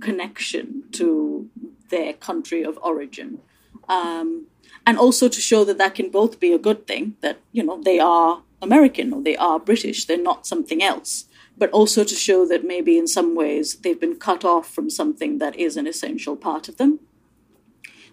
connection 0.00 0.84
to 0.92 1.48
their 1.90 2.12
country 2.12 2.62
of 2.62 2.78
origin. 2.82 3.40
Um, 3.88 4.46
and 4.86 4.98
also 4.98 5.28
to 5.28 5.40
show 5.40 5.64
that 5.64 5.78
that 5.78 5.94
can 5.94 6.10
both 6.10 6.40
be 6.40 6.52
a 6.52 6.58
good 6.58 6.86
thing, 6.86 7.16
that, 7.20 7.38
you 7.52 7.62
know, 7.62 7.80
they 7.82 7.98
are 7.98 8.42
American 8.62 9.12
or 9.12 9.22
they 9.22 9.36
are 9.36 9.58
British, 9.58 10.06
they're 10.06 10.16
not 10.16 10.46
something 10.46 10.82
else, 10.82 11.26
but 11.56 11.70
also 11.70 12.04
to 12.04 12.14
show 12.14 12.46
that 12.46 12.64
maybe 12.64 12.96
in 12.96 13.06
some 13.06 13.34
ways 13.34 13.74
they've 13.76 14.00
been 14.00 14.16
cut 14.16 14.44
off 14.44 14.68
from 14.68 14.88
something 14.88 15.38
that 15.38 15.56
is 15.56 15.76
an 15.76 15.86
essential 15.86 16.36
part 16.36 16.68
of 16.68 16.76
them. 16.78 17.00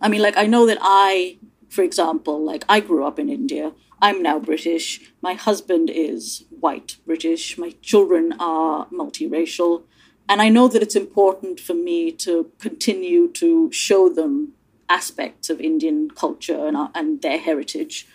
I 0.01 0.09
mean, 0.09 0.21
like, 0.21 0.37
I 0.37 0.45
know 0.45 0.65
that 0.65 0.77
I, 0.81 1.37
for 1.69 1.83
example, 1.83 2.43
like, 2.43 2.63
I 2.67 2.79
grew 2.81 3.05
up 3.05 3.17
in 3.17 3.29
India. 3.29 3.71
I'm 4.01 4.21
now 4.21 4.39
British. 4.39 5.11
My 5.21 5.33
husband 5.33 5.89
is 5.89 6.45
white 6.59 6.97
British. 7.05 7.57
My 7.57 7.71
children 7.81 8.33
are 8.39 8.87
multiracial. 8.87 9.83
And 10.29 10.41
I 10.41 10.49
know 10.49 10.67
that 10.67 10.81
it's 10.81 10.95
important 10.95 11.59
for 11.59 11.73
me 11.73 12.11
to 12.11 12.51
continue 12.59 13.31
to 13.33 13.71
show 13.71 14.09
them 14.09 14.53
aspects 14.89 15.49
of 15.49 15.59
Indian 15.59 16.09
culture 16.11 16.67
and, 16.67 16.77
uh, 16.77 16.89
and 16.95 17.21
their 17.21 17.37
heritage 17.37 18.07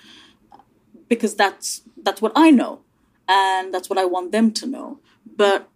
because 1.08 1.34
that's 1.34 1.82
that's 2.02 2.22
what 2.22 2.32
I 2.34 2.50
know 2.50 2.80
and 3.28 3.72
that's 3.72 3.90
what 3.90 3.98
I 3.98 4.06
want 4.06 4.32
them 4.32 4.50
to 4.52 4.66
know. 4.66 4.98
But 5.36 5.68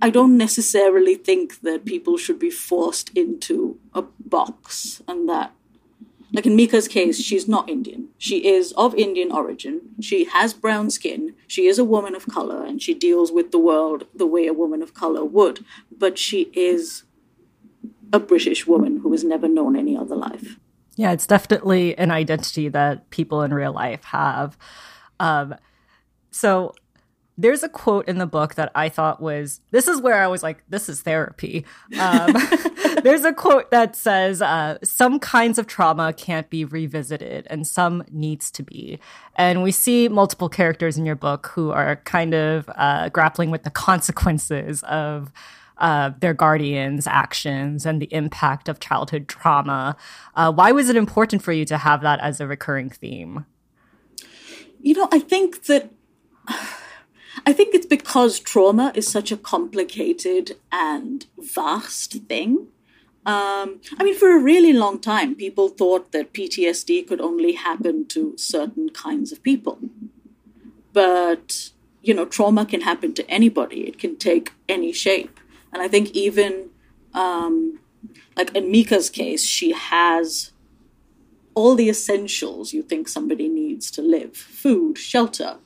I 0.00 0.10
don't 0.10 0.36
necessarily 0.36 1.14
think 1.14 1.60
that 1.60 1.84
people 1.84 2.16
should 2.16 2.38
be 2.38 2.50
forced 2.50 3.10
into 3.14 3.78
a 3.92 4.02
box 4.02 5.02
and 5.06 5.28
that 5.28 5.52
like 6.34 6.46
in 6.46 6.56
Mika's 6.56 6.88
case, 6.88 7.20
she's 7.20 7.46
not 7.46 7.70
Indian. 7.70 8.08
She 8.18 8.48
is 8.48 8.72
of 8.72 8.92
Indian 8.96 9.30
origin. 9.30 9.80
She 10.00 10.24
has 10.24 10.52
brown 10.52 10.90
skin. 10.90 11.36
She 11.46 11.66
is 11.66 11.78
a 11.78 11.84
woman 11.84 12.16
of 12.16 12.26
color 12.26 12.64
and 12.64 12.82
she 12.82 12.92
deals 12.92 13.30
with 13.30 13.52
the 13.52 13.58
world 13.58 14.08
the 14.12 14.26
way 14.26 14.48
a 14.48 14.52
woman 14.52 14.82
of 14.82 14.94
color 14.94 15.24
would. 15.24 15.64
But 15.96 16.18
she 16.18 16.50
is 16.52 17.04
a 18.12 18.18
British 18.18 18.66
woman 18.66 18.98
who 18.98 19.12
has 19.12 19.22
never 19.22 19.46
known 19.46 19.76
any 19.76 19.96
other 19.96 20.16
life. 20.16 20.58
Yeah, 20.96 21.12
it's 21.12 21.26
definitely 21.26 21.96
an 21.96 22.10
identity 22.10 22.68
that 22.68 23.10
people 23.10 23.42
in 23.42 23.54
real 23.54 23.72
life 23.72 24.02
have. 24.04 24.58
Um, 25.20 25.54
so 26.32 26.74
there's 27.36 27.62
a 27.62 27.68
quote 27.68 28.06
in 28.08 28.18
the 28.18 28.26
book 28.26 28.54
that 28.54 28.70
I 28.74 28.88
thought 28.88 29.20
was 29.20 29.60
this 29.70 29.88
is 29.88 30.00
where 30.00 30.22
I 30.22 30.28
was 30.28 30.42
like, 30.42 30.62
this 30.68 30.88
is 30.88 31.02
therapy. 31.02 31.64
Um, 31.98 32.32
there's 33.02 33.24
a 33.24 33.32
quote 33.32 33.70
that 33.72 33.96
says, 33.96 34.40
uh, 34.40 34.78
some 34.84 35.18
kinds 35.18 35.58
of 35.58 35.66
trauma 35.66 36.12
can't 36.12 36.48
be 36.48 36.64
revisited 36.64 37.46
and 37.50 37.66
some 37.66 38.04
needs 38.10 38.50
to 38.52 38.62
be. 38.62 39.00
And 39.34 39.62
we 39.62 39.72
see 39.72 40.08
multiple 40.08 40.48
characters 40.48 40.96
in 40.96 41.04
your 41.04 41.16
book 41.16 41.50
who 41.54 41.72
are 41.72 41.96
kind 42.04 42.34
of 42.34 42.70
uh, 42.76 43.08
grappling 43.08 43.50
with 43.50 43.64
the 43.64 43.70
consequences 43.70 44.82
of 44.84 45.32
uh, 45.78 46.12
their 46.20 46.34
guardians' 46.34 47.06
actions 47.08 47.84
and 47.84 48.00
the 48.00 48.12
impact 48.12 48.68
of 48.68 48.78
childhood 48.78 49.26
trauma. 49.26 49.96
Uh, 50.36 50.52
why 50.52 50.70
was 50.70 50.88
it 50.88 50.94
important 50.94 51.42
for 51.42 51.52
you 51.52 51.64
to 51.64 51.78
have 51.78 52.00
that 52.02 52.20
as 52.20 52.40
a 52.40 52.46
recurring 52.46 52.90
theme? 52.90 53.44
You 54.80 54.94
know, 54.94 55.08
I 55.10 55.18
think 55.18 55.64
that 55.64 55.90
I 57.46 57.52
think 57.52 57.74
it's 57.74 57.86
because 57.86 58.38
trauma 58.38 58.92
is 58.94 59.08
such 59.08 59.32
a 59.32 59.36
complicated 59.36 60.56
and 60.70 61.26
vast 61.38 62.12
thing. 62.28 62.68
Um, 63.26 63.80
I 63.98 64.04
mean, 64.04 64.14
for 64.14 64.36
a 64.36 64.42
really 64.42 64.72
long 64.72 65.00
time, 65.00 65.34
people 65.34 65.68
thought 65.68 66.12
that 66.12 66.32
PTSD 66.34 67.06
could 67.08 67.20
only 67.20 67.52
happen 67.52 68.06
to 68.08 68.36
certain 68.36 68.90
kinds 68.90 69.32
of 69.32 69.42
people. 69.42 69.78
But, 70.92 71.70
you 72.02 72.14
know, 72.14 72.26
trauma 72.26 72.66
can 72.66 72.82
happen 72.82 73.14
to 73.14 73.28
anybody, 73.30 73.88
it 73.88 73.98
can 73.98 74.16
take 74.16 74.52
any 74.68 74.92
shape. 74.92 75.40
And 75.72 75.82
I 75.82 75.88
think 75.88 76.10
even, 76.10 76.70
um, 77.14 77.80
like 78.36 78.54
in 78.54 78.70
Mika's 78.70 79.10
case, 79.10 79.44
she 79.44 79.72
has 79.72 80.52
all 81.54 81.74
the 81.74 81.88
essentials 81.88 82.72
you 82.72 82.82
think 82.82 83.08
somebody 83.08 83.48
needs 83.48 83.90
to 83.92 84.02
live 84.02 84.36
food, 84.36 84.98
shelter, 84.98 85.56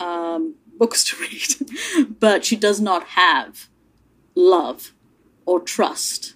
um, 0.00 0.54
books 0.78 1.04
to 1.04 1.16
read. 1.20 2.16
but 2.20 2.44
she 2.44 2.56
does 2.56 2.80
not 2.80 3.04
have 3.08 3.68
love 4.34 4.92
or 5.44 5.60
trust. 5.60 6.34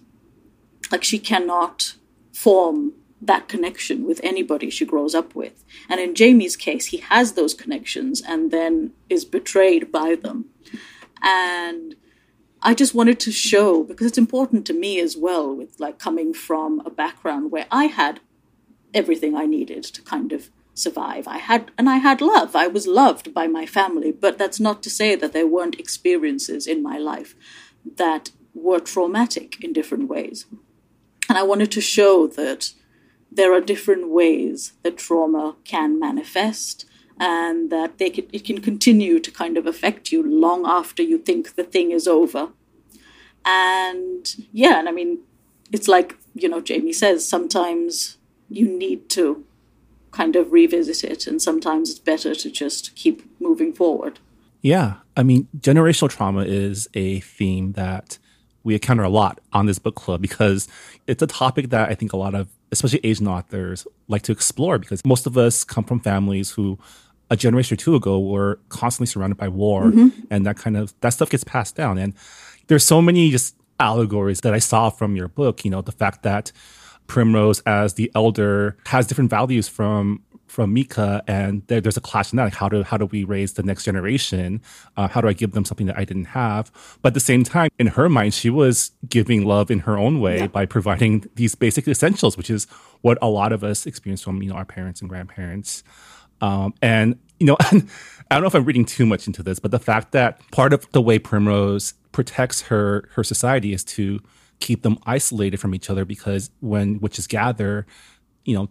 Like 0.91 1.05
she 1.05 1.19
cannot 1.19 1.95
form 2.33 2.95
that 3.23 3.49
connection 3.49 4.07
with 4.07 4.21
anybody 4.23 4.71
she 4.71 4.87
grows 4.87 5.15
up 5.15 5.35
with. 5.35 5.65
And 5.89 6.01
in 6.01 6.15
Jamie's 6.15 6.57
case, 6.57 6.87
he 6.87 6.99
has 6.99 7.33
those 7.33 7.53
connections 7.53 8.23
and 8.23 8.51
then 8.51 8.93
is 9.09 9.25
betrayed 9.25 9.93
by 9.93 10.15
them. 10.15 10.47
And 11.21 11.97
I 12.63 12.75
just 12.75 12.95
wanted 12.95 13.21
to 13.21 13.33
show, 13.33 13.85
because 13.85 14.07
it's 14.07 14.19
important 14.19 14.67
to 14.67 14.73
me 14.73 15.01
as 15.01 15.17
well, 15.17 15.55
with 15.55 15.79
like 15.79 15.99
coming 15.99 16.33
from 16.33 16.81
a 16.85 16.91
background 16.91 17.51
where 17.51 17.67
I 17.71 17.87
had 17.87 18.21
everything 18.95 19.37
I 19.37 19.47
needed 19.47 19.85
to 19.85 20.03
kind 20.03 20.33
of 20.33 20.51
survive. 20.75 21.27
I 21.29 21.39
had, 21.39 21.71
and 21.77 21.89
I 21.89 21.97
had 21.97 22.21
love. 22.21 22.57
I 22.57 22.67
was 22.67 22.87
loved 22.87 23.35
by 23.35 23.47
my 23.47 23.67
family, 23.67 24.13
but 24.13 24.39
that's 24.39 24.61
not 24.61 24.83
to 24.83 24.91
say 24.91 25.15
that 25.15 25.33
there 25.33 25.47
weren't 25.47 25.79
experiences 25.79 26.67
in 26.67 26.83
my 26.83 26.99
life 26.99 27.35
that 27.97 28.31
were 28.55 28.81
traumatic 28.81 29.63
in 29.63 29.73
different 29.73 30.09
ways. 30.09 30.47
And 31.29 31.39
I 31.39 31.43
wanted 31.43 31.71
to 31.73 31.81
show 31.81 32.27
that 32.27 32.73
there 33.31 33.55
are 33.55 33.61
different 33.61 34.09
ways 34.09 34.73
that 34.83 34.99
trauma 34.99 35.57
can 35.65 35.99
manifest 35.99 36.85
and 37.19 37.71
that 37.71 37.99
they 37.99 38.11
can, 38.11 38.27
it 38.33 38.45
can 38.45 38.61
continue 38.61 39.21
to 39.21 39.31
kind 39.31 39.57
of 39.57 39.67
affect 39.67 40.11
you 40.11 40.23
long 40.23 40.67
after 40.67 41.03
you 41.03 41.19
think 41.19 41.55
the 41.55 41.63
thing 41.63 41.93
is 41.93 42.09
over. 42.09 42.49
And 43.45 44.35
yeah, 44.53 44.79
and 44.79 44.89
I 44.89 44.93
mean, 44.93 45.21
it's 45.71 45.87
like, 45.87 46.17
you 46.35 46.49
know, 46.49 46.61
Jamie 46.61 46.93
says, 46.93 47.29
sometimes 47.29 48.17
you 48.49 48.67
need 48.67 49.09
to 49.11 49.45
kind 50.11 50.37
of 50.37 50.53
revisit 50.53 51.05
it, 51.05 51.27
and 51.27 51.41
sometimes 51.41 51.91
it's 51.91 51.99
better 51.99 52.35
to 52.35 52.51
just 52.51 52.95
keep 52.97 53.23
moving 53.41 53.73
forward. 53.73 54.19
Yeah. 54.63 54.95
I 55.17 55.23
mean, 55.23 55.49
generational 55.59 56.11
trauma 56.11 56.43
is 56.43 56.89
a 56.95 57.21
theme 57.21 57.73
that 57.73 58.19
we 58.63 58.75
encounter 58.75 59.03
a 59.03 59.09
lot 59.09 59.41
on 59.53 59.67
this 59.67 59.79
book 59.79 59.95
club 59.95 60.21
because 60.21 60.69
it's 61.07 61.23
a 61.23 61.27
topic 61.27 61.71
that 61.71 61.89
I 61.89 61.95
think 61.95 62.13
a 62.13 62.17
lot 62.17 62.35
of, 62.35 62.49
especially 62.71 63.01
Asian 63.03 63.27
authors, 63.27 63.87
like 64.09 64.23
to 64.23 64.33
explore 64.33 64.79
because 64.79 65.05
most 65.05 65.27
of 65.27 65.39
us 65.39 65.65
come 65.65 65.85
from 65.85 66.01
families 66.01 66.51
who 66.51 66.79
a 67.31 67.37
generation 67.37 67.75
or 67.75 67.79
two 67.79 67.95
ago 67.95 68.19
were 68.19 68.59
constantly 68.69 69.07
surrounded 69.07 69.37
by 69.37 69.49
war 69.49 69.85
mm-hmm. 69.85 70.09
and 70.31 70.45
that 70.45 70.57
kind 70.57 70.77
of 70.77 70.93
that 71.01 71.11
stuff 71.11 71.31
gets 71.31 71.45
passed 71.45 71.77
down. 71.77 71.97
And 71.97 72.13
there's 72.67 72.85
so 72.85 73.01
many 73.01 73.31
just 73.31 73.55
allegories 73.79 74.41
that 74.43 74.53
I 74.53 74.59
saw 74.59 74.91
from 74.91 75.17
your 75.17 75.29
book, 75.29 75.65
you 75.65 75.71
know, 75.71 75.81
the 75.81 75.93
fact 75.93 76.23
that 76.25 76.53
Primrose 77.11 77.59
as 77.67 77.95
the 77.95 78.09
elder 78.15 78.77
has 78.87 79.09
different 79.09 79.31
values 79.31 79.69
from 79.69 80.23
from 80.47 80.73
Mika, 80.73 81.23
and 81.27 81.63
there, 81.67 81.81
there's 81.81 81.97
a 81.97 82.01
clash 82.01 82.33
in 82.33 82.37
that. 82.37 82.45
Like 82.45 82.55
how 82.55 82.69
do 82.69 82.85
how 82.85 82.97
do 82.97 83.07
we 83.07 83.25
raise 83.25 83.55
the 83.55 83.65
next 83.65 83.85
generation? 83.85 84.63
Uh, 84.97 85.09
how 85.09 85.21
do 85.21 85.27
I 85.27 85.33
give 85.33 85.51
them 85.51 85.65
something 85.65 85.89
that 85.89 85.99
I 85.99 86.05
didn't 86.05 86.27
have? 86.27 86.71
But 87.03 87.09
at 87.09 87.15
the 87.15 87.21
same 87.21 87.43
time, 87.43 87.71
in 87.81 87.89
her 87.89 88.09
mind, 88.09 88.35
she 88.35 88.49
was 88.49 88.93
giving 89.09 89.45
love 89.45 89.73
in 89.73 89.81
her 89.81 89.99
own 89.99 90.21
way 90.21 90.47
by 90.47 90.67
providing 90.67 91.25
these 91.35 91.57
basic 91.57 91.89
essentials, 91.89 92.37
which 92.37 92.49
is 92.49 92.69
what 93.01 93.19
a 93.21 93.29
lot 93.29 93.53
of 93.53 93.65
us 93.65 93.87
experience 93.87 94.23
from 94.23 94.41
you 94.41 94.51
know 94.51 94.55
our 94.55 94.65
parents 94.65 95.01
and 95.01 95.11
grandparents. 95.11 95.83
Um, 96.41 96.75
and 96.81 97.19
you 97.41 97.47
know, 97.47 97.57
I 97.61 97.71
don't 98.31 98.43
know 98.43 98.47
if 98.47 98.55
I'm 98.55 98.65
reading 98.65 98.85
too 98.85 99.05
much 99.05 99.27
into 99.27 99.43
this, 99.43 99.59
but 99.59 99.73
the 99.73 99.81
fact 99.81 100.13
that 100.13 100.41
part 100.53 100.73
of 100.73 100.89
the 100.93 101.03
way 101.03 101.19
Primrose 101.19 101.95
protects 102.13 102.63
her 102.63 103.09
her 103.15 103.25
society 103.25 103.73
is 103.73 103.83
to 103.83 104.21
keep 104.61 104.83
them 104.83 104.99
isolated 105.05 105.59
from 105.59 105.75
each 105.75 105.91
other 105.91 106.05
because 106.05 106.51
when 106.61 107.01
witches 107.01 107.27
gather, 107.27 107.87
you 108.45 108.55
know, 108.55 108.69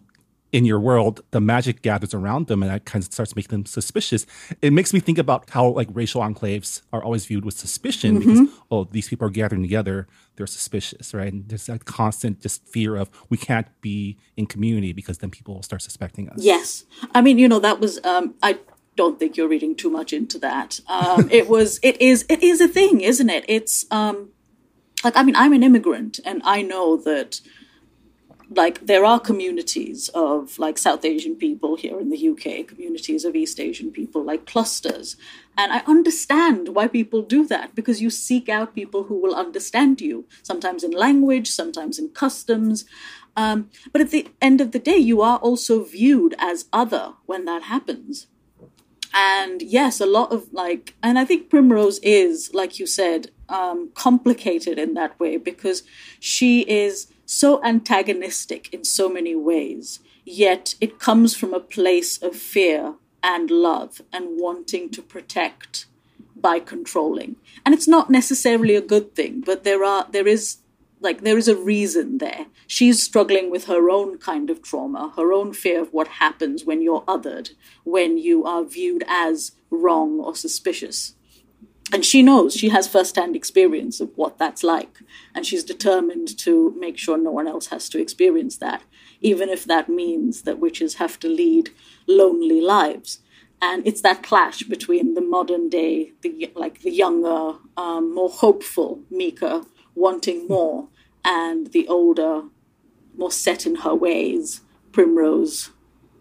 in 0.52 0.64
your 0.64 0.80
world, 0.80 1.20
the 1.30 1.40
magic 1.40 1.80
gathers 1.82 2.12
around 2.12 2.48
them 2.48 2.62
and 2.62 2.72
that 2.72 2.84
kind 2.84 3.04
of 3.04 3.12
starts 3.12 3.36
making 3.36 3.50
them 3.50 3.66
suspicious. 3.66 4.26
It 4.60 4.72
makes 4.72 4.92
me 4.92 4.98
think 4.98 5.18
about 5.18 5.48
how 5.50 5.68
like 5.68 5.88
racial 5.92 6.22
enclaves 6.22 6.82
are 6.92 7.02
always 7.02 7.24
viewed 7.26 7.44
with 7.44 7.56
suspicion 7.56 8.18
because, 8.18 8.48
oh, 8.70 8.84
these 8.84 9.08
people 9.08 9.28
are 9.28 9.30
gathering 9.30 9.62
together, 9.62 10.08
they're 10.36 10.48
suspicious, 10.48 11.14
right? 11.14 11.32
And 11.32 11.48
there's 11.48 11.66
that 11.66 11.84
constant 11.84 12.40
just 12.40 12.66
fear 12.66 12.96
of 12.96 13.10
we 13.28 13.36
can't 13.36 13.68
be 13.80 14.18
in 14.36 14.46
community 14.46 14.92
because 14.92 15.18
then 15.18 15.30
people 15.30 15.54
will 15.54 15.62
start 15.62 15.82
suspecting 15.82 16.28
us. 16.28 16.38
Yes. 16.42 16.84
I 17.14 17.20
mean, 17.20 17.38
you 17.38 17.48
know, 17.48 17.60
that 17.60 17.78
was, 17.78 18.04
um, 18.04 18.34
I 18.42 18.58
don't 18.96 19.20
think 19.20 19.36
you're 19.36 19.48
reading 19.48 19.76
too 19.76 19.88
much 19.88 20.12
into 20.12 20.38
that. 20.40 20.80
Um, 20.88 21.30
it 21.30 21.48
was, 21.48 21.78
it 21.84 22.00
is, 22.00 22.26
it 22.28 22.42
is 22.42 22.60
a 22.60 22.66
thing, 22.66 23.02
isn't 23.02 23.30
it? 23.30 23.44
It's 23.46 23.86
um, 23.92 24.30
like 25.04 25.16
I 25.16 25.22
mean, 25.22 25.36
I'm 25.36 25.52
an 25.52 25.62
immigrant, 25.62 26.20
and 26.24 26.42
I 26.44 26.62
know 26.62 26.96
that 26.98 27.40
like 28.50 28.84
there 28.84 29.04
are 29.04 29.20
communities 29.20 30.10
of 30.12 30.58
like 30.58 30.76
South 30.76 31.04
Asian 31.04 31.36
people 31.36 31.76
here 31.76 32.00
in 32.00 32.10
the 32.10 32.28
UK, 32.28 32.66
communities 32.66 33.24
of 33.24 33.36
East 33.36 33.60
Asian 33.60 33.92
people, 33.92 34.24
like 34.24 34.44
clusters. 34.44 35.16
And 35.56 35.72
I 35.72 35.82
understand 35.86 36.70
why 36.70 36.88
people 36.88 37.22
do 37.22 37.46
that 37.46 37.74
because 37.76 38.02
you 38.02 38.10
seek 38.10 38.48
out 38.48 38.74
people 38.74 39.04
who 39.04 39.20
will 39.20 39.34
understand 39.34 40.00
you, 40.00 40.26
sometimes 40.42 40.82
in 40.82 40.90
language, 40.90 41.48
sometimes 41.48 41.98
in 41.98 42.08
customs. 42.08 42.84
Um, 43.36 43.70
but 43.92 44.00
at 44.00 44.10
the 44.10 44.26
end 44.42 44.60
of 44.60 44.72
the 44.72 44.80
day, 44.80 44.96
you 44.96 45.22
are 45.22 45.38
also 45.38 45.84
viewed 45.84 46.34
as 46.38 46.66
other 46.72 47.14
when 47.26 47.44
that 47.44 47.62
happens. 47.62 48.26
And 49.14 49.62
yes, 49.62 50.00
a 50.00 50.06
lot 50.06 50.32
of 50.32 50.52
like, 50.52 50.94
and 51.02 51.18
I 51.18 51.24
think 51.24 51.50
Primrose 51.50 52.00
is, 52.02 52.52
like 52.52 52.78
you 52.78 52.86
said, 52.86 53.30
um, 53.50 53.90
complicated 53.94 54.78
in 54.78 54.94
that 54.94 55.18
way 55.18 55.36
because 55.36 55.82
she 56.18 56.62
is 56.62 57.08
so 57.26 57.62
antagonistic 57.62 58.72
in 58.72 58.84
so 58.84 59.08
many 59.08 59.34
ways, 59.34 60.00
yet 60.24 60.74
it 60.80 60.98
comes 60.98 61.36
from 61.36 61.54
a 61.54 61.60
place 61.60 62.20
of 62.22 62.34
fear 62.34 62.94
and 63.22 63.50
love 63.50 64.00
and 64.12 64.40
wanting 64.40 64.90
to 64.90 65.02
protect 65.02 65.86
by 66.34 66.58
controlling. 66.58 67.36
And 67.64 67.74
it's 67.74 67.88
not 67.88 68.10
necessarily 68.10 68.74
a 68.74 68.80
good 68.80 69.14
thing, 69.14 69.42
but 69.42 69.64
there 69.64 69.84
are 69.84 70.06
there 70.10 70.26
is 70.26 70.58
like 71.00 71.22
there 71.22 71.38
is 71.38 71.48
a 71.48 71.56
reason 71.56 72.18
there. 72.18 72.46
She's 72.66 73.02
struggling 73.02 73.50
with 73.50 73.64
her 73.64 73.90
own 73.90 74.18
kind 74.18 74.50
of 74.50 74.62
trauma, 74.62 75.12
her 75.16 75.32
own 75.32 75.52
fear 75.52 75.80
of 75.80 75.92
what 75.92 76.08
happens 76.08 76.64
when 76.64 76.82
you're 76.82 77.02
othered, 77.02 77.50
when 77.84 78.18
you 78.18 78.44
are 78.44 78.64
viewed 78.64 79.04
as 79.08 79.52
wrong 79.70 80.20
or 80.20 80.34
suspicious. 80.34 81.14
And 81.92 82.04
she 82.04 82.22
knows, 82.22 82.54
she 82.54 82.68
has 82.68 82.86
firsthand 82.86 83.34
experience 83.34 84.00
of 84.00 84.10
what 84.16 84.38
that's 84.38 84.62
like. 84.62 85.00
And 85.34 85.44
she's 85.44 85.64
determined 85.64 86.38
to 86.38 86.74
make 86.78 86.96
sure 86.96 87.18
no 87.18 87.32
one 87.32 87.48
else 87.48 87.66
has 87.68 87.88
to 87.90 88.00
experience 88.00 88.58
that, 88.58 88.82
even 89.20 89.48
if 89.48 89.64
that 89.64 89.88
means 89.88 90.42
that 90.42 90.60
witches 90.60 90.94
have 90.94 91.18
to 91.20 91.28
lead 91.28 91.70
lonely 92.06 92.60
lives. 92.60 93.20
And 93.60 93.86
it's 93.86 94.00
that 94.02 94.22
clash 94.22 94.62
between 94.62 95.14
the 95.14 95.20
modern 95.20 95.68
day, 95.68 96.12
the 96.22 96.50
like 96.54 96.80
the 96.80 96.90
younger, 96.90 97.58
um, 97.76 98.14
more 98.14 98.30
hopeful 98.30 99.02
Mika, 99.10 99.66
wanting 99.94 100.48
more, 100.48 100.88
and 101.24 101.66
the 101.72 101.86
older, 101.88 102.44
more 103.16 103.30
set 103.30 103.66
in 103.66 103.76
her 103.76 103.94
ways, 103.94 104.62
Primrose, 104.92 105.70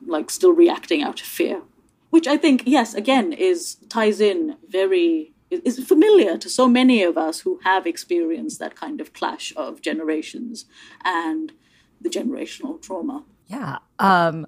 like 0.05 0.30
still 0.30 0.51
reacting 0.51 1.01
out 1.01 1.22
of 1.22 1.28
fear. 1.28 1.61
Which 2.09 2.28
I 2.28 2.38
think, 2.38 2.63
yes, 2.65 2.93
again, 2.93 3.32
is 3.32 3.76
ties 3.88 4.20
in 4.20 4.57
very 4.67 5.32
is 5.50 5.80
familiar 5.80 6.38
to 6.38 6.50
so 6.50 6.68
many 6.68 7.04
of 7.04 7.18
us 7.18 7.41
who 7.41 7.60
have 7.64 7.88
experienced 7.88 8.60
that 8.60 8.76
kind 8.76 9.02
of 9.02 9.14
clash 9.14 9.54
of 9.56 9.82
generations 9.82 10.66
and 11.04 11.54
the 12.00 12.10
generational 12.10 12.82
trauma. 12.82 13.24
Yeah. 13.47 13.80
Um, 13.97 14.45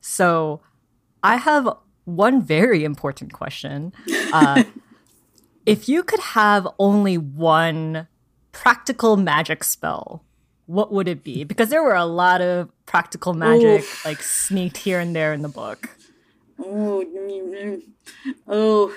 so 0.00 0.60
I 1.22 1.36
have 1.36 1.68
one 2.04 2.42
very 2.42 2.84
important 2.84 3.32
question. 3.32 3.92
Uh, 4.32 4.64
if 5.66 5.88
you 5.88 6.02
could 6.02 6.20
have 6.20 6.68
only 6.78 7.16
one 7.16 8.06
practical 8.52 9.16
magic 9.16 9.64
spell, 9.64 10.24
what 10.66 10.92
would 10.92 11.08
it 11.08 11.24
be? 11.24 11.44
Because 11.44 11.70
there 11.70 11.82
were 11.82 11.94
a 11.94 12.04
lot 12.04 12.40
of 12.40 12.70
practical 12.86 13.34
magic 13.34 13.80
Oof. 13.80 14.04
like 14.04 14.22
sneaked 14.22 14.76
here 14.76 15.00
and 15.00 15.16
there 15.16 15.32
in 15.32 15.42
the 15.42 15.48
book. 15.48 15.88
Oh, 16.58 17.04
oh. 18.46 18.94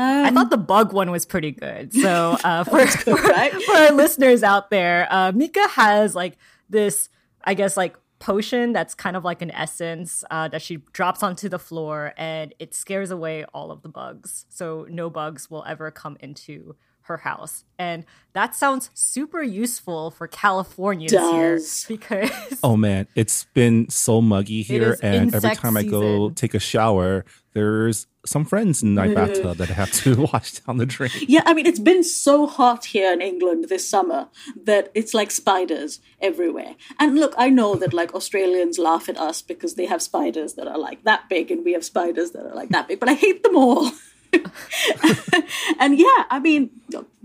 Um, 0.00 0.24
I 0.24 0.30
thought 0.30 0.48
the 0.48 0.56
bug 0.56 0.94
one 0.94 1.10
was 1.10 1.26
pretty 1.26 1.50
good. 1.50 1.92
So 1.92 2.38
uh, 2.42 2.64
for, 2.64 2.86
good, 3.04 3.22
right? 3.28 3.52
for, 3.52 3.60
for 3.60 3.72
our 3.72 3.92
listeners 3.92 4.42
out 4.42 4.70
there, 4.70 5.06
uh, 5.10 5.30
Mika 5.32 5.68
has 5.68 6.14
like 6.14 6.38
this, 6.70 7.10
I 7.44 7.52
guess, 7.52 7.76
like 7.76 7.96
potion 8.18 8.72
that's 8.72 8.94
kind 8.94 9.14
of 9.14 9.24
like 9.24 9.42
an 9.42 9.50
essence 9.50 10.24
uh, 10.30 10.48
that 10.48 10.62
she 10.62 10.76
drops 10.94 11.22
onto 11.22 11.50
the 11.50 11.58
floor, 11.58 12.14
and 12.16 12.54
it 12.58 12.74
scares 12.74 13.10
away 13.10 13.44
all 13.52 13.70
of 13.70 13.82
the 13.82 13.90
bugs. 13.90 14.46
So 14.48 14.86
no 14.88 15.10
bugs 15.10 15.50
will 15.50 15.64
ever 15.66 15.90
come 15.90 16.16
into 16.20 16.76
her 17.10 17.18
house. 17.18 17.64
And 17.78 18.04
that 18.32 18.54
sounds 18.54 18.90
super 18.94 19.42
useful 19.42 20.10
for 20.10 20.28
Californians 20.28 21.12
here 21.12 21.60
because 21.88 22.30
Oh 22.62 22.76
man, 22.76 23.08
it's 23.14 23.44
been 23.52 23.88
so 23.90 24.20
muggy 24.22 24.62
here 24.62 24.96
and 25.02 25.34
every 25.34 25.56
time 25.56 25.76
I 25.76 25.82
go 25.82 26.30
take 26.30 26.54
a 26.54 26.60
shower, 26.60 27.24
there's 27.52 28.06
some 28.24 28.44
friends 28.44 28.82
in 28.82 28.94
my 28.94 29.12
bathtub 29.12 29.56
that 29.56 29.70
I 29.70 29.72
have 29.72 29.90
to 30.02 30.14
wash 30.32 30.52
down 30.60 30.76
the 30.76 30.86
drain. 30.86 31.10
Yeah, 31.26 31.42
I 31.46 31.54
mean 31.54 31.66
it's 31.66 31.80
been 31.80 32.04
so 32.04 32.46
hot 32.46 32.84
here 32.84 33.12
in 33.12 33.20
England 33.20 33.66
this 33.68 33.88
summer 33.88 34.28
that 34.64 34.90
it's 34.94 35.12
like 35.12 35.30
spiders 35.32 36.00
everywhere. 36.20 36.76
And 37.00 37.16
look, 37.16 37.34
I 37.36 37.48
know 37.50 37.74
that 37.76 37.92
like 37.92 38.14
Australians 38.14 38.78
laugh 38.78 39.08
at 39.08 39.18
us 39.18 39.42
because 39.42 39.74
they 39.74 39.86
have 39.86 40.02
spiders 40.02 40.54
that 40.54 40.68
are 40.68 40.78
like 40.78 41.02
that 41.04 41.28
big 41.28 41.50
and 41.50 41.64
we 41.64 41.72
have 41.72 41.84
spiders 41.84 42.30
that 42.32 42.46
are 42.46 42.54
like 42.54 42.68
that 42.68 42.86
big, 42.86 43.00
but 43.00 43.08
I 43.08 43.14
hate 43.14 43.42
them 43.42 43.56
all. 43.56 43.90
and 45.78 45.98
yeah, 45.98 46.24
I 46.30 46.38
mean, 46.40 46.70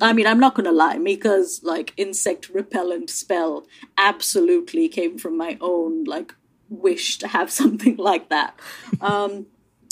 I 0.01 0.13
mean, 0.13 0.27
I'm 0.27 0.39
not 0.39 0.55
gonna 0.55 0.71
lie. 0.71 0.97
Mika's 0.97 1.61
like 1.63 1.93
insect 1.97 2.49
repellent 2.49 3.09
spell 3.09 3.65
absolutely 3.97 4.87
came 4.87 5.17
from 5.17 5.37
my 5.37 5.57
own 5.61 6.03
like 6.05 6.33
wish 6.69 7.17
to 7.19 7.27
have 7.27 7.51
something 7.61 7.97
like 7.97 8.29
that. 8.29 8.59
Um, 9.01 9.47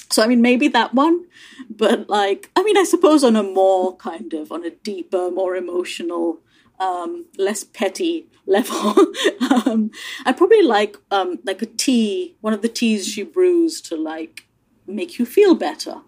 so 0.10 0.24
I 0.24 0.28
mean, 0.28 0.42
maybe 0.42 0.68
that 0.70 0.94
one, 0.94 1.26
but 1.70 2.10
like, 2.10 2.52
I 2.56 2.64
mean, 2.64 2.78
I 2.78 2.84
suppose 2.84 3.24
on 3.24 3.36
a 3.36 3.44
more 3.44 3.96
kind 3.98 4.34
of 4.34 4.52
on 4.52 4.64
a 4.64 4.70
deeper, 4.70 5.32
more 5.32 5.56
emotional, 5.56 6.40
um, 6.80 7.26
less 7.38 7.64
petty 7.64 8.28
level, 8.46 8.94
um, 9.66 9.90
I 10.26 10.34
probably 10.34 10.62
like 10.62 10.98
um, 11.10 11.40
like 11.44 11.62
a 11.62 11.68
tea, 11.68 12.36
one 12.42 12.54
of 12.54 12.62
the 12.62 12.70
teas 12.70 13.08
she 13.08 13.24
brews 13.24 13.82
to 13.82 13.96
like 13.96 14.46
make 14.86 15.18
you 15.18 15.26
feel 15.26 15.56
better 15.56 16.02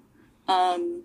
um, 0.48 1.04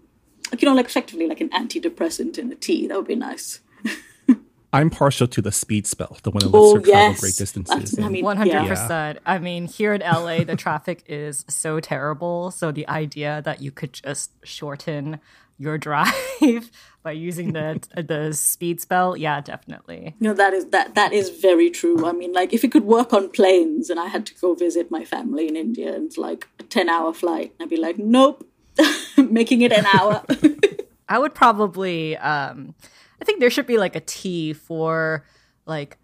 you 0.58 0.66
know, 0.66 0.74
like 0.74 0.86
effectively 0.86 1.26
like 1.26 1.40
an 1.40 1.50
antidepressant 1.50 2.38
in 2.38 2.52
a 2.52 2.54
tea. 2.54 2.86
That 2.86 2.96
would 2.96 3.06
be 3.06 3.14
nice. 3.14 3.60
I'm 4.72 4.90
partial 4.90 5.26
to 5.26 5.42
the 5.42 5.50
speed 5.50 5.86
spell, 5.86 6.16
the 6.22 6.30
one 6.30 6.40
that 6.40 6.48
lets 6.48 6.64
oh, 6.64 6.74
her 6.76 6.80
travel 6.80 7.10
yes. 7.10 7.20
great 7.20 7.34
distances. 7.36 7.98
I 7.98 8.08
mean, 8.08 8.24
one 8.24 8.36
hundred 8.36 8.68
percent. 8.68 9.18
I 9.26 9.38
mean, 9.38 9.66
here 9.66 9.92
in 9.92 10.00
LA, 10.00 10.44
the 10.44 10.56
traffic 10.56 11.02
is 11.06 11.44
so 11.48 11.80
terrible. 11.80 12.50
So 12.50 12.70
the 12.70 12.88
idea 12.88 13.42
that 13.44 13.60
you 13.60 13.72
could 13.72 13.92
just 13.92 14.30
shorten 14.44 15.20
your 15.58 15.76
drive 15.86 16.70
by 17.02 17.12
using 17.12 17.52
the 17.52 17.80
the 17.96 18.32
speed 18.32 18.80
spell, 18.80 19.16
yeah, 19.16 19.40
definitely. 19.40 20.14
No, 20.20 20.34
that 20.34 20.54
is 20.54 20.66
that 20.66 20.94
that 20.94 21.12
is 21.12 21.30
very 21.30 21.68
true. 21.70 22.06
I 22.06 22.12
mean, 22.12 22.32
like 22.32 22.52
if 22.52 22.62
it 22.62 22.70
could 22.70 22.84
work 22.84 23.12
on 23.12 23.28
planes, 23.30 23.90
and 23.90 23.98
I 23.98 24.06
had 24.06 24.24
to 24.26 24.34
go 24.34 24.54
visit 24.54 24.90
my 24.90 25.04
family 25.04 25.48
in 25.48 25.56
India, 25.56 25.94
and 25.94 26.06
it's 26.06 26.18
like 26.18 26.46
a 26.60 26.62
ten 26.62 26.88
hour 26.88 27.12
flight, 27.12 27.54
I'd 27.60 27.70
be 27.70 27.76
like, 27.76 27.98
nope, 27.98 28.46
making 29.16 29.62
it 29.62 29.72
an 29.72 29.86
hour. 29.86 30.24
I 31.08 31.18
would 31.18 31.34
probably 31.34 32.16
um 32.16 32.74
I 33.20 33.24
think 33.24 33.40
there 33.40 33.50
should 33.50 33.66
be 33.66 33.78
like 33.78 33.96
a 33.96 34.00
T 34.00 34.52
for 34.52 35.26
like 35.66 35.98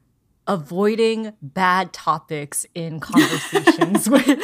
avoiding 0.47 1.33
bad 1.43 1.93
topics 1.93 2.67
in 2.75 3.01
conversations 3.01 4.09
with 4.09 4.41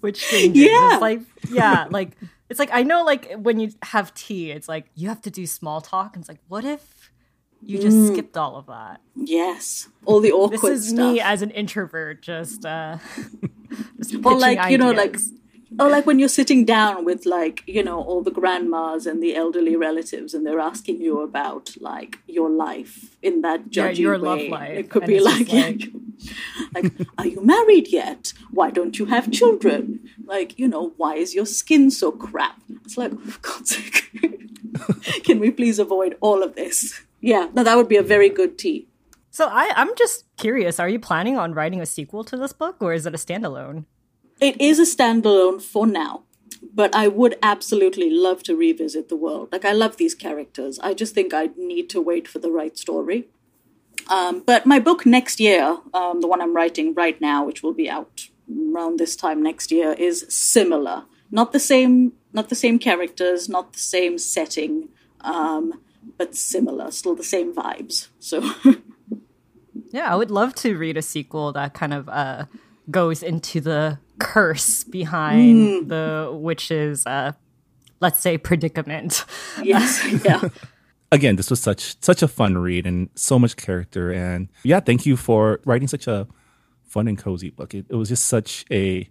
with 0.00 0.16
strangers. 0.16 0.64
Yeah. 0.64 0.92
It's 0.92 1.02
like 1.02 1.20
yeah, 1.48 1.86
like 1.90 2.16
it's 2.48 2.58
like 2.58 2.70
I 2.72 2.82
know 2.82 3.04
like 3.04 3.32
when 3.34 3.60
you 3.60 3.70
have 3.82 4.12
tea, 4.14 4.50
it's 4.50 4.68
like 4.68 4.90
you 4.94 5.08
have 5.08 5.22
to 5.22 5.30
do 5.30 5.46
small 5.46 5.80
talk 5.80 6.14
and 6.14 6.22
it's 6.22 6.28
like 6.28 6.40
what 6.48 6.64
if 6.64 7.10
you 7.62 7.78
just 7.78 7.96
mm. 7.96 8.12
skipped 8.12 8.36
all 8.36 8.56
of 8.56 8.66
that. 8.66 9.00
Yes, 9.14 9.88
all 10.06 10.20
the 10.20 10.32
awkward. 10.32 10.60
This 10.60 10.84
is 10.84 10.88
stuff. 10.90 11.12
me 11.12 11.20
as 11.20 11.42
an 11.42 11.50
introvert, 11.50 12.22
just 12.22 12.64
uh, 12.64 12.98
just 13.98 14.14
or 14.24 14.38
like 14.38 14.58
ideas. 14.58 14.72
you 14.72 14.78
know, 14.78 14.90
like 14.92 15.16
or 15.78 15.88
like 15.88 16.06
when 16.06 16.18
you're 16.18 16.28
sitting 16.28 16.64
down 16.64 17.04
with 17.04 17.26
like 17.26 17.62
you 17.66 17.82
know 17.82 18.02
all 18.02 18.22
the 18.22 18.30
grandmas 18.30 19.06
and 19.06 19.22
the 19.22 19.36
elderly 19.36 19.76
relatives 19.76 20.34
and 20.34 20.44
they're 20.44 20.60
asking 20.60 21.00
you 21.00 21.20
about 21.20 21.76
like 21.80 22.18
your 22.26 22.50
life 22.50 23.16
in 23.22 23.42
that 23.42 23.70
judgy 23.70 23.98
yeah, 23.98 24.02
your 24.02 24.12
way 24.14 24.18
love 24.18 24.48
life. 24.48 24.78
it 24.78 24.90
could 24.90 25.02
and 25.02 25.08
be 25.08 25.20
like 25.20 25.48
like, 25.52 25.88
like 26.74 27.08
are 27.18 27.26
you 27.26 27.44
married 27.44 27.88
yet? 27.88 28.32
Why 28.50 28.70
don't 28.70 28.98
you 28.98 29.06
have 29.06 29.30
children? 29.30 30.00
Like 30.24 30.58
you 30.58 30.66
know 30.66 30.92
why 30.96 31.14
is 31.16 31.34
your 31.34 31.46
skin 31.46 31.90
so 31.90 32.10
crap? 32.10 32.60
It's 32.84 32.96
like 32.96 33.12
oh, 33.14 33.18
for 33.18 33.40
god's 33.40 33.76
sake 33.76 34.10
can 35.24 35.40
we 35.40 35.50
please 35.50 35.78
avoid 35.78 36.16
all 36.20 36.42
of 36.42 36.56
this? 36.56 37.02
Yeah 37.20 37.48
no 37.54 37.62
that 37.62 37.76
would 37.76 37.88
be 37.88 37.96
a 37.96 38.02
very 38.02 38.28
good 38.28 38.58
tea. 38.58 38.88
So 39.32 39.46
I, 39.46 39.72
i'm 39.76 39.94
just 39.96 40.24
curious 40.36 40.80
are 40.80 40.88
you 40.88 40.98
planning 40.98 41.38
on 41.38 41.54
writing 41.54 41.80
a 41.80 41.86
sequel 41.86 42.24
to 42.24 42.36
this 42.36 42.52
book 42.52 42.76
or 42.80 42.92
is 42.92 43.06
it 43.06 43.14
a 43.14 43.18
standalone 43.18 43.84
it 44.40 44.60
is 44.60 44.78
a 44.78 44.82
standalone 44.82 45.60
for 45.62 45.86
now, 45.86 46.22
but 46.74 46.94
I 46.94 47.08
would 47.08 47.36
absolutely 47.42 48.10
love 48.10 48.42
to 48.44 48.56
revisit 48.56 49.08
the 49.08 49.16
world. 49.16 49.48
Like, 49.52 49.64
I 49.64 49.72
love 49.72 49.96
these 49.96 50.14
characters. 50.14 50.78
I 50.80 50.94
just 50.94 51.14
think 51.14 51.34
I 51.34 51.50
need 51.56 51.90
to 51.90 52.00
wait 52.00 52.28
for 52.28 52.38
the 52.38 52.50
right 52.50 52.76
story. 52.76 53.28
Um, 54.08 54.40
but 54.40 54.66
my 54.66 54.78
book 54.78 55.04
next 55.06 55.40
year, 55.40 55.78
um, 55.94 56.20
the 56.20 56.26
one 56.26 56.40
I'm 56.40 56.54
writing 56.56 56.94
right 56.94 57.20
now, 57.20 57.44
which 57.44 57.62
will 57.62 57.74
be 57.74 57.88
out 57.88 58.28
around 58.72 58.98
this 58.98 59.14
time 59.14 59.42
next 59.42 59.70
year, 59.70 59.92
is 59.92 60.26
similar 60.28 61.04
not 61.30 61.52
the 61.52 61.60
same, 61.60 62.12
not 62.32 62.48
the 62.48 62.54
same 62.54 62.78
characters, 62.78 63.48
not 63.48 63.72
the 63.72 63.78
same 63.78 64.18
setting, 64.18 64.88
um, 65.20 65.80
but 66.18 66.34
similar, 66.34 66.90
still 66.90 67.14
the 67.14 67.24
same 67.24 67.54
vibes. 67.54 68.08
So. 68.18 68.50
yeah, 69.90 70.12
I 70.12 70.16
would 70.16 70.30
love 70.30 70.54
to 70.56 70.76
read 70.76 70.96
a 70.96 71.02
sequel 71.02 71.52
that 71.52 71.74
kind 71.74 71.94
of 71.94 72.08
uh, 72.08 72.46
goes 72.90 73.22
into 73.22 73.60
the 73.60 73.98
curse 74.20 74.84
behind 74.84 75.56
mm. 75.56 75.88
the 75.88 76.30
witch's, 76.32 77.04
uh, 77.06 77.32
let's 78.00 78.20
say, 78.20 78.38
predicament. 78.38 79.24
Yes, 79.62 80.24
yeah. 80.24 80.48
Again, 81.12 81.36
this 81.36 81.50
was 81.50 81.60
such 81.60 82.00
such 82.00 82.22
a 82.22 82.28
fun 82.28 82.56
read 82.56 82.86
and 82.86 83.08
so 83.14 83.38
much 83.38 83.56
character. 83.56 84.12
And 84.12 84.48
yeah, 84.62 84.80
thank 84.80 85.06
you 85.06 85.16
for 85.16 85.60
writing 85.64 85.88
such 85.88 86.06
a 86.06 86.28
fun 86.84 87.08
and 87.08 87.18
cozy 87.18 87.50
book. 87.50 87.74
It, 87.74 87.86
it 87.88 87.96
was 87.96 88.08
just 88.08 88.26
such 88.26 88.64
a 88.70 89.08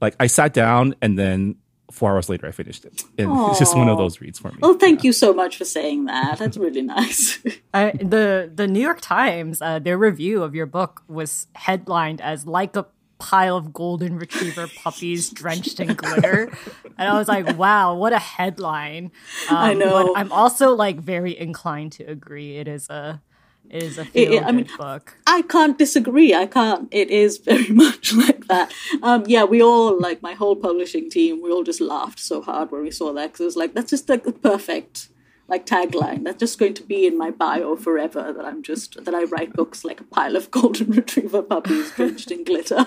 like 0.00 0.16
I 0.18 0.28
sat 0.28 0.54
down 0.54 0.94
and 1.02 1.18
then 1.18 1.56
four 1.90 2.12
hours 2.12 2.28
later 2.28 2.46
I 2.46 2.50
finished 2.50 2.84
it. 2.84 3.04
And 3.18 3.28
Aww. 3.28 3.50
it's 3.50 3.58
just 3.58 3.76
one 3.76 3.88
of 3.88 3.98
those 3.98 4.20
reads 4.20 4.38
for 4.38 4.50
me. 4.50 4.58
Well, 4.60 4.74
thank 4.74 5.02
yeah. 5.02 5.08
you 5.08 5.12
so 5.12 5.32
much 5.32 5.56
for 5.56 5.64
saying 5.64 6.06
that. 6.06 6.38
That's 6.38 6.56
really 6.56 6.82
nice. 6.82 7.38
uh, 7.74 7.92
the 8.00 8.50
the 8.54 8.66
New 8.66 8.80
York 8.80 9.00
Times, 9.00 9.62
uh, 9.62 9.78
their 9.78 9.98
review 9.98 10.42
of 10.42 10.54
your 10.54 10.66
book 10.66 11.02
was 11.08 11.46
headlined 11.54 12.20
as 12.20 12.46
like 12.46 12.76
a 12.76 12.86
pile 13.18 13.56
of 13.56 13.72
golden 13.72 14.18
retriever 14.18 14.68
puppies 14.68 15.30
drenched 15.30 15.80
in 15.80 15.94
glitter. 15.94 16.50
And 16.98 17.08
I 17.08 17.18
was 17.18 17.28
like, 17.28 17.56
wow, 17.56 17.94
what 17.94 18.12
a 18.12 18.18
headline. 18.18 19.10
Um, 19.48 19.56
I 19.56 19.74
know. 19.74 20.14
I'm 20.14 20.32
also 20.32 20.74
like 20.74 20.98
very 20.98 21.38
inclined 21.38 21.92
to 21.92 22.04
agree. 22.04 22.56
It 22.56 22.68
is 22.68 22.88
a 22.90 23.22
it 23.68 23.82
is 23.82 23.98
a 23.98 24.04
feel 24.04 24.32
it, 24.34 24.44
I 24.44 24.52
mean, 24.52 24.68
book. 24.78 25.16
I 25.26 25.42
can't 25.42 25.76
disagree. 25.76 26.34
I 26.34 26.46
can't. 26.46 26.88
It 26.92 27.10
is 27.10 27.38
very 27.38 27.68
much 27.84 28.14
like 28.14 28.46
that. 28.46 28.72
Um, 29.02 29.24
yeah, 29.26 29.44
we 29.44 29.62
all 29.62 30.00
like 30.00 30.22
my 30.22 30.34
whole 30.34 30.56
publishing 30.56 31.10
team. 31.10 31.42
We 31.42 31.50
all 31.50 31.64
just 31.64 31.80
laughed 31.80 32.20
so 32.20 32.42
hard 32.42 32.70
when 32.70 32.82
we 32.82 32.90
saw 32.90 33.12
that 33.14 33.32
because 33.32 33.40
it 33.40 33.44
was 33.44 33.56
like 33.56 33.74
that's 33.74 33.90
just 33.90 34.08
like 34.08 34.24
the 34.24 34.32
perfect 34.32 35.08
like 35.48 35.66
tagline. 35.66 36.24
That's 36.24 36.38
just 36.38 36.58
going 36.58 36.74
to 36.74 36.82
be 36.82 37.06
in 37.06 37.16
my 37.16 37.30
bio 37.30 37.76
forever. 37.76 38.32
That 38.32 38.44
I'm 38.44 38.62
just 38.62 39.04
that 39.04 39.14
I 39.14 39.24
write 39.24 39.52
books 39.52 39.84
like 39.84 40.00
a 40.00 40.04
pile 40.04 40.36
of 40.36 40.50
golden 40.50 40.90
retriever 40.92 41.42
puppies 41.42 41.90
drenched 41.92 42.30
in 42.30 42.44
glitter. 42.44 42.86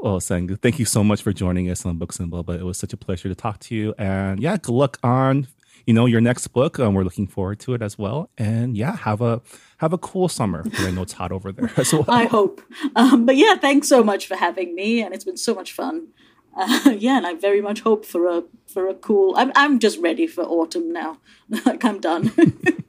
Well, 0.00 0.20
Sangu, 0.20 0.60
thank 0.60 0.78
you 0.78 0.84
so 0.84 1.04
much 1.04 1.22
for 1.22 1.32
joining 1.32 1.70
us 1.70 1.84
on 1.84 1.98
Books 1.98 2.18
and 2.18 2.30
Boba. 2.30 2.58
It 2.58 2.64
was 2.64 2.78
such 2.78 2.92
a 2.92 2.96
pleasure 2.96 3.28
to 3.28 3.34
talk 3.34 3.60
to 3.60 3.74
you. 3.74 3.94
And 3.98 4.40
yeah, 4.40 4.56
good 4.56 4.72
luck 4.72 4.98
on 5.02 5.48
you 5.88 5.94
know 5.94 6.04
your 6.04 6.20
next 6.20 6.48
book. 6.48 6.78
Um, 6.78 6.92
we're 6.92 7.02
looking 7.02 7.26
forward 7.26 7.60
to 7.60 7.72
it 7.72 7.80
as 7.80 7.96
well. 7.96 8.30
And 8.36 8.76
yeah, 8.76 8.94
have 8.94 9.22
a 9.22 9.40
have 9.78 9.94
a 9.94 9.98
cool 9.98 10.28
summer. 10.28 10.62
I 10.78 10.90
know 10.90 11.02
it's 11.02 11.14
hot 11.14 11.32
over 11.32 11.50
there 11.50 11.72
as 11.78 11.92
well. 11.94 12.04
I 12.08 12.24
hope. 12.24 12.60
Um, 12.94 13.24
but 13.24 13.36
yeah, 13.36 13.56
thanks 13.56 13.88
so 13.88 14.04
much 14.04 14.26
for 14.26 14.36
having 14.36 14.74
me, 14.74 15.02
and 15.02 15.14
it's 15.14 15.24
been 15.24 15.38
so 15.38 15.54
much 15.54 15.72
fun. 15.72 16.08
Uh, 16.56 16.90
yeah, 16.98 17.16
and 17.16 17.26
I 17.26 17.34
very 17.34 17.60
much 17.60 17.80
hope 17.80 18.04
for 18.04 18.26
a 18.26 18.44
for 18.66 18.88
a 18.88 18.94
cool. 18.94 19.34
I'm 19.36 19.52
I'm 19.54 19.78
just 19.78 19.98
ready 20.00 20.26
for 20.26 20.44
autumn 20.44 20.92
now. 20.92 21.18
like 21.66 21.84
I'm 21.84 22.00
done. 22.00 22.32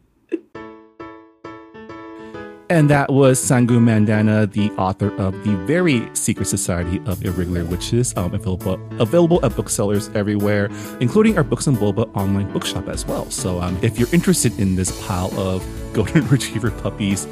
And 2.72 2.88
that 2.92 3.12
was 3.12 3.40
Sangu 3.40 3.80
Mandanna, 3.80 4.52
the 4.52 4.70
author 4.74 5.12
of 5.16 5.34
The 5.44 5.56
Very 5.66 6.08
Secret 6.14 6.46
Society 6.46 7.02
of 7.08 7.26
Irregular 7.26 7.66
Witches, 7.66 8.16
um, 8.16 8.32
available, 8.36 8.80
available 9.00 9.44
at 9.44 9.56
booksellers 9.56 10.10
everywhere, 10.10 10.70
including 11.00 11.36
our 11.36 11.44
Books 11.44 11.66
and 11.66 11.76
Boba 11.76 12.16
online 12.16 12.52
bookshop 12.54 12.88
as 12.88 13.08
well. 13.08 13.28
So 13.32 13.60
um, 13.60 13.76
if 13.82 13.98
you're 13.98 14.14
interested 14.14 14.60
in 14.60 14.76
this 14.76 14.92
pile 15.04 15.34
of 15.40 15.66
golden 15.94 16.28
retriever 16.28 16.70
puppies 16.70 17.26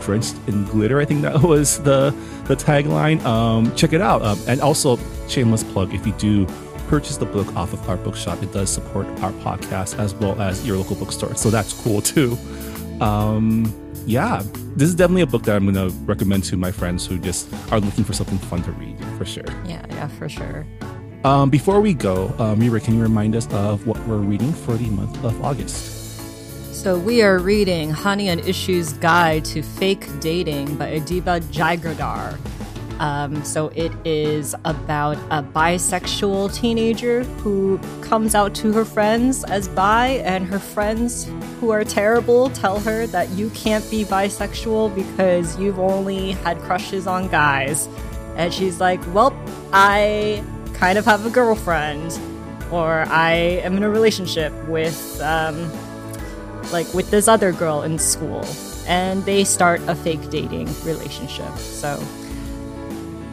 drenched 0.00 0.36
in 0.46 0.64
glitter, 0.64 1.00
I 1.00 1.04
think 1.04 1.22
that 1.22 1.42
was 1.42 1.82
the, 1.82 2.10
the 2.44 2.56
tagline, 2.56 3.22
um, 3.24 3.74
check 3.76 3.92
it 3.92 4.00
out. 4.00 4.22
Um, 4.22 4.38
and 4.46 4.60
also, 4.60 4.98
shameless 5.28 5.64
plug, 5.64 5.94
if 5.94 6.06
you 6.06 6.12
do 6.14 6.46
purchase 6.88 7.16
the 7.16 7.26
book 7.26 7.54
off 7.54 7.72
of 7.72 7.88
our 7.88 7.96
bookshop, 7.96 8.42
it 8.42 8.52
does 8.52 8.68
support 8.68 9.06
our 9.22 9.32
podcast 9.44 9.98
as 9.98 10.12
well 10.14 10.40
as 10.40 10.66
your 10.66 10.76
local 10.76 10.96
bookstore. 10.96 11.34
So 11.36 11.50
that's 11.50 11.72
cool 11.72 12.00
too. 12.02 12.36
Um, 13.00 13.72
yeah, 14.06 14.42
this 14.74 14.88
is 14.88 14.94
definitely 14.94 15.22
a 15.22 15.26
book 15.26 15.44
that 15.44 15.54
I'm 15.54 15.72
going 15.72 15.90
to 15.90 15.96
recommend 16.04 16.44
to 16.44 16.56
my 16.56 16.72
friends 16.72 17.06
who 17.06 17.18
just 17.18 17.48
are 17.70 17.80
looking 17.80 18.02
for 18.02 18.12
something 18.12 18.38
fun 18.38 18.62
to 18.64 18.72
read 18.72 18.98
for 19.16 19.24
sure. 19.24 19.44
Yeah, 19.64 19.84
yeah, 19.90 20.08
for 20.08 20.28
sure. 20.28 20.66
Um, 21.22 21.50
before 21.50 21.80
we 21.80 21.94
go, 21.94 22.34
uh, 22.38 22.54
Reera, 22.56 22.80
can 22.80 22.94
you 22.94 23.02
remind 23.02 23.36
us 23.36 23.46
of 23.52 23.86
what 23.86 23.98
we're 24.06 24.16
reading 24.16 24.52
for 24.52 24.74
the 24.74 24.86
month 24.86 25.22
of 25.22 25.40
August? 25.44 25.99
So 26.80 26.98
we 26.98 27.20
are 27.20 27.38
reading 27.38 27.92
Hani 27.92 28.28
and 28.28 28.40
Ishu's 28.40 28.94
Guide 28.94 29.44
to 29.44 29.60
Fake 29.60 30.08
Dating 30.18 30.76
by 30.76 30.98
Adiba 30.98 31.42
Jaigirdar. 31.52 32.38
Um, 32.98 33.44
so 33.44 33.68
it 33.74 33.92
is 34.06 34.54
about 34.64 35.18
a 35.30 35.42
bisexual 35.42 36.54
teenager 36.54 37.24
who 37.42 37.78
comes 38.00 38.34
out 38.34 38.54
to 38.54 38.72
her 38.72 38.86
friends 38.86 39.44
as 39.44 39.68
bi, 39.68 40.22
and 40.24 40.46
her 40.46 40.58
friends 40.58 41.30
who 41.60 41.68
are 41.68 41.84
terrible 41.84 42.48
tell 42.48 42.80
her 42.80 43.06
that 43.08 43.28
you 43.32 43.50
can't 43.50 43.88
be 43.90 44.06
bisexual 44.06 44.94
because 44.94 45.58
you've 45.58 45.78
only 45.78 46.32
had 46.32 46.56
crushes 46.60 47.06
on 47.06 47.28
guys. 47.28 47.90
And 48.36 48.54
she's 48.54 48.80
like, 48.80 49.00
Well, 49.12 49.38
I 49.74 50.42
kind 50.72 50.96
of 50.96 51.04
have 51.04 51.26
a 51.26 51.30
girlfriend, 51.30 52.18
or 52.72 53.00
I 53.00 53.32
am 53.64 53.76
in 53.76 53.82
a 53.82 53.90
relationship 53.90 54.54
with, 54.66 55.20
um, 55.20 55.70
like, 56.72 56.92
with 56.94 57.10
this 57.10 57.28
other 57.28 57.52
girl 57.52 57.82
in 57.82 57.98
school. 57.98 58.44
And 58.86 59.24
they 59.24 59.44
start 59.44 59.80
a 59.86 59.94
fake 59.94 60.30
dating 60.30 60.66
relationship. 60.84 61.56
So 61.58 62.02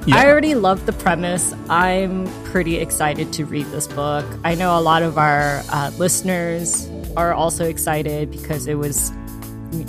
yeah. 0.07 0.19
I 0.19 0.27
already 0.27 0.55
love 0.55 0.85
the 0.85 0.93
premise. 0.93 1.53
I'm 1.67 2.27
pretty 2.45 2.77
excited 2.77 3.33
to 3.33 3.45
read 3.45 3.65
this 3.67 3.87
book. 3.87 4.25
I 4.45 4.55
know 4.55 4.77
a 4.77 4.79
lot 4.79 5.03
of 5.03 5.17
our 5.17 5.61
uh, 5.69 5.91
listeners 5.97 6.89
are 7.17 7.33
also 7.33 7.65
excited 7.65 8.31
because 8.31 8.67
it 8.67 8.75
was, 8.75 9.11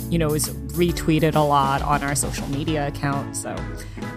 you 0.09 0.17
know, 0.17 0.27
it 0.27 0.31
was 0.31 0.49
retweeted 0.75 1.35
a 1.35 1.39
lot 1.39 1.81
on 1.83 2.03
our 2.03 2.15
social 2.15 2.45
media 2.49 2.87
account. 2.87 3.37
So, 3.37 3.55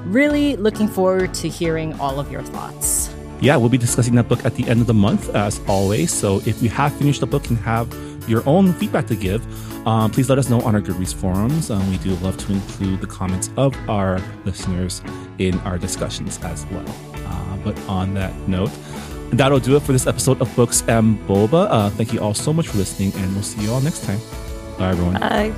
really 0.04 0.56
looking 0.56 0.88
forward 0.88 1.34
to 1.34 1.48
hearing 1.48 1.98
all 2.00 2.18
of 2.18 2.32
your 2.32 2.42
thoughts. 2.42 3.14
Yeah, 3.40 3.56
we'll 3.56 3.68
be 3.68 3.78
discussing 3.78 4.16
that 4.16 4.28
book 4.28 4.44
at 4.44 4.56
the 4.56 4.66
end 4.68 4.80
of 4.80 4.88
the 4.88 4.94
month, 4.94 5.32
as 5.36 5.60
always. 5.68 6.12
So, 6.12 6.38
if 6.46 6.60
you 6.62 6.68
have 6.70 6.92
finished 6.96 7.20
the 7.20 7.28
book 7.28 7.48
and 7.48 7.58
have 7.58 7.88
your 8.28 8.42
own 8.46 8.72
feedback 8.74 9.06
to 9.08 9.16
give, 9.16 9.42
um, 9.86 10.10
please 10.10 10.28
let 10.28 10.38
us 10.38 10.48
know 10.48 10.60
on 10.62 10.74
our 10.74 10.80
Goodreads 10.80 11.14
forums. 11.14 11.70
Um, 11.70 11.88
we 11.90 11.98
do 11.98 12.14
love 12.16 12.36
to 12.38 12.52
include 12.52 13.00
the 13.00 13.06
comments 13.06 13.50
of 13.56 13.76
our 13.88 14.20
listeners 14.44 15.02
in 15.38 15.58
our 15.60 15.78
discussions 15.78 16.38
as 16.42 16.66
well. 16.66 16.84
Uh, 17.26 17.56
but 17.58 17.78
on 17.88 18.14
that 18.14 18.34
note, 18.48 18.70
that'll 19.30 19.58
do 19.58 19.76
it 19.76 19.82
for 19.82 19.92
this 19.92 20.06
episode 20.06 20.40
of 20.40 20.54
Books 20.54 20.82
and 20.88 21.18
Boba. 21.26 21.66
Uh, 21.70 21.90
thank 21.90 22.12
you 22.12 22.20
all 22.20 22.34
so 22.34 22.52
much 22.52 22.68
for 22.68 22.78
listening, 22.78 23.12
and 23.16 23.32
we'll 23.34 23.42
see 23.42 23.62
you 23.62 23.72
all 23.72 23.80
next 23.80 24.04
time. 24.04 24.18
Bye, 24.78 24.90
everyone. 24.90 25.20
Bye. 25.20 25.52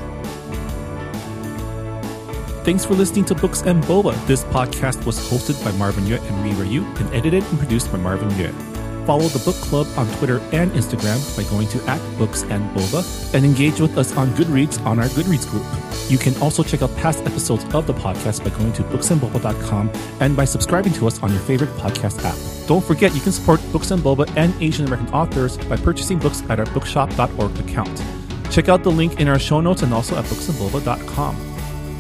Thanks 2.65 2.83
for 2.83 2.95
listening 2.95 3.27
to 3.27 3.35
Books 3.35 3.61
and 3.61 3.85
Boba. 3.85 4.15
This 4.27 4.43
podcast 4.45 5.05
was 5.05 5.19
hosted 5.19 5.63
by 5.63 5.73
Marvin 5.73 6.05
Yueh 6.05 6.23
and 6.31 6.45
Reera 6.45 6.67
Yoo 6.67 6.85
and 6.97 7.15
edited 7.15 7.43
and 7.43 7.59
produced 7.59 7.93
by 7.93 7.99
Marvin 7.99 8.31
Yueh. 8.31 8.74
Follow 9.07 9.29
the 9.29 9.39
book 9.45 9.57
club 9.57 9.87
on 9.99 10.07
Twitter 10.17 10.39
and 10.53 10.71
Instagram 10.73 11.21
by 11.37 11.43
going 11.51 11.69
to 11.69 11.83
at 11.91 12.01
Books 12.19 12.43
and 12.45 12.65
Boba 12.75 13.35
and 13.35 13.45
engage 13.45 13.79
with 13.79 13.99
us 13.99 14.17
on 14.17 14.31
Goodreads 14.31 14.83
on 14.87 14.99
our 14.99 15.07
Goodreads 15.09 15.49
group. 15.51 15.67
You 16.11 16.17
can 16.17 16.35
also 16.43 16.63
check 16.63 16.81
out 16.81 16.95
past 16.97 17.21
episodes 17.21 17.65
of 17.75 17.87
the 17.87 17.93
podcast 17.93 18.43
by 18.43 18.57
going 18.57 18.73
to 18.73 18.83
booksandboba.com 18.85 19.91
and 20.21 20.35
by 20.35 20.47
subscribing 20.47 20.95
to 20.95 21.07
us 21.07 21.23
on 21.23 21.31
your 21.31 21.41
favorite 21.41 21.71
podcast 21.77 22.25
app. 22.25 22.67
Don't 22.67 22.85
forget 22.85 23.15
you 23.15 23.21
can 23.21 23.33
support 23.33 23.61
Books 23.73 23.91
and 23.91 24.03
Boba 24.03 24.31
and 24.37 24.55
Asian 24.63 24.87
American 24.87 25.13
authors 25.13 25.59
by 25.59 25.77
purchasing 25.77 26.19
books 26.19 26.43
at 26.49 26.59
our 26.59 26.67
bookshop.org 26.67 27.59
account. 27.59 28.03
Check 28.51 28.69
out 28.71 28.85
the 28.85 28.91
link 28.91 29.21
in 29.21 29.29
our 29.29 29.39
show 29.39 29.61
notes 29.61 29.83
and 29.83 29.93
also 29.93 30.17
at 30.17 30.25
booksandboba.com. 30.25 31.54